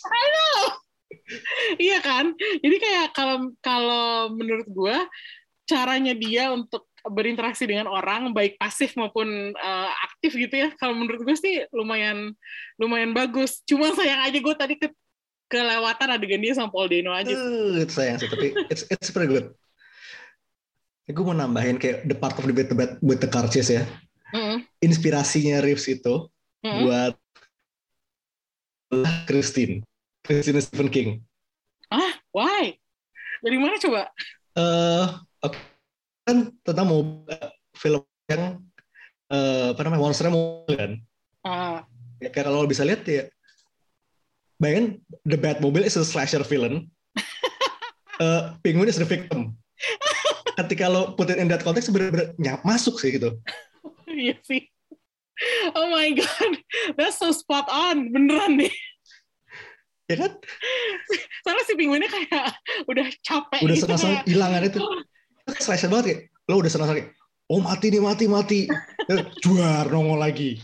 Iya 1.76 2.00
kan? 2.00 2.32
Jadi 2.40 2.76
kayak 2.80 3.12
kalau 3.12 3.52
kalau 3.60 4.32
menurut 4.32 4.64
gua 4.72 5.04
caranya 5.68 6.16
dia 6.16 6.56
untuk 6.56 6.88
berinteraksi 7.04 7.68
dengan 7.68 7.88
orang 7.88 8.32
baik 8.32 8.56
pasif 8.56 8.96
maupun 8.96 9.28
eh, 9.52 9.90
aktif 10.08 10.40
gitu 10.40 10.56
ya. 10.56 10.72
Kalau 10.80 10.96
menurut 10.96 11.24
gue 11.28 11.36
sih 11.36 11.68
lumayan 11.76 12.32
lumayan 12.80 13.12
bagus. 13.12 13.60
Cuma 13.68 13.92
sayang 13.92 14.24
aja 14.24 14.40
gue 14.40 14.56
tadi 14.56 14.76
ke 14.80 14.88
kelewatan 15.48 16.08
adegan 16.12 16.44
dia 16.44 16.54
sama 16.54 16.68
Paul 16.70 16.92
Dano 16.92 17.12
aja. 17.16 17.32
Uh, 17.32 17.80
itu 17.80 17.94
sayang 17.96 18.20
sih 18.20 18.28
tapi 18.28 18.52
it's 18.68 18.84
it's 18.92 19.12
pretty 19.12 19.32
good 19.32 19.48
ya, 21.08 21.16
gue 21.16 21.24
mau 21.24 21.32
nambahin 21.32 21.80
kayak 21.80 22.04
the 22.06 22.16
part 22.16 22.36
of 22.36 22.44
the 22.44 22.52
debate 22.52 22.68
about 22.72 23.00
with 23.00 23.24
the 23.24 23.30
car 23.32 23.48
chase 23.48 23.72
ya 23.72 23.88
Mm-mm. 24.36 24.60
inspirasinya 24.84 25.64
Reeves 25.64 25.88
itu 25.88 26.28
Mm-mm. 26.68 26.84
buat 26.84 27.16
Christine 29.28 29.84
Christine 30.24 30.60
Stephen 30.64 30.92
King 30.92 31.10
Ah, 31.88 32.20
why? 32.36 32.76
Dari 33.40 33.56
mana 33.56 33.80
coba? 33.80 34.12
eh 34.58 35.06
oke. 35.40 35.60
kan 36.28 36.52
tentang 36.60 36.86
mau 36.92 37.00
film 37.72 38.04
yang 38.28 38.60
eh, 39.32 39.72
apa 39.72 39.80
namanya 39.88 40.04
monsternya 40.04 40.34
mau 40.36 40.68
kan 40.68 41.00
Ah, 41.48 41.88
ya 42.20 42.28
kalau 42.36 42.60
lo 42.60 42.68
bisa 42.68 42.84
lihat 42.84 43.08
ya 43.08 43.32
bayangin 44.62 45.02
the 45.26 45.38
Batmobile 45.38 45.86
is 45.86 45.98
a 45.98 46.06
slasher 46.06 46.42
villain. 46.44 46.90
Uh, 48.20 48.54
Penguin 48.64 48.90
is 48.90 48.98
the 48.98 49.06
victim. 49.06 49.58
Ketika 50.58 50.90
lo 50.90 51.14
put 51.14 51.30
it 51.30 51.38
in 51.38 51.48
that 51.54 51.62
context 51.62 51.94
bener-bener 51.94 52.34
nyap 52.42 52.66
masuk 52.66 52.98
sih 52.98 53.16
gitu. 53.16 53.38
Iya 54.08 54.34
sih. 54.42 54.66
Oh 55.78 55.94
my 55.94 56.10
god, 56.18 56.52
that's 56.98 57.22
so 57.22 57.30
spot 57.30 57.70
on, 57.70 58.10
beneran 58.10 58.58
deh. 58.58 58.74
ya 60.10 60.16
kan? 60.26 60.32
Soalnya 61.46 61.64
si 61.70 61.74
penguinnya 61.78 62.10
kayak 62.10 62.58
udah 62.90 63.06
capek 63.22 63.62
udah 63.62 63.76
gitu 63.78 63.86
kayak, 63.86 64.26
hilangan 64.26 64.66
itu. 64.66 64.82
Kan 65.46 65.62
slasher 65.62 65.92
banget 65.94 66.06
kayak 66.10 66.22
lo 66.50 66.58
udah 66.58 66.72
senang-senang 66.72 66.98
kayak 66.98 67.12
oh 67.46 67.62
mati 67.62 67.88
nih 67.94 68.02
mati 68.02 68.26
mati. 68.26 68.60
Juar 69.46 69.86
nongol 69.94 70.18
lagi 70.18 70.58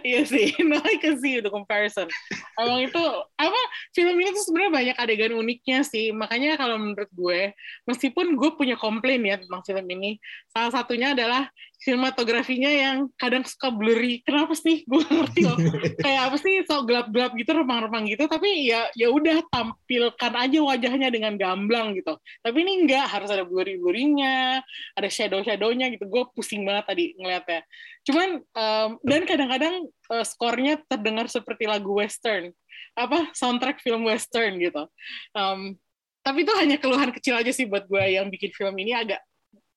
Iya 0.00 0.22
sih, 0.24 0.56
no 0.64 0.80
I 0.80 0.96
can 0.96 1.20
see 1.20 1.38
the 1.38 1.52
comparison. 1.52 2.08
Emang 2.56 2.84
itu 2.84 3.02
apa 3.36 3.60
film 3.92 4.16
ini 4.16 4.32
tuh 4.32 4.44
sebenarnya 4.48 4.72
banyak 4.72 4.96
adegan 4.96 5.32
uniknya 5.36 5.84
sih. 5.84 6.10
Makanya 6.10 6.56
kalau 6.56 6.76
menurut 6.80 7.10
gue, 7.12 7.52
meskipun 7.84 8.34
gue 8.36 8.50
punya 8.56 8.76
komplain 8.80 9.22
ya 9.24 9.36
tentang 9.40 9.62
film 9.64 9.86
ini, 9.92 10.16
salah 10.50 10.72
satunya 10.72 11.12
adalah 11.12 11.48
sinematografinya 11.80 12.68
yang 12.68 13.08
kadang 13.16 13.40
suka 13.48 13.72
blurry. 13.72 14.20
Kenapa 14.20 14.52
sih? 14.52 14.84
Gue 14.84 15.00
ngerti 15.00 15.48
loh. 15.48 15.56
Kayak 16.04 16.22
apa 16.28 16.36
sih 16.36 16.60
sok 16.68 16.84
gelap-gelap 16.84 17.32
gitu, 17.40 17.50
remang-remang 17.56 18.04
gitu. 18.04 18.28
Tapi 18.28 18.68
ya 18.68 18.92
ya 18.92 19.08
udah 19.08 19.40
tampilkan 19.48 20.32
aja 20.36 20.58
wajahnya 20.60 21.08
dengan 21.08 21.40
gamblang 21.40 21.96
gitu. 21.96 22.20
Tapi 22.44 22.56
ini 22.60 22.84
enggak 22.84 23.08
harus 23.08 23.32
ada 23.32 23.48
blurry-blurrynya, 23.48 24.60
ada 24.92 25.08
shadow-shadownya 25.08 25.88
gitu. 25.96 26.04
Gue 26.04 26.28
pusing 26.36 26.68
banget 26.68 26.84
tadi 26.84 27.04
ngeliatnya. 27.16 27.64
Cuman 28.04 28.28
em, 28.44 28.90
dan 29.00 29.22
kadang-kadang 29.24 29.74
eh, 29.88 30.24
skornya 30.28 30.84
terdengar 30.84 31.32
seperti 31.32 31.64
lagu 31.64 31.96
western, 31.96 32.52
apa 32.92 33.32
soundtrack 33.32 33.80
film 33.80 34.04
western 34.04 34.60
gitu. 34.60 34.84
Em, 35.32 35.80
tapi 36.20 36.44
itu 36.44 36.52
hanya 36.52 36.76
keluhan 36.76 37.08
kecil 37.16 37.40
aja 37.40 37.48
sih 37.48 37.64
buat 37.64 37.88
gue 37.88 38.20
yang 38.20 38.28
bikin 38.28 38.52
film 38.52 38.76
ini 38.76 38.92
agak 38.92 39.24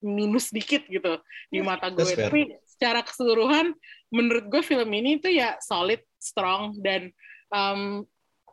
minus 0.04 0.52
dikit 0.52 0.84
gitu 0.86 1.18
di 1.50 1.64
mata 1.64 1.90
gue. 1.90 2.04
that's 2.04 2.14
fair. 2.14 2.28
Tapi 2.30 2.42
secara 2.68 3.00
keseluruhan, 3.02 3.74
menurut 4.12 4.46
gue 4.52 4.62
film 4.62 4.90
ini 4.94 5.18
tuh 5.18 5.32
ya 5.32 5.56
solid, 5.64 6.04
strong 6.20 6.76
dan 6.84 7.10
em, 7.50 8.04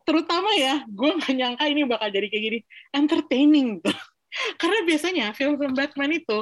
terutama 0.07 0.51
ya 0.57 0.83
gue 0.87 1.11
nggak 1.21 1.35
nyangka 1.35 1.65
ini 1.69 1.83
bakal 1.87 2.09
jadi 2.09 2.27
kayak 2.31 2.45
gini 2.47 2.59
entertaining 2.95 3.67
gitu. 3.83 3.93
Karena 4.63 4.79
biasanya 4.87 5.27
film-film 5.35 5.75
Batman 5.75 6.15
itu 6.15 6.39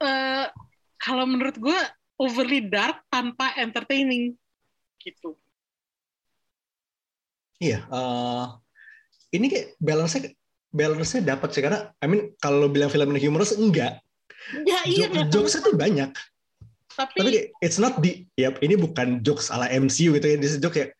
eh, 0.00 0.46
kalau 1.02 1.24
menurut 1.26 1.58
gue 1.58 1.78
overly 2.20 2.62
dark 2.70 3.02
tanpa 3.10 3.52
entertaining 3.58 4.38
gitu. 5.02 5.34
Iya, 7.60 7.84
eh, 7.84 8.44
ini 9.36 9.46
kayak 9.52 9.66
balance-nya 9.76 10.32
balance-nya 10.70 11.34
dapat 11.34 11.48
sih 11.50 11.62
karena 11.62 11.90
I 11.98 12.06
mean 12.06 12.32
kalau 12.38 12.66
lo 12.66 12.68
bilang 12.70 12.88
film 12.90 13.10
ini 13.12 13.20
humorous 13.26 13.54
enggak. 13.54 13.98
Ya 14.66 14.80
iya, 14.88 15.06
Jok- 15.08 15.30
jokes-nya 15.30 15.60
tuh 15.62 15.76
banyak. 15.76 16.10
tapi, 16.90 17.16
Tapi 17.16 17.30
kayak, 17.32 17.46
it's 17.64 17.78
not 17.80 18.02
di 18.02 18.28
ya 18.36 18.52
ini 18.60 18.76
bukan 18.76 19.24
jokes 19.24 19.48
ala 19.48 19.70
MCU 19.70 20.16
gitu 20.18 20.26
ya. 20.26 20.36
This 20.36 20.56
is 20.56 20.60
joke 20.60 20.76
kayak 20.76 20.92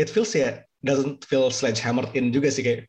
it 0.00 0.08
feels 0.10 0.32
ya 0.34 0.62
doesn't 0.82 1.26
feel 1.26 1.50
sledgehammered 1.52 2.10
in 2.14 2.30
juga 2.34 2.50
sih 2.50 2.64
kayak 2.64 2.88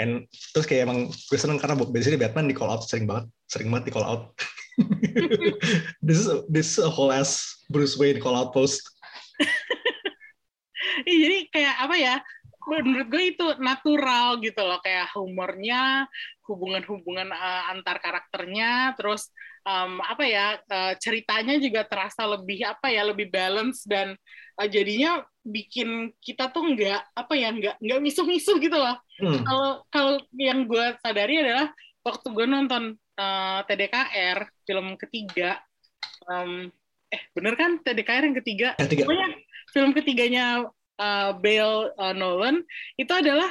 And 0.00 0.24
terus 0.56 0.64
kayak 0.64 0.88
emang 0.88 1.12
gue 1.12 1.38
seneng 1.38 1.60
karena 1.60 1.76
biasanya 1.76 2.18
Batman 2.18 2.48
di 2.48 2.56
call 2.56 2.72
out 2.72 2.82
sering 2.88 3.04
banget, 3.04 3.28
sering 3.46 3.68
banget 3.68 3.92
di 3.92 3.92
call 3.92 4.08
out. 4.08 4.22
this 6.06 6.16
is 6.16 6.26
a, 6.26 6.42
this 6.48 6.74
is 6.74 6.78
a 6.80 6.88
whole 6.88 7.12
ass 7.12 7.60
Bruce 7.68 7.94
Wayne 8.00 8.18
call 8.18 8.34
out 8.34 8.50
post. 8.56 8.80
Iya, 11.02 11.16
jadi 11.24 11.38
kayak 11.48 11.74
apa 11.88 11.96
ya? 11.96 12.14
Menurut 12.68 13.08
gue 13.08 13.24
itu 13.32 13.46
natural 13.62 14.38
gitu 14.44 14.60
loh, 14.60 14.76
kayak 14.82 15.08
humornya, 15.14 16.04
hubungan-hubungan 16.46 17.30
uh, 17.30 17.70
antar 17.70 18.02
karakternya, 18.02 18.98
terus 18.98 19.30
um, 19.62 20.02
apa 20.02 20.24
ya 20.26 20.46
uh, 20.58 20.94
ceritanya 20.98 21.58
juga 21.62 21.86
terasa 21.86 22.26
lebih 22.26 22.66
apa 22.66 22.90
ya 22.90 23.06
lebih 23.06 23.30
balance 23.30 23.86
dan 23.86 24.18
uh, 24.58 24.68
jadinya 24.68 25.22
bikin 25.42 26.14
kita 26.22 26.50
tuh 26.50 26.62
nggak 26.74 27.14
apa 27.14 27.34
ya 27.34 27.50
nggak 27.50 27.76
nggak 27.78 28.00
misuh-misuh 28.02 28.58
gitu 28.58 28.74
loh. 28.74 28.98
Hmm. 29.18 29.42
Kalau 29.42 29.72
kalau 29.90 30.14
yang 30.34 30.66
gue 30.66 30.86
sadari 31.02 31.42
adalah 31.42 31.70
waktu 32.02 32.26
gue 32.30 32.46
nonton 32.46 32.98
uh, 33.18 33.60
TDKR 33.66 34.38
film 34.66 34.98
ketiga, 34.98 35.62
um, 36.26 36.70
eh 37.10 37.22
bener 37.34 37.54
kan 37.54 37.78
TDKR 37.82 38.22
yang 38.26 38.36
ketiga? 38.42 38.68
Ketiga. 38.78 39.06
Pokoknya 39.06 39.28
film 39.70 39.90
ketiganya 39.94 40.46
uh, 40.98 41.30
Bale 41.38 41.94
uh, 41.96 42.14
Nolan 42.14 42.62
itu 42.98 43.12
adalah 43.12 43.50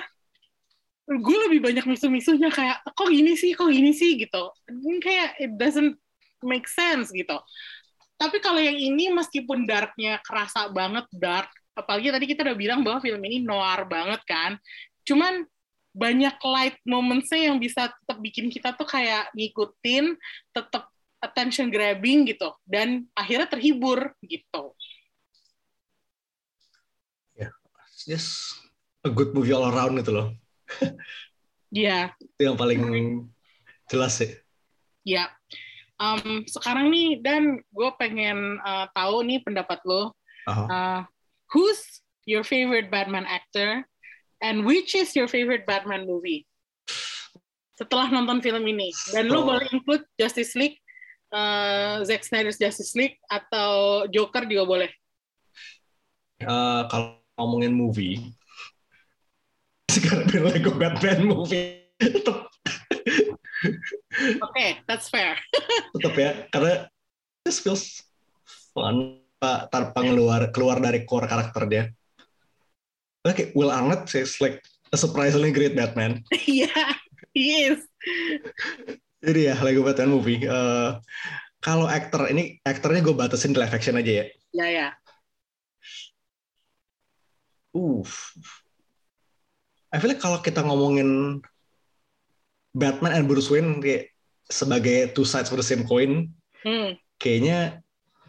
gue 1.08 1.38
lebih 1.50 1.60
banyak 1.60 1.86
misuh-misuhnya 1.86 2.54
kayak 2.54 2.84
kok 2.86 3.10
gini 3.10 3.34
sih 3.34 3.52
kok 3.58 3.70
gini 3.70 3.92
sih? 3.92 4.16
gitu. 4.20 4.54
Kayak 5.02 5.38
it 5.42 5.52
doesn't 5.58 5.98
make 6.46 6.70
sense 6.70 7.10
gitu. 7.12 7.38
Tapi 8.16 8.38
kalau 8.38 8.62
yang 8.62 8.78
ini 8.78 9.10
meskipun 9.10 9.66
darknya 9.66 10.22
kerasa 10.22 10.70
banget 10.70 11.10
dark 11.10 11.50
apalagi 11.72 12.12
tadi 12.12 12.26
kita 12.28 12.44
udah 12.44 12.58
bilang 12.58 12.80
bahwa 12.84 13.00
film 13.00 13.22
ini 13.24 13.40
noir 13.40 13.88
banget 13.88 14.22
kan 14.28 14.60
cuman 15.08 15.48
banyak 15.92 16.36
light 16.44 16.78
momentsnya 16.88 17.52
yang 17.52 17.58
bisa 17.60 17.92
tetap 17.92 18.18
bikin 18.24 18.48
kita 18.48 18.76
tuh 18.76 18.88
kayak 18.88 19.28
ngikutin 19.36 20.16
tetap 20.56 20.88
attention 21.20 21.68
grabbing 21.68 22.24
gitu 22.28 22.48
dan 22.64 23.08
akhirnya 23.12 23.48
terhibur 23.48 24.16
gitu. 24.24 24.72
Just 28.02 28.58
a 29.06 29.14
good 29.14 29.30
movie 29.38 29.54
all 29.54 29.70
around 29.70 29.94
gitu 30.02 30.10
loh. 30.10 30.34
Ya 31.72 32.12
Itu 32.20 32.42
yang 32.52 32.58
paling 32.60 32.82
jelas 33.88 34.20
sih. 34.20 34.32
ya 35.04 35.28
Um, 36.02 36.42
sekarang 36.50 36.90
nih 36.90 37.22
dan 37.22 37.62
gue 37.62 37.90
pengen 38.02 38.58
uh, 38.66 38.90
tahu 38.90 39.22
nih 39.22 39.38
pendapat 39.46 39.78
lo 39.86 40.18
Aha. 40.50 40.66
Uh, 40.66 41.02
who's 41.54 42.02
your 42.26 42.42
favorite 42.42 42.90
Batman 42.90 43.22
actor 43.30 43.86
and 44.42 44.66
which 44.66 44.98
is 44.98 45.14
your 45.14 45.30
favorite 45.30 45.70
Batman 45.70 46.10
movie? 46.10 46.50
Setelah 47.78 48.10
nonton 48.10 48.42
film 48.42 48.66
ini, 48.66 48.90
dan 49.14 49.30
lo 49.30 49.46
Oh. 49.46 49.54
boleh 49.54 49.70
include 49.70 50.02
Justice 50.18 50.58
League, 50.58 50.82
uh, 51.30 52.02
Zack 52.02 52.26
Snyder's 52.26 52.58
Justice 52.58 52.98
League 52.98 53.22
atau 53.30 54.06
Joker 54.10 54.50
juga 54.50 54.66
boleh. 54.66 54.90
Eh, 56.42 56.82
kalau 56.90 57.22
ngomongin 57.38 57.74
movie, 57.78 58.18
sekarang 59.92 60.24
bilang 60.32 60.56
Lego 60.56 60.72
Batman 60.80 61.20
movie 61.28 61.84
tetap 62.00 62.48
Oke, 64.42 64.82
that's 64.90 65.12
fair. 65.12 65.38
tetap 65.94 66.14
ya 66.18 66.32
karena 66.50 66.90
this 67.46 67.62
feels 67.62 68.02
fun 68.74 69.22
pak 69.42 69.70
tanpa 69.74 70.02
keluar 70.02 70.42
keluar 70.54 70.78
dari 70.82 71.06
core 71.06 71.30
karakter 71.30 71.64
dia. 71.70 71.84
Oke, 73.22 73.54
Will 73.54 73.70
Arnett 73.70 74.10
is 74.18 74.42
like 74.42 74.62
a 74.90 74.98
surprisingly 74.98 75.54
great 75.54 75.78
Batman. 75.78 76.26
Iya, 76.50 76.74
he 77.38 77.70
is. 77.70 77.86
Jadi 79.22 79.54
ya 79.54 79.56
Lego 79.62 79.86
Batman 79.86 80.18
movie. 80.18 80.42
Eh, 80.42 80.92
kalau 81.62 81.86
aktor 81.86 82.26
ini 82.34 82.58
aktornya 82.66 83.06
gue 83.06 83.14
batasin 83.14 83.54
di 83.54 83.62
live 83.62 83.74
action 83.78 83.98
aja 84.02 84.12
ya. 84.22 84.26
Ya 84.58 84.68
ya. 84.68 84.88
Uh, 87.72 88.04
I 89.92 90.00
feel 90.00 90.12
like 90.12 90.24
kalau 90.24 90.40
kita 90.40 90.64
ngomongin 90.64 91.40
Batman 92.72 93.12
and 93.12 93.28
Bruce 93.28 93.52
Wayne 93.52 93.84
kayak 93.84 94.12
sebagai 94.48 95.12
two 95.12 95.28
sides 95.28 95.52
of 95.52 95.60
the 95.60 95.66
same 95.66 95.84
coin, 95.84 96.32
Hmm. 96.62 96.94
kayaknya 97.18 97.82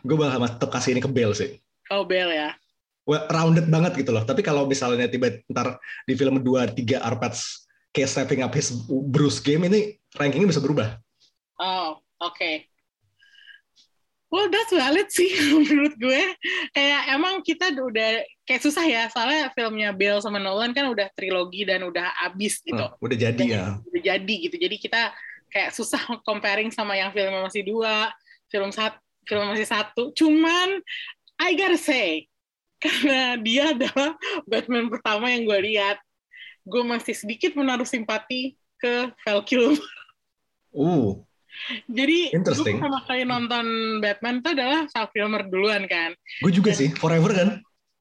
gue 0.03 0.17
bakal 0.17 0.43
tetap 0.49 0.71
kasih 0.73 0.97
ini 0.97 1.05
ke 1.05 1.11
Bale 1.11 1.37
sih. 1.37 1.61
Oh 1.93 2.03
Bell 2.03 2.33
ya. 2.33 2.57
Well, 3.05 3.27
rounded 3.29 3.67
banget 3.69 3.99
gitu 3.99 4.15
loh. 4.15 4.23
Tapi 4.23 4.41
kalau 4.47 4.65
misalnya 4.65 5.11
tiba 5.11 5.43
ntar 5.51 5.77
di 6.07 6.15
film 6.15 6.39
2, 6.39 6.71
3 6.73 7.03
Arpats 7.03 7.67
kayak 7.93 8.09
stepping 8.09 8.41
up 8.41 8.55
his 8.55 8.73
Bruce 8.89 9.43
game 9.43 9.67
ini 9.69 9.99
rankingnya 10.17 10.49
bisa 10.49 10.63
berubah. 10.63 10.97
Oh, 11.61 11.99
oke. 12.23 12.72
Well, 14.33 14.49
that's 14.49 14.73
valid 14.73 15.13
sih 15.13 15.29
menurut 15.69 15.93
gue. 16.01 16.23
Kayak 16.73 17.01
emang 17.13 17.45
kita 17.45 17.69
udah 17.77 18.25
kayak 18.49 18.65
susah 18.65 18.81
ya, 18.89 19.05
soalnya 19.13 19.53
filmnya 19.53 19.93
Bale 19.93 20.25
sama 20.25 20.41
Nolan 20.41 20.73
kan 20.73 20.89
udah 20.89 21.13
trilogi 21.13 21.69
dan 21.69 21.85
udah 21.85 22.17
abis 22.25 22.65
gitu. 22.65 22.81
Hmm, 22.81 22.97
udah 22.97 23.17
jadi 23.21 23.45
ya. 23.45 23.65
Udah 23.85 24.01
jadi 24.01 24.35
gitu. 24.49 24.57
Jadi 24.57 24.77
kita 24.81 25.13
kayak 25.53 25.77
susah 25.77 26.01
comparing 26.29 26.73
sama 26.73 26.97
yang 26.97 27.13
filmnya 27.13 27.45
masih 27.45 27.61
dua, 27.61 28.09
film 28.49 28.73
satu, 28.73 28.97
film 29.29 29.53
masih 29.53 29.69
satu. 29.69 30.17
Cuman 30.17 30.81
I 31.37 31.53
gotta 31.53 31.77
say, 31.77 32.25
karena 32.83 33.37
dia 33.37 33.77
adalah 33.77 34.17
Batman 34.49 34.89
pertama 34.89 35.29
yang 35.29 35.45
gue 35.45 35.77
lihat, 35.77 36.01
gue 36.65 36.83
masih 36.89 37.13
sedikit 37.13 37.53
menaruh 37.53 37.85
simpati 37.85 38.57
ke 38.81 39.13
Val 39.29 39.45
Kilmer. 39.45 39.77
Uh, 40.73 41.21
Jadi 41.87 42.35
gue 42.35 42.75
sama 42.81 43.01
kali 43.07 43.23
nonton 43.25 43.67
Batman 44.03 44.43
itu 44.43 44.49
adalah 44.53 44.81
Val 44.91 45.07
Kilmer 45.15 45.43
duluan 45.47 45.85
kan. 45.87 46.11
gue 46.43 46.53
juga 46.53 46.75
sih, 46.75 46.91
Forever 46.97 47.31
kan. 47.33 47.49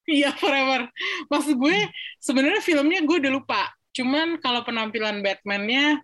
Iya 0.02 0.34
forever. 0.34 0.90
Maksud 1.30 1.54
gue 1.62 1.78
sebenarnya 2.18 2.58
filmnya 2.58 3.00
gue 3.06 3.16
udah 3.22 3.32
lupa. 3.32 3.62
Cuman 3.94 4.40
kalau 4.42 4.66
penampilan 4.66 5.22
Batman-nya 5.22 6.02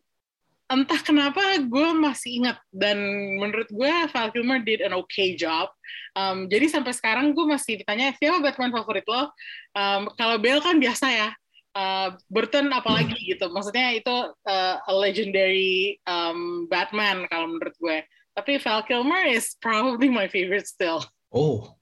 entah 0.68 1.00
kenapa 1.00 1.40
gue 1.64 1.88
masih 1.96 2.44
ingat 2.44 2.60
dan 2.68 3.00
menurut 3.40 3.66
gue 3.72 3.92
Val 4.12 4.28
Kilmer 4.30 4.60
did 4.60 4.84
an 4.84 4.94
okay 4.94 5.32
job. 5.34 5.72
Um, 6.12 6.46
jadi 6.46 6.68
sampai 6.68 6.92
sekarang 6.92 7.32
gue 7.32 7.46
masih 7.48 7.80
ditanya 7.80 8.12
siapa 8.14 8.44
Batman 8.44 8.70
favorit 8.70 9.08
lo. 9.08 9.32
Um, 9.72 10.12
kalau 10.14 10.36
Bale 10.36 10.60
kan 10.60 10.76
biasa 10.76 11.08
ya. 11.08 11.30
Uh, 11.78 12.18
Burton 12.26 12.74
apalagi 12.74 13.14
gitu. 13.22 13.46
Maksudnya 13.54 13.94
itu 13.94 14.10
uh, 14.50 14.74
a 14.82 14.92
legendary 14.98 16.02
um, 16.10 16.66
Batman 16.66 17.30
kalau 17.30 17.54
menurut 17.54 17.78
gue. 17.78 18.02
Tapi 18.34 18.58
Val 18.58 18.82
Kilmer 18.82 19.30
is 19.30 19.54
probably 19.62 20.10
my 20.10 20.26
favorite 20.26 20.66
still. 20.66 21.06
Oh, 21.30 21.78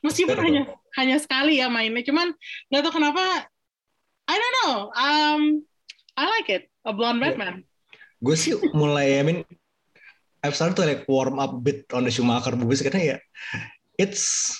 Meskipun 0.00 0.38
hanya 0.40 0.62
hanya 0.96 1.16
sekali 1.20 1.60
ya 1.60 1.68
mainnya, 1.68 2.04
cuman 2.06 2.32
nggak 2.70 2.82
tahu 2.88 2.94
kenapa. 3.02 3.48
I 4.24 4.34
don't 4.38 4.56
know. 4.62 4.74
Um, 4.96 5.42
I 6.16 6.24
like 6.30 6.48
it. 6.48 6.70
A 6.86 6.92
blonde. 6.94 7.20
Batman. 7.20 7.64
gue 8.24 8.36
sih 8.40 8.56
mulai, 8.72 9.20
I 9.20 9.22
mean, 9.22 9.38
I've 10.40 10.56
started 10.56 10.80
to 10.80 10.88
like 10.88 11.04
warm 11.04 11.36
up 11.36 11.52
a 11.52 11.60
bit 11.60 11.84
on 11.92 12.08
the 12.08 12.12
Schumacher 12.12 12.56
movies 12.56 12.80
karena 12.80 13.16
ya, 13.16 13.16
it's 14.00 14.56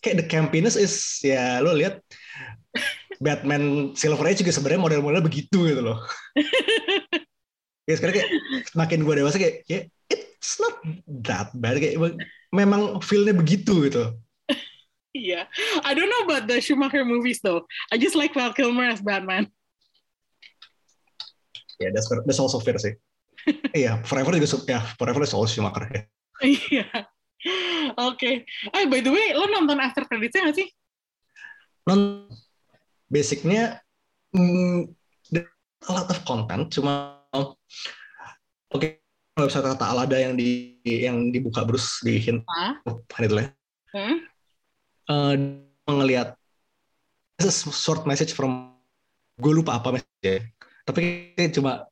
kayak 0.00 0.24
the 0.24 0.26
campiness 0.28 0.72
is 0.72 1.20
ya 1.20 1.60
lo 1.60 1.76
lihat 1.76 2.00
Batman 3.24 3.96
Silver 3.96 4.28
Age 4.28 4.44
juga 4.44 4.52
sebenarnya 4.52 4.84
model-modelnya 4.84 5.24
begitu 5.24 5.64
gitu 5.64 5.80
loh. 5.80 5.98
ya 7.88 7.94
sekarang 7.96 8.20
kayak 8.20 8.30
makin 8.76 9.00
gue 9.04 9.14
dewasa 9.16 9.40
kayak 9.40 9.64
ya 9.68 9.84
it's 10.08 10.60
not 10.60 10.76
that 11.24 11.48
bad 11.56 11.80
kayak 11.80 11.96
memang 12.52 13.00
feel-nya 13.00 13.32
begitu 13.32 13.88
gitu. 13.88 14.12
Iya. 15.14 15.46
I 15.86 15.94
don't 15.94 16.10
know 16.10 16.26
about 16.26 16.50
the 16.50 16.60
Schumacher 16.60 17.06
movies 17.06 17.40
though. 17.40 17.64
I 17.88 17.96
just 17.96 18.18
like 18.18 18.36
Val 18.36 18.52
Kilmer 18.52 18.90
as 18.92 19.00
Batman. 19.00 19.48
Ya 21.80 21.90
that's, 21.94 22.06
that's 22.28 22.42
also 22.42 22.60
fair 22.60 22.76
sih. 22.76 22.94
Iya, 23.76 24.00
Forever 24.08 24.32
juga 24.40 24.48
ya 24.64 24.80
Forever 24.96 25.22
is 25.24 25.32
also 25.32 25.48
Schumacher 25.48 25.88
ya. 25.88 26.02
Iya. 26.44 26.86
Oke. 28.00 28.44
Eh 28.74 28.84
by 28.90 29.00
the 29.00 29.12
way, 29.12 29.32
lo 29.32 29.48
nonton 29.48 29.80
after 29.80 30.04
credits-nya 30.04 30.50
nggak 30.50 30.58
sih? 30.60 30.68
non 31.84 32.28
basicnya 33.08 33.80
mm, 34.32 34.88
a 35.84 35.90
lot 35.92 36.08
of 36.08 36.18
content 36.24 36.72
cuma 36.72 37.20
oke 38.72 38.88
kalau 39.34 39.46
bisa 39.50 39.60
kata 39.60 39.84
Alada 39.90 40.14
yang 40.14 40.38
di 40.38 40.78
yang 40.86 41.34
dibuka 41.34 41.66
Bruce 41.66 41.98
di 42.06 42.22
hint. 42.22 42.46
Oh, 42.86 43.02
itu 43.02 43.34
lah 43.34 43.50
Hmm? 43.94 44.26
Eh, 45.06 45.34
ngelihat 45.86 46.34
this 47.38 47.46
is 47.46 47.58
short 47.70 48.02
message 48.10 48.34
from 48.34 48.74
gue 49.38 49.52
lupa 49.54 49.78
apa 49.78 49.94
message 49.94 50.50
tapi 50.82 51.30
cuma 51.54 51.86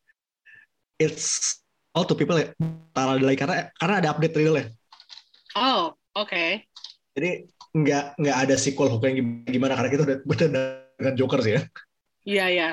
it's 0.99 1.63
all 1.95 2.03
to 2.03 2.19
people 2.19 2.35
ya 2.35 2.51
Alada 2.99 3.23
lagi 3.23 3.39
karena 3.39 3.71
karena 3.79 3.95
ada 4.03 4.09
update 4.15 4.35
realnya. 4.35 4.67
Oh, 5.55 5.95
oke. 6.17 6.65
jadi 7.13 7.45
nggak 7.77 8.05
nggak 8.21 8.37
ada 8.49 8.55
sequel 8.57 8.89
hook 8.89 9.05
yang 9.05 9.45
gimana, 9.45 9.77
karena 9.77 9.91
kita 9.93 10.03
udah 10.09 10.17
udah 10.25 10.49
dengan 11.03 11.19
Joker 11.19 11.43
sih 11.43 11.59
ya 11.59 11.63
Iya, 12.23 12.47
iya. 12.55 12.71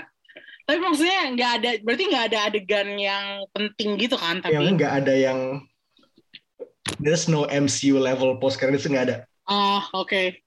Tapi 0.69 0.77
maksudnya 0.77 1.33
nggak 1.33 1.51
ada, 1.61 1.69
berarti 1.81 2.03
nggak 2.05 2.25
ada 2.29 2.39
adegan 2.45 2.89
yang 2.93 3.25
penting 3.49 3.97
gitu 3.97 4.13
kan? 4.13 4.37
Tapi 4.37 4.53
Yang 4.53 4.77
nggak 4.77 4.93
ada 5.01 5.13
yang 5.17 5.39
there's 7.01 7.25
no 7.25 7.49
MCU 7.49 7.97
level 7.97 8.37
post 8.37 8.61
credits 8.61 8.85
nggak 8.85 9.05
ada. 9.09 9.17
Oh, 9.49 9.81
oke. 10.05 10.37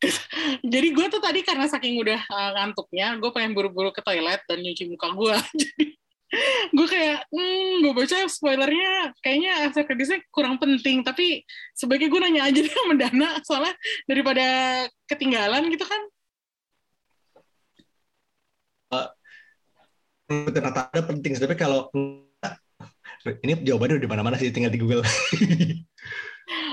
Jadi 0.72 0.88
gue 0.92 1.06
tuh 1.08 1.20
tadi 1.20 1.40
karena 1.40 1.64
saking 1.64 1.96
udah 1.96 2.20
uh, 2.28 2.50
ngantuknya, 2.60 3.16
gue 3.16 3.30
pengen 3.32 3.56
buru-buru 3.56 3.88
ke 3.92 4.04
toilet 4.04 4.44
dan 4.44 4.60
nyuci 4.60 4.84
muka 4.92 5.16
gue. 5.16 5.36
Jadi 5.60 5.84
gue 6.76 6.86
kayak, 6.86 7.26
hmm, 7.32 7.72
gue 7.80 7.92
baca 7.96 8.16
spoilernya 8.28 9.16
kayaknya 9.24 9.52
after 9.64 9.88
creditsnya 9.88 10.20
kurang 10.28 10.60
penting. 10.60 11.00
Tapi 11.00 11.40
sebaiknya 11.72 12.08
gue 12.12 12.20
nanya 12.20 12.42
aja 12.52 12.60
deh 12.60 12.68
sama 12.68 12.94
Dana, 13.00 13.28
soalnya 13.48 13.74
daripada 14.04 14.46
ketinggalan 15.08 15.72
gitu 15.72 15.88
kan. 15.88 16.04
Ternyata 20.30 20.90
ada 20.90 21.02
penting, 21.02 21.34
tapi 21.38 21.54
kalau 21.58 21.90
ini 23.42 23.52
jawabannya 23.66 23.98
udah 23.98 24.04
di 24.06 24.10
mana-mana 24.10 24.36
sih, 24.38 24.54
tinggal 24.54 24.72
di 24.72 24.80
Google. 24.80 25.02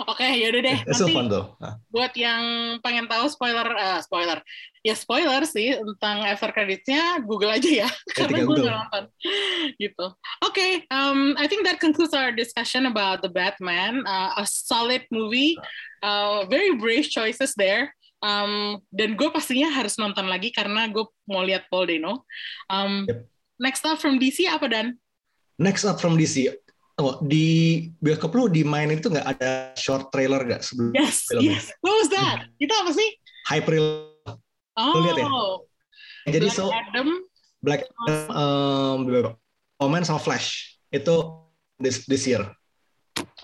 Oke, 0.10 0.26
yaudah 0.26 0.62
deh. 0.62 0.78
It's 0.90 0.98
so 0.98 1.06
Nanti 1.06 1.14
fun 1.14 1.28
tuh. 1.30 1.46
Nah, 1.62 1.78
buat 1.94 2.14
yang 2.18 2.78
pengen 2.82 3.06
tahu 3.06 3.30
spoiler, 3.30 3.68
eh, 3.78 4.00
spoiler. 4.02 4.40
Ya 4.82 4.96
spoiler 4.98 5.44
sih 5.46 5.76
tentang 5.76 6.26
after 6.26 6.50
creditsnya, 6.50 7.22
Google 7.26 7.54
aja 7.54 7.86
ya. 7.86 7.90
Karena 8.18 8.42
tinggal 8.42 8.48
gue 8.48 8.58
Google. 8.58 8.66
nggak 8.72 8.78
nonton. 8.88 9.04
gitu. 9.78 10.06
Oke, 10.46 10.88
um, 10.90 11.36
I 11.38 11.46
think 11.46 11.68
that 11.68 11.78
concludes 11.82 12.16
our 12.16 12.34
discussion 12.34 12.90
about 12.90 13.22
the 13.22 13.30
Batman. 13.30 14.06
Uh, 14.08 14.42
a 14.42 14.46
solid 14.48 15.06
movie, 15.14 15.60
uh, 16.02 16.48
very 16.50 16.74
brave 16.78 17.10
choices 17.10 17.54
there. 17.54 17.94
Um, 18.18 18.82
dan 18.90 19.14
gue 19.14 19.30
pastinya 19.30 19.70
harus 19.70 19.94
nonton 20.02 20.26
lagi 20.26 20.50
karena 20.50 20.90
gue 20.90 21.06
mau 21.30 21.46
lihat 21.46 21.70
Paul 21.70 21.86
Dano. 21.90 22.26
Um, 22.68 23.06
Yep. 23.06 23.20
Next 23.58 23.82
up 23.90 23.98
from 23.98 24.22
DC 24.22 24.46
apa 24.46 24.70
dan? 24.70 25.02
Next 25.58 25.82
up 25.82 25.98
from 25.98 26.14
DC. 26.14 26.54
Oh, 26.98 27.22
di 27.22 27.90
bioskop 28.02 28.34
lu 28.34 28.50
di 28.50 28.62
main 28.66 28.90
itu 28.90 29.10
nggak 29.10 29.38
ada 29.38 29.74
short 29.78 30.10
trailer 30.10 30.42
nggak 30.46 30.62
sebelum 30.66 30.94
Yes, 30.98 31.26
filmnya? 31.30 31.58
yes. 31.58 31.70
What 31.82 31.94
was 31.98 32.10
that? 32.10 32.50
Itu 32.58 32.74
apa 32.74 32.90
sih? 32.94 33.10
Hype 33.50 33.70
reel. 33.70 34.14
Oh, 34.78 34.94
Lu 34.94 35.10
lihat 35.10 35.18
ya? 35.18 35.30
Jadi 36.38 36.46
Black 36.50 36.58
so 36.58 36.70
Adam. 36.70 37.10
Black 37.62 37.82
um, 38.30 39.00
Omen 39.78 40.06
sama 40.06 40.22
Flash 40.22 40.78
itu 40.90 41.14
this 41.78 42.06
this 42.10 42.26
year. 42.26 42.46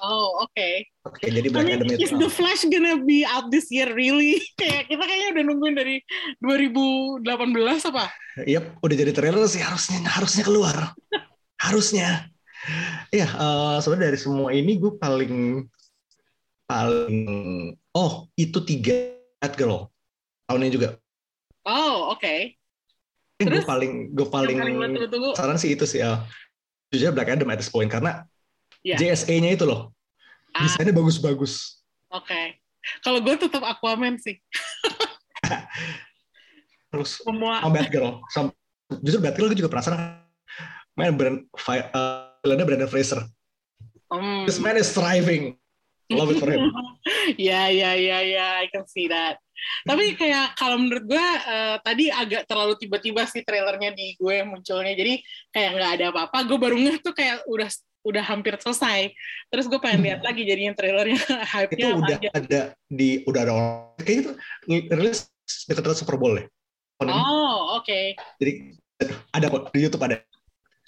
Oh, 0.04 0.43
oke. 0.43 0.70
Oke, 1.08 1.32
jadi 1.32 1.47
I 1.47 1.51
Black 1.51 1.64
mean, 1.64 1.80
Adam 1.80 1.88
itu. 1.95 2.04
is 2.04 2.12
The 2.12 2.28
Flash 2.28 2.68
gonna 2.68 2.99
be 2.99 3.24
out 3.24 3.47
this 3.47 3.72
year 3.72 3.88
really? 3.95 4.36
Kayak 4.60 4.91
kita 4.91 4.99
kayaknya 4.99 5.30
udah 5.32 5.43
nungguin 5.47 5.76
dari 5.80 5.95
2018 6.43 7.24
apa? 7.88 8.06
Yap, 8.43 8.66
udah 8.84 8.95
jadi 8.99 9.12
trailer 9.16 9.47
sih 9.47 9.64
harusnya 9.64 10.04
harusnya 10.04 10.43
keluar. 10.43 10.91
harusnya. 11.56 12.28
Iya, 13.16 13.28
eh, 13.32 13.76
sebenarnya 13.80 14.12
dari 14.12 14.20
semua 14.20 14.51
ini 14.51 14.76
gue 14.76 14.91
paling 14.99 15.64
paling 16.64 17.16
oh 17.93 18.28
itu 18.36 18.60
tiga 18.64 19.16
Batgirl 19.39 19.88
tahun 20.47 20.68
ini 20.68 20.72
juga. 20.72 20.89
Oh, 21.64 22.12
oke. 22.12 22.36
Gue 23.39 23.47
Terus? 23.47 23.64
paling 23.64 24.12
gue 24.16 24.28
paling, 24.28 24.56
Yang 24.56 24.64
paling 24.68 24.78
tunggu-tunggu. 24.95 25.30
saran 25.36 25.56
sih 25.60 25.76
itu 25.76 25.84
sih 25.88 26.04
ya. 26.04 26.24
Jujur 26.91 27.12
Black 27.12 27.32
Adam 27.32 27.51
at 27.51 27.60
this 27.60 27.72
point 27.72 27.88
karena 27.88 28.24
Iya. 28.84 28.99
JSA-nya 28.99 29.55
itu 29.55 29.63
loh. 29.63 29.95
Ah, 30.53 30.67
Desainnya 30.67 30.93
bagus-bagus. 30.93 31.81
oke. 32.13 32.41
Kalau 32.99 33.23
gue 33.23 33.36
tetap 33.39 33.63
Aquaman 33.63 34.19
sih. 34.19 34.43
Terus 36.91 37.23
Semua. 37.23 37.63
sama 37.63 37.71
Batgirl. 37.73 38.11
Sama, 38.27 38.49
justru 38.99 39.23
Batgirl 39.23 39.49
gue 39.55 39.59
juga 39.63 39.71
penasaran. 39.71 40.19
Man, 40.93 41.15
brand, 41.17 41.47
uh, 41.49 42.38
Brandon 42.43 42.91
Fraser. 42.91 43.23
Hmm. 44.11 44.45
This 44.45 44.61
man 44.61 44.77
is 44.77 44.93
thriving. 44.93 45.57
Love 46.11 46.36
it 46.36 46.43
for 46.43 46.51
him. 46.51 46.69
Ya, 47.39 47.71
ya, 47.71 47.95
ya, 47.95 48.19
ya, 48.19 48.47
I 48.59 48.67
can 48.67 48.84
see 48.84 49.07
that. 49.07 49.39
Tapi 49.88 50.19
kayak 50.19 50.59
kalau 50.59 50.75
menurut 50.75 51.07
gue 51.07 51.23
eh, 51.23 51.75
tadi 51.79 52.11
agak 52.11 52.43
terlalu 52.47 52.75
tiba-tiba 52.75 53.23
sih 53.23 53.47
trailernya 53.47 53.95
di 53.95 54.19
gue 54.19 54.43
munculnya. 54.43 54.91
Jadi 54.91 55.23
kayak 55.55 55.69
nggak 55.71 55.91
ada 55.99 56.05
apa-apa. 56.11 56.38
Gue 56.43 56.59
baru 56.59 56.75
ngeh 56.75 56.99
tuh 56.99 57.15
kayak 57.15 57.47
udah 57.47 57.71
udah 58.04 58.24
hampir 58.24 58.54
selesai. 58.60 59.12
Terus 59.49 59.66
gue 59.72 59.80
pengen 59.80 60.04
lihat 60.04 60.22
lagi 60.22 60.43
jadinya 60.43 60.76
trailernya 60.76 61.18
itu 61.24 61.34
hype-nya 61.34 61.89
udah 61.97 62.18
aja. 62.20 62.30
ada 62.36 62.62
di 62.91 63.24
udah 63.24 63.41
ada 63.47 63.54
kayaknya 64.04 64.20
itu 64.20 64.32
rilis 64.91 65.20
dekat 65.68 65.95
Super 65.95 66.20
Bowl 66.20 66.36
ya. 66.38 66.45
Oh, 67.04 67.80
oke. 67.80 68.16
Jadi 68.39 68.51
ada 69.36 69.45
kok 69.51 69.72
di 69.76 69.80
YouTube 69.84 70.04
ada. 70.04 70.24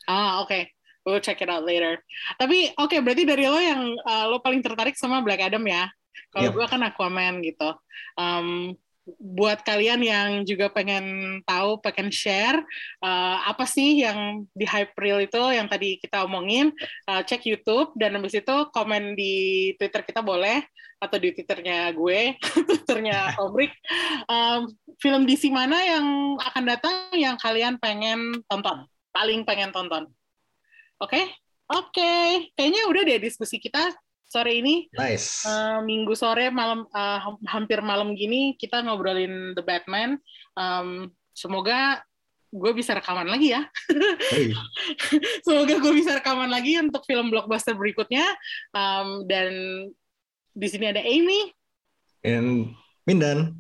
Ah, 0.07 0.43
oke. 0.43 0.71
We'll 1.05 1.21
check 1.21 1.41
it 1.43 1.49
out 1.51 1.61
later. 1.67 2.01
Tapi 2.41 2.73
oke, 2.77 2.97
berarti 3.03 3.23
dari 3.27 3.45
lo 3.45 3.59
yang 3.61 3.93
uh, 4.05 4.25
lo 4.25 4.41
paling 4.41 4.63
tertarik 4.63 4.97
sama 4.97 5.21
Black 5.21 5.41
Adam 5.43 5.61
ya. 5.65 5.85
Kalau 6.33 6.51
Yep. 6.51 6.55
gue 6.55 6.65
kan 6.67 6.81
Aquaman 6.83 7.33
gitu. 7.43 7.69
Um, 8.19 8.73
buat 9.21 9.61
kalian 9.61 10.01
yang 10.01 10.29
juga 10.49 10.73
pengen 10.73 11.37
tahu, 11.45 11.77
pengen 11.81 12.09
share 12.09 12.57
uh, 13.05 13.37
apa 13.45 13.69
sih 13.69 14.01
yang 14.01 14.49
di 14.57 14.65
hype 14.65 14.97
reel 14.97 15.21
itu 15.21 15.41
yang 15.53 15.69
tadi 15.69 16.01
kita 16.01 16.25
omongin, 16.25 16.73
uh, 17.05 17.21
cek 17.21 17.45
YouTube 17.45 17.93
dan 17.95 18.17
habis 18.17 18.33
itu 18.33 18.55
komen 18.73 19.13
di 19.13 19.73
Twitter 19.77 20.01
kita 20.01 20.25
boleh 20.25 20.65
atau 20.95 21.17
di 21.19 21.29
Twitternya 21.35 21.91
gue, 21.93 22.33
Twitternya 22.67 23.37
Obrik. 23.43 23.71
Um, 24.25 24.73
film 24.97 25.27
DC 25.27 25.51
mana 25.51 25.77
yang 25.83 26.05
akan 26.41 26.63
datang 26.65 27.13
yang 27.13 27.35
kalian 27.37 27.77
pengen 27.77 28.41
tonton, 28.49 28.87
paling 29.13 29.43
pengen 29.43 29.69
tonton? 29.69 30.09
Oke, 30.97 31.29
oke. 31.69 32.13
Kayaknya 32.55 32.81
udah 32.87 33.01
deh 33.03 33.19
diskusi 33.19 33.59
kita 33.59 33.91
sore 34.35 34.51
ini. 34.51 34.91
Nice. 34.91 35.47
Eh, 35.47 35.79
minggu 35.81 36.11
sore 36.11 36.51
malam 36.51 36.83
ham- 36.91 37.39
hampir 37.47 37.79
malam 37.79 38.11
gini 38.11 38.59
kita 38.59 38.83
ngobrolin 38.83 39.55
The 39.55 39.63
Batman. 39.63 40.19
Em, 40.53 41.07
semoga 41.31 42.03
gue 42.51 42.71
bisa 42.71 42.91
rekaman 42.91 43.27
lagi 43.27 43.55
ya. 43.55 43.63
Hey, 44.31 44.51
Semoga 45.47 45.79
gue 45.79 45.93
bisa 45.95 46.19
rekaman 46.19 46.51
lagi 46.51 46.75
untuk 46.75 47.07
film 47.07 47.31
blockbuster 47.31 47.75
berikutnya. 47.75 48.27
Em, 48.71 49.23
dan 49.23 49.51
di 50.51 50.67
sini 50.67 50.91
ada 50.91 50.99
Amy. 50.99 51.55
and 52.25 52.73
Mindan. 53.05 53.53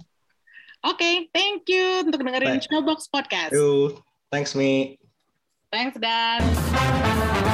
Oke, 0.81 1.29
thank 1.33 1.69
you 1.69 2.01
untuk 2.01 2.17
dengerin. 2.21 2.57
Showbox 2.61 3.09
Podcast. 3.09 3.53
Yo, 3.53 4.01
thanks 4.33 4.57
me. 4.57 4.97
Thanks, 5.69 5.97
Dan. 6.01 7.44